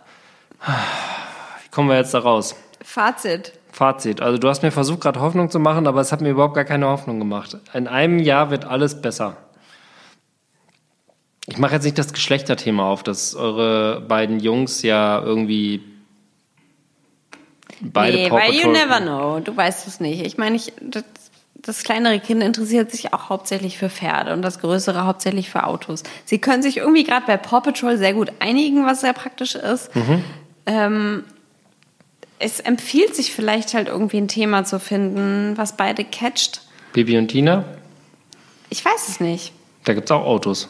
[1.62, 2.54] Wie kommen wir jetzt da raus?
[2.82, 3.52] Fazit.
[3.72, 4.20] Fazit.
[4.20, 6.64] Also du hast mir versucht, gerade Hoffnung zu machen, aber es hat mir überhaupt gar
[6.64, 7.56] keine Hoffnung gemacht.
[7.72, 9.36] In einem Jahr wird alles besser.
[11.46, 15.82] Ich mache jetzt nicht das Geschlechterthema auf, dass eure beiden Jungs ja irgendwie
[17.80, 19.40] beide nee, Paw weil you Patrol- never know.
[19.40, 20.24] Du weißt es nicht.
[20.24, 20.72] Ich meine, ich,
[21.62, 26.02] das, kleinere Kind interessiert sich auch hauptsächlich für Pferde und das größere hauptsächlich für Autos.
[26.24, 29.94] Sie können sich irgendwie gerade bei Paw Patrol sehr gut einigen, was sehr praktisch ist.
[29.94, 30.24] Mhm.
[30.66, 31.24] Ähm,
[32.38, 36.62] es empfiehlt sich vielleicht halt irgendwie ein Thema zu finden, was beide catcht.
[36.92, 37.64] Bibi und Tina,
[38.70, 39.52] Ich weiß es nicht.
[39.84, 40.68] da gibt's auch Autos.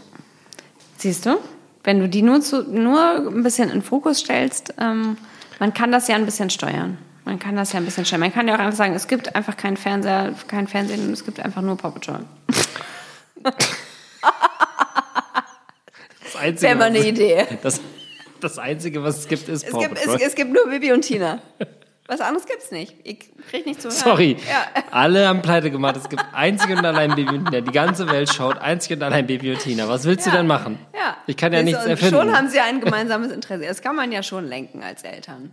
[0.96, 1.38] Siehst du?
[1.84, 5.16] Wenn du die nur, zu, nur ein bisschen in Fokus stellst, ähm,
[5.58, 6.98] man kann das ja ein bisschen steuern.
[7.30, 8.22] Man kann das ja ein bisschen steuern.
[8.22, 11.38] Man kann ja auch einfach sagen, es gibt einfach keinen Fernseher, kein Fernsehen, es gibt
[11.38, 12.24] einfach nur Paw Patrol.
[16.24, 17.46] Das Einzige, Wäre mal eine was- Idee.
[17.62, 17.80] Das,
[18.40, 20.26] das Einzige, was es gibt, ist Es Paw gibt, es, Patrol.
[20.26, 21.38] es gibt nur Bibi und Tina.
[22.08, 22.96] Was anderes gibt's nicht.
[23.04, 23.96] Ich krieg nicht zu hören.
[23.96, 24.82] Sorry, Ja.
[24.90, 25.94] alle haben pleite gemacht.
[25.98, 27.60] Es gibt einzig und allein Baby und Tina.
[27.60, 29.86] Die ganze Welt schaut einzig und allein Baby und Tina.
[29.86, 30.38] Was willst du Ja.
[30.38, 30.80] denn machen?
[30.92, 31.16] Ja.
[31.28, 32.16] Ich kann ja du, nichts erfinden.
[32.16, 33.64] Schon haben sie ein gemeinsames Interesse.
[33.66, 35.52] Das kann man ja schon lenken als Eltern.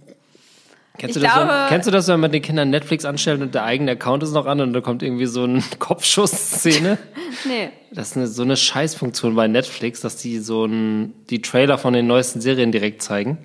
[0.97, 3.41] Kennst ich du, das, glaube- wenn, kennst du das, wenn man den Kindern Netflix anstellt
[3.41, 6.97] und der eigene Account ist noch an und da kommt irgendwie so eine Kopfschussszene?
[7.45, 7.69] Nee.
[7.91, 11.93] Das ist eine, so eine Scheißfunktion bei Netflix, dass die so ein, die Trailer von
[11.93, 13.37] den neuesten Serien direkt zeigen.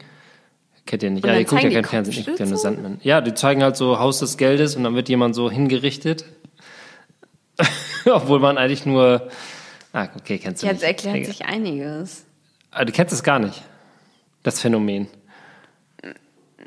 [0.86, 1.24] Kennt ihr nicht?
[1.24, 2.57] Und ja, ihr guckt ja kein Fernsehen, ich ja nur?
[2.57, 2.98] Sandman.
[3.03, 6.24] Ja, die zeigen halt so Haus des Geldes und dann wird jemand so hingerichtet.
[8.07, 9.28] Obwohl man eigentlich nur.
[9.92, 10.88] Ah, okay, kennst du Jetzt nicht.
[10.88, 11.28] erklärt Egal.
[11.28, 12.24] sich einiges.
[12.70, 13.62] Ah, du kennst es gar nicht.
[14.42, 15.07] Das Phänomen.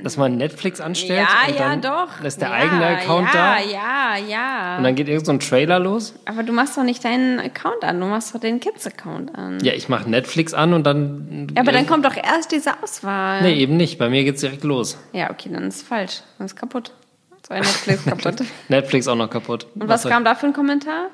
[0.03, 2.21] Dass man Netflix anstellt Ja, und ja, dann doch.
[2.23, 5.39] ist der ja, eigene Account ja, da Ja, ja, und dann geht irgend so ein
[5.39, 6.13] Trailer los.
[6.25, 9.59] Aber du machst doch nicht deinen Account an, du machst doch den Kids-Account an.
[9.63, 11.47] Ja, ich mache Netflix an und dann.
[11.55, 13.41] Ja, aber dann kommt doch erst diese Auswahl.
[13.41, 13.97] Nee, eben nicht.
[13.97, 14.97] Bei mir geht's direkt los.
[15.13, 16.21] Ja, okay, dann ist es falsch.
[16.37, 16.91] Dann ist kaputt.
[17.47, 18.35] So ein Netflix kaputt.
[18.67, 19.67] Netflix auch noch kaputt.
[19.75, 21.07] Und was soll- kam da für ein Kommentar?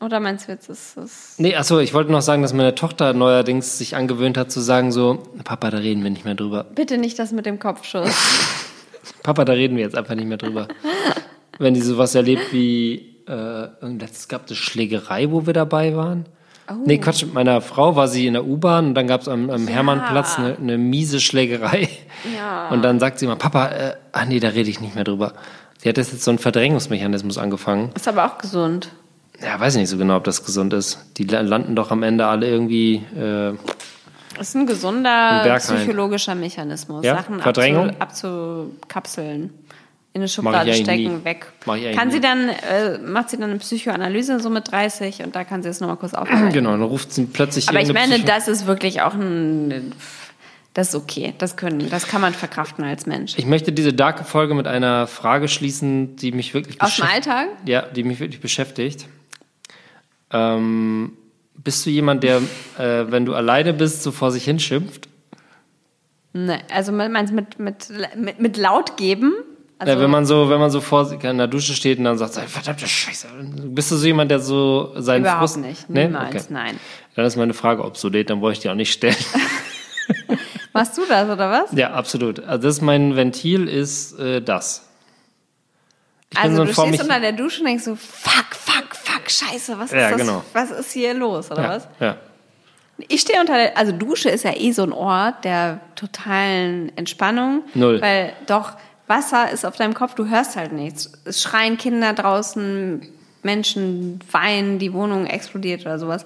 [0.00, 1.34] Oder meinst du jetzt, ist es.
[1.38, 4.90] Nee, achso, ich wollte noch sagen, dass meine Tochter neuerdings sich angewöhnt hat zu sagen
[4.90, 6.64] so, Papa, da reden wir nicht mehr drüber.
[6.74, 8.10] Bitte nicht das mit dem Kopfschuss.
[9.22, 10.68] Papa, da reden wir jetzt einfach nicht mehr drüber.
[11.58, 16.26] Wenn die sowas erlebt wie, äh, letztes gab es Schlägerei, wo wir dabei waren.
[16.68, 16.74] Oh.
[16.84, 19.50] Nee, Quatsch, mit meiner Frau war sie in der U-Bahn und dann gab es am,
[19.50, 21.88] am Hermannplatz eine, eine miese Schlägerei.
[22.36, 22.68] Ja.
[22.70, 25.34] Und dann sagt sie immer, Papa, äh, ah nee, da rede ich nicht mehr drüber.
[25.78, 27.90] Sie hat jetzt so einen Verdrängungsmechanismus angefangen.
[27.94, 28.88] Ist aber auch gesund.
[29.44, 30.98] Ja, weiß ich nicht so genau, ob das gesund ist.
[31.18, 33.04] Die la- landen doch am Ende alle irgendwie.
[33.16, 33.52] Äh,
[34.40, 37.04] Ist ein gesunder psychologischer Mechanismus.
[37.04, 37.16] Ja?
[37.16, 37.90] Sachen Verdrängung?
[38.00, 39.50] abzu, abzukapseln.
[40.12, 41.24] In eine Schublade stecken, nie.
[41.24, 41.46] weg.
[41.96, 45.64] Kann sie dann, äh, macht sie dann eine Psychoanalyse so mit 30 und da kann
[45.64, 46.52] sie es nochmal kurz aufgreifen.
[46.52, 49.92] genau, dann ruft sie plötzlich Aber ich meine, Psycho- das ist wirklich auch ein.
[50.72, 51.34] Das ist okay.
[51.38, 53.34] Das können, das kann man verkraften als Mensch.
[53.36, 57.28] Ich möchte diese darke Folge mit einer Frage schließen, die mich wirklich Aus dem beschäftigt-
[57.28, 57.48] Alltag?
[57.66, 59.06] Ja, die mich wirklich beschäftigt.
[60.34, 61.12] Ähm,
[61.54, 62.38] bist du jemand, der,
[62.78, 65.08] äh, wenn du alleine bist, so vor sich hinschimpft?
[66.32, 69.32] Ne, also meinst du mit, mit, mit, mit laut geben?
[69.78, 72.18] Also, ja, wenn man so, wenn man so vor in der Dusche steht und dann
[72.18, 73.28] sagt, verdammte Scheiße.
[73.66, 75.56] Bist du so jemand, der so seinen Überhaupt Frust...
[75.58, 75.88] nicht.
[75.88, 76.06] Nee?
[76.06, 76.44] Niemals, Okay.
[76.50, 76.80] nein.
[77.14, 79.16] Dann ist meine Frage obsolet, dann brauche ich die auch nicht stellen.
[80.72, 81.72] Machst du das, oder was?
[81.72, 82.40] ja, absolut.
[82.40, 84.88] Also das ist mein Ventil ist äh, das.
[86.32, 88.94] Ich Also so du stehst unter der Dusche und denkst so, fuck, fuck,
[89.24, 90.20] fuck, scheiße, was ist Ja, das?
[90.20, 90.44] genau.
[90.52, 91.88] Was ist hier los, oder ja, was?
[92.00, 92.16] ja.
[93.08, 97.62] Ich stehe unter der, also Dusche ist ja eh so ein Ort der totalen Entspannung.
[97.74, 98.00] Null.
[98.00, 98.72] Weil doch,
[99.08, 101.10] Wasser ist auf deinem Kopf, du hörst halt nichts.
[101.24, 103.02] Es schreien Kinder draußen,
[103.42, 106.24] Menschen weinen, die Wohnung explodiert oder sowas.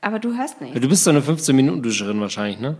[0.00, 0.80] Aber du hörst nichts.
[0.80, 2.76] Du bist so eine 15-Minuten-Duscherin wahrscheinlich, ne?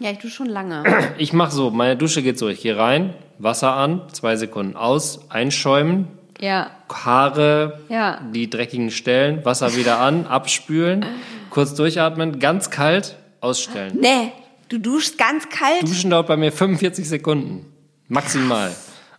[0.00, 0.82] Ja, ich tue schon lange.
[1.18, 5.30] Ich mache so, meine Dusche geht so, ich gehe rein, Wasser an, zwei Sekunden aus,
[5.30, 6.08] einschäumen,
[6.42, 8.20] Ja, Haare, Ja.
[8.34, 11.06] die dreckigen Stellen, Wasser wieder an, abspülen,
[11.50, 13.96] kurz durchatmen, ganz kalt, ausstellen.
[14.00, 14.32] nee,
[14.68, 15.82] du duschst ganz kalt.
[15.82, 17.72] Duschen dauert bei mir 45 Sekunden.
[18.08, 18.72] Maximal.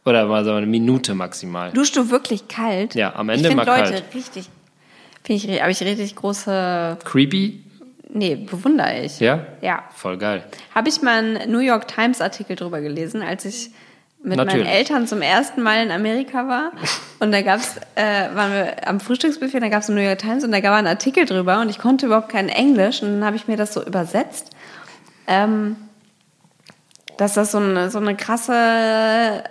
[0.05, 1.71] Oder mal so eine Minute maximal.
[1.71, 2.93] Duschst du wirklich kalt?
[2.93, 4.03] Ja, am Ende ich finde immer Leute kalt.
[4.13, 4.49] richtig,
[5.23, 7.63] finde ich, habe ich richtig große, Creepy?
[8.13, 9.21] nee, bewundere ich.
[9.21, 9.45] Ja?
[9.61, 9.83] Ja.
[9.95, 10.43] Voll geil.
[10.75, 13.69] Habe ich mal einen New York Times Artikel drüber gelesen, als ich
[14.23, 14.65] mit Natürlich.
[14.65, 16.71] meinen Eltern zum ersten Mal in Amerika war.
[17.19, 20.51] Und da gab's, äh, waren wir am Frühstücksbuffet, da gab es New York Times und
[20.51, 23.37] da gab es einen Artikel drüber und ich konnte überhaupt kein Englisch und dann habe
[23.37, 24.49] ich mir das so übersetzt.
[25.25, 25.77] Ähm,
[27.17, 29.43] dass das so eine, so eine krasse,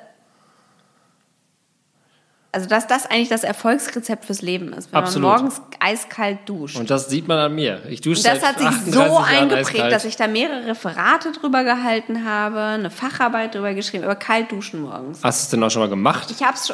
[2.54, 5.28] also dass das eigentlich das Erfolgsrezept fürs Leben ist, wenn Absolut.
[5.30, 6.76] man morgens eiskalt duscht.
[6.76, 7.80] Und das sieht man an mir.
[7.88, 9.92] Ich dusche Und das hat sich 38 so Jahren eingeprägt, eiskalt.
[9.92, 15.20] dass ich da mehrere Referate drüber gehalten habe, eine Facharbeit drüber geschrieben, über Kaltduschen morgens.
[15.24, 16.30] Hast du es denn auch schon mal gemacht?
[16.30, 16.72] Ich habe es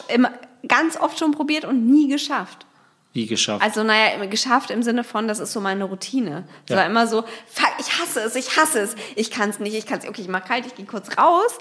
[0.67, 2.67] ganz oft schon probiert und nie geschafft.
[3.13, 3.63] Wie geschafft?
[3.65, 6.45] Also naja, geschafft im Sinne von, das ist so meine Routine.
[6.67, 6.77] Es Ja.
[6.79, 9.87] war immer so, fuck, ich hasse es, ich hasse es, ich kann es nicht, ich
[9.87, 11.57] kann es Okay, ich mach kalt, ich gehe kurz raus.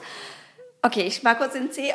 [0.87, 1.93] Okay, ich mach kurz den Zeh.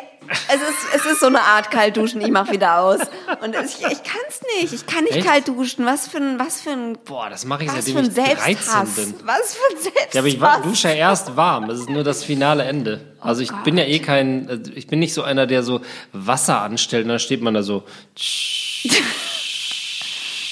[0.48, 3.00] Es ist, es ist so eine Art Kaltduschen, ich mach wieder aus.
[3.42, 5.26] Und ich, ich kann es nicht, ich kann nicht Echt?
[5.26, 5.86] kalt duschen.
[5.86, 8.94] Was für ein, was für ein, Boah, das mache ich seitdem ich 13 Selbsthass.
[8.96, 9.14] bin.
[9.24, 10.12] Was für ein Selbsthass.
[10.12, 10.38] Ja, aber ich
[10.68, 11.68] dusche ja erst warm.
[11.68, 13.14] Das ist nur das finale Ende.
[13.20, 15.80] Also ich bin ja eh kein, äh, ich bin nicht so einer, der so
[16.12, 17.84] Wasser anstellt und dann steht man da so,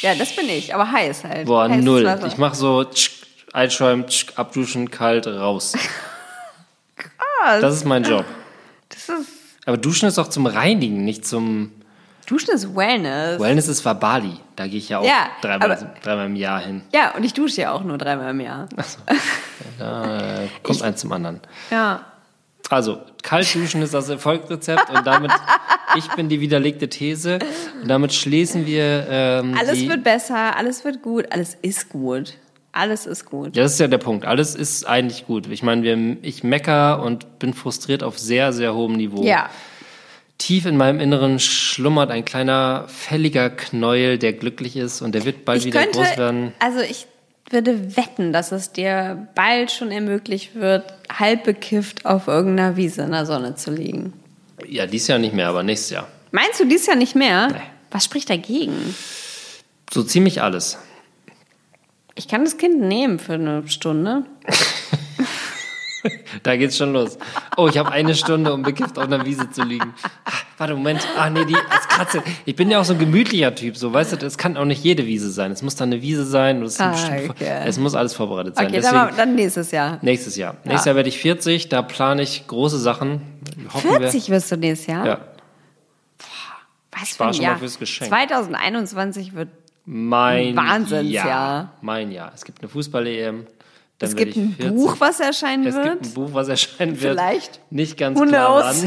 [0.01, 1.47] Ja, das bin ich, aber heiß halt.
[1.47, 2.21] boah, Heißes null.
[2.27, 2.87] Ich mache so,
[3.53, 5.75] einschäumen, abduschen, kalt, raus.
[7.61, 8.25] Das ist mein Job.
[8.89, 9.29] Das ist,
[9.67, 11.73] Aber Duschen ist auch zum Reinigen, nicht zum.
[12.27, 13.41] Duschen ist Wellness.
[13.41, 14.37] Wellness ist war Bali.
[14.57, 16.83] Da gehe ich ja auch Ja, dreimal, aber- dreimal im Jahr hin.
[16.93, 18.69] ja, und ich dusche ja auch nur dreimal im Jahr.
[19.79, 21.41] Da äh, kommt eins zum anderen.
[21.71, 22.05] Ja.
[22.69, 25.33] Also, kalt duschen ist das Erfolgsrezept und damit,
[25.97, 27.41] ich bin die widerlegte These
[27.83, 32.35] und damit schließen wir ähm, Alles wird besser, alles wird gut, alles ist gut.
[32.73, 33.57] Alles ist gut.
[33.57, 34.25] Ja, das ist ja der Punkt.
[34.25, 35.49] Alles ist eigentlich gut.
[35.51, 39.25] Ich meine, wir, ich mecker und bin frustriert auf sehr, sehr hohem Niveau.
[39.25, 39.51] Ja.
[40.39, 45.45] Tief in meinem Inneren schlummert ein kleiner, fälliger Knäuel, der glücklich ist und der wird
[45.45, 46.53] bald Ich wieder könnte, groß werden.
[46.61, 47.07] also ich
[47.51, 53.11] würde wetten, dass es dir bald schon ermöglicht wird, halb bekifft auf irgendeiner Wiese in
[53.11, 54.13] der Sonne zu liegen.
[54.67, 56.09] Ja, dies Jahr nicht mehr, aber nächstes Jahr.
[56.31, 57.49] Meinst du dies Jahr nicht mehr?
[57.49, 57.59] Nee.
[57.91, 58.95] Was spricht dagegen?
[59.93, 60.79] So ziemlich alles.
[62.21, 64.25] Ich kann das Kind nehmen für eine Stunde.
[66.43, 67.19] Da geht's schon los.
[67.59, 69.93] Oh, ich habe eine Stunde, um bekifft auf einer Wiese zu liegen.
[70.25, 71.07] Ah, warte, Moment.
[71.19, 72.23] Ah, nee, die als Katze.
[72.47, 74.83] Ich bin ja auch so ein gemütlicher Typ, so, weißt du, das kann auch nicht
[74.83, 75.51] jede Wiese sein.
[75.53, 76.63] Es muss dann eine Wiese sein.
[76.63, 76.95] Es, Ah,
[77.29, 77.63] okay.
[77.67, 78.69] es muss alles vorbereitet sein.
[78.69, 79.99] Okay, dann, Deswegen, mal- dann nächstes Jahr.
[80.01, 80.57] nächstes Jahr.
[80.65, 83.21] Nächstes Jahr werde ich 40, da plane ich große Sachen.
[83.75, 85.05] Hoffen 40 wirst du nächstes Jahr?
[85.05, 85.21] Wir, ja,
[86.99, 87.59] Was für ein Jahr?
[87.59, 88.09] fürs Geschenk.
[88.09, 89.49] 2021 wird.
[89.85, 91.27] Mein Wahnsinnsjahr.
[91.29, 91.73] Jahr.
[91.81, 92.33] Mein Jahr.
[92.35, 93.47] Es gibt eine Fußball-EM.
[94.03, 94.77] Es gibt ein 40.
[94.77, 95.85] Buch, was erscheinen Es wird.
[96.01, 97.13] gibt ein Buch, was erscheinen wird.
[97.19, 97.61] Vielleicht.
[97.71, 98.85] Nicht ganz Who klar knows?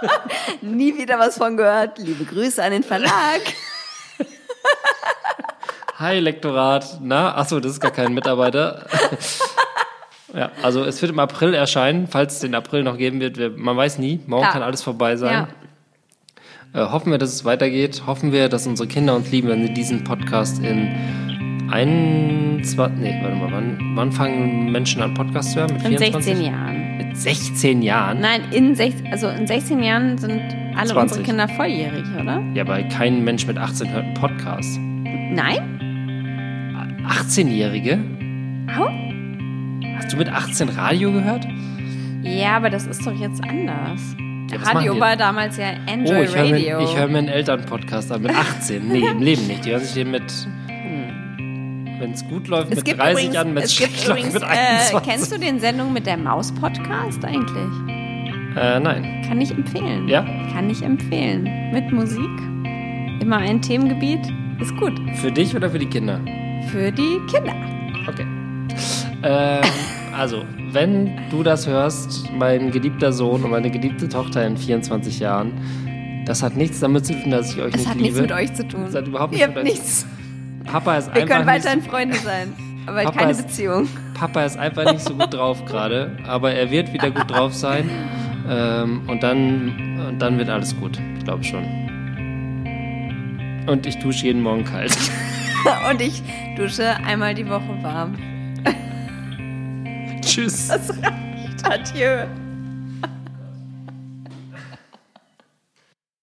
[0.00, 0.76] wann.
[0.76, 1.98] Nie wieder was von gehört.
[1.98, 3.40] Liebe Grüße an den Verlag.
[5.98, 6.98] Hi, Lektorat.
[7.00, 8.86] Na, achso, das ist gar kein Mitarbeiter.
[10.34, 13.36] ja, also es wird im April erscheinen, falls es den April noch geben wird.
[13.36, 14.50] Wir- Man weiß nie, morgen Ja.
[14.50, 15.32] kann alles vorbei sein.
[15.32, 15.48] Ja.
[16.74, 18.04] Äh, hoffen wir, dass es weitergeht.
[18.06, 20.88] Hoffen wir, dass unsere Kinder uns lieben, wenn sie diesen Podcast in
[21.70, 25.72] 21, nee, warte mal, wann, wann fangen Menschen an, Podcasts zu hören?
[25.74, 26.34] Mit In 24?
[26.34, 26.96] 16 Jahren.
[26.96, 28.20] Mit 16 Jahren?
[28.20, 30.40] Nein, in, sech, also in 16 Jahren sind
[30.74, 30.96] alle 20.
[30.96, 32.42] unsere Kinder volljährig, oder?
[32.54, 34.78] Ja, aber kein Mensch mit 18 hört einen Podcast.
[34.80, 35.78] Nein?
[37.06, 37.98] 18-Jährige?
[38.78, 38.88] Au?
[39.96, 41.46] Hast du mit 18 Radio gehört?
[42.22, 44.00] Ja, aber das ist doch jetzt anders.
[44.52, 46.80] Ja, Radio war damals ja Oh, Enjoy ich höre mir, Radio.
[46.84, 48.86] ich hör mir einen Elternpodcast an mit 18.
[48.88, 49.64] Nee, im Leben nicht.
[49.64, 50.22] Die hören sich den mit,
[51.98, 54.42] wenn es gut läuft, es mit gibt 30 übrigens, an, wenn es gibt übrigens mit
[54.42, 55.02] äh, 21.
[55.08, 58.56] kennst du den Sendung mit der Maus Podcast eigentlich?
[58.56, 59.24] Äh, nein.
[59.26, 60.08] Kann ich empfehlen.
[60.08, 60.22] Ja?
[60.52, 61.48] Kann ich empfehlen.
[61.72, 62.20] Mit Musik.
[63.20, 64.20] Immer ein Themengebiet.
[64.60, 64.92] Ist gut.
[65.14, 66.20] Für dich oder für die Kinder?
[66.70, 67.54] Für die Kinder.
[68.08, 68.26] Okay.
[69.22, 69.62] Ähm,
[70.16, 75.52] also, wenn du das hörst, mein geliebter Sohn und meine geliebte Tochter in 24 Jahren,
[76.26, 78.06] das hat nichts damit zu tun, dass ich euch Das nicht hat liebe.
[78.08, 78.82] nichts mit euch zu tun.
[78.86, 80.06] Das hat überhaupt Ihr nichts habt mit euch nichts.
[80.64, 82.52] Papa ist Wir einfach können nicht, weiterhin Freunde sein.
[82.86, 83.88] Aber Papa keine ist- Beziehung.
[84.14, 87.88] Papa ist einfach nicht so gut drauf gerade, aber er wird wieder gut drauf sein.
[88.48, 91.64] Ähm, und, dann, und dann wird alles gut, ich glaube schon.
[93.66, 94.96] Und ich dusche jeden Morgen kalt.
[95.90, 96.20] Und ich
[96.56, 98.16] dusche einmal die Woche warm.
[100.32, 100.68] Tschüss.
[100.68, 101.62] Das reicht.
[101.62, 102.26] Adieu.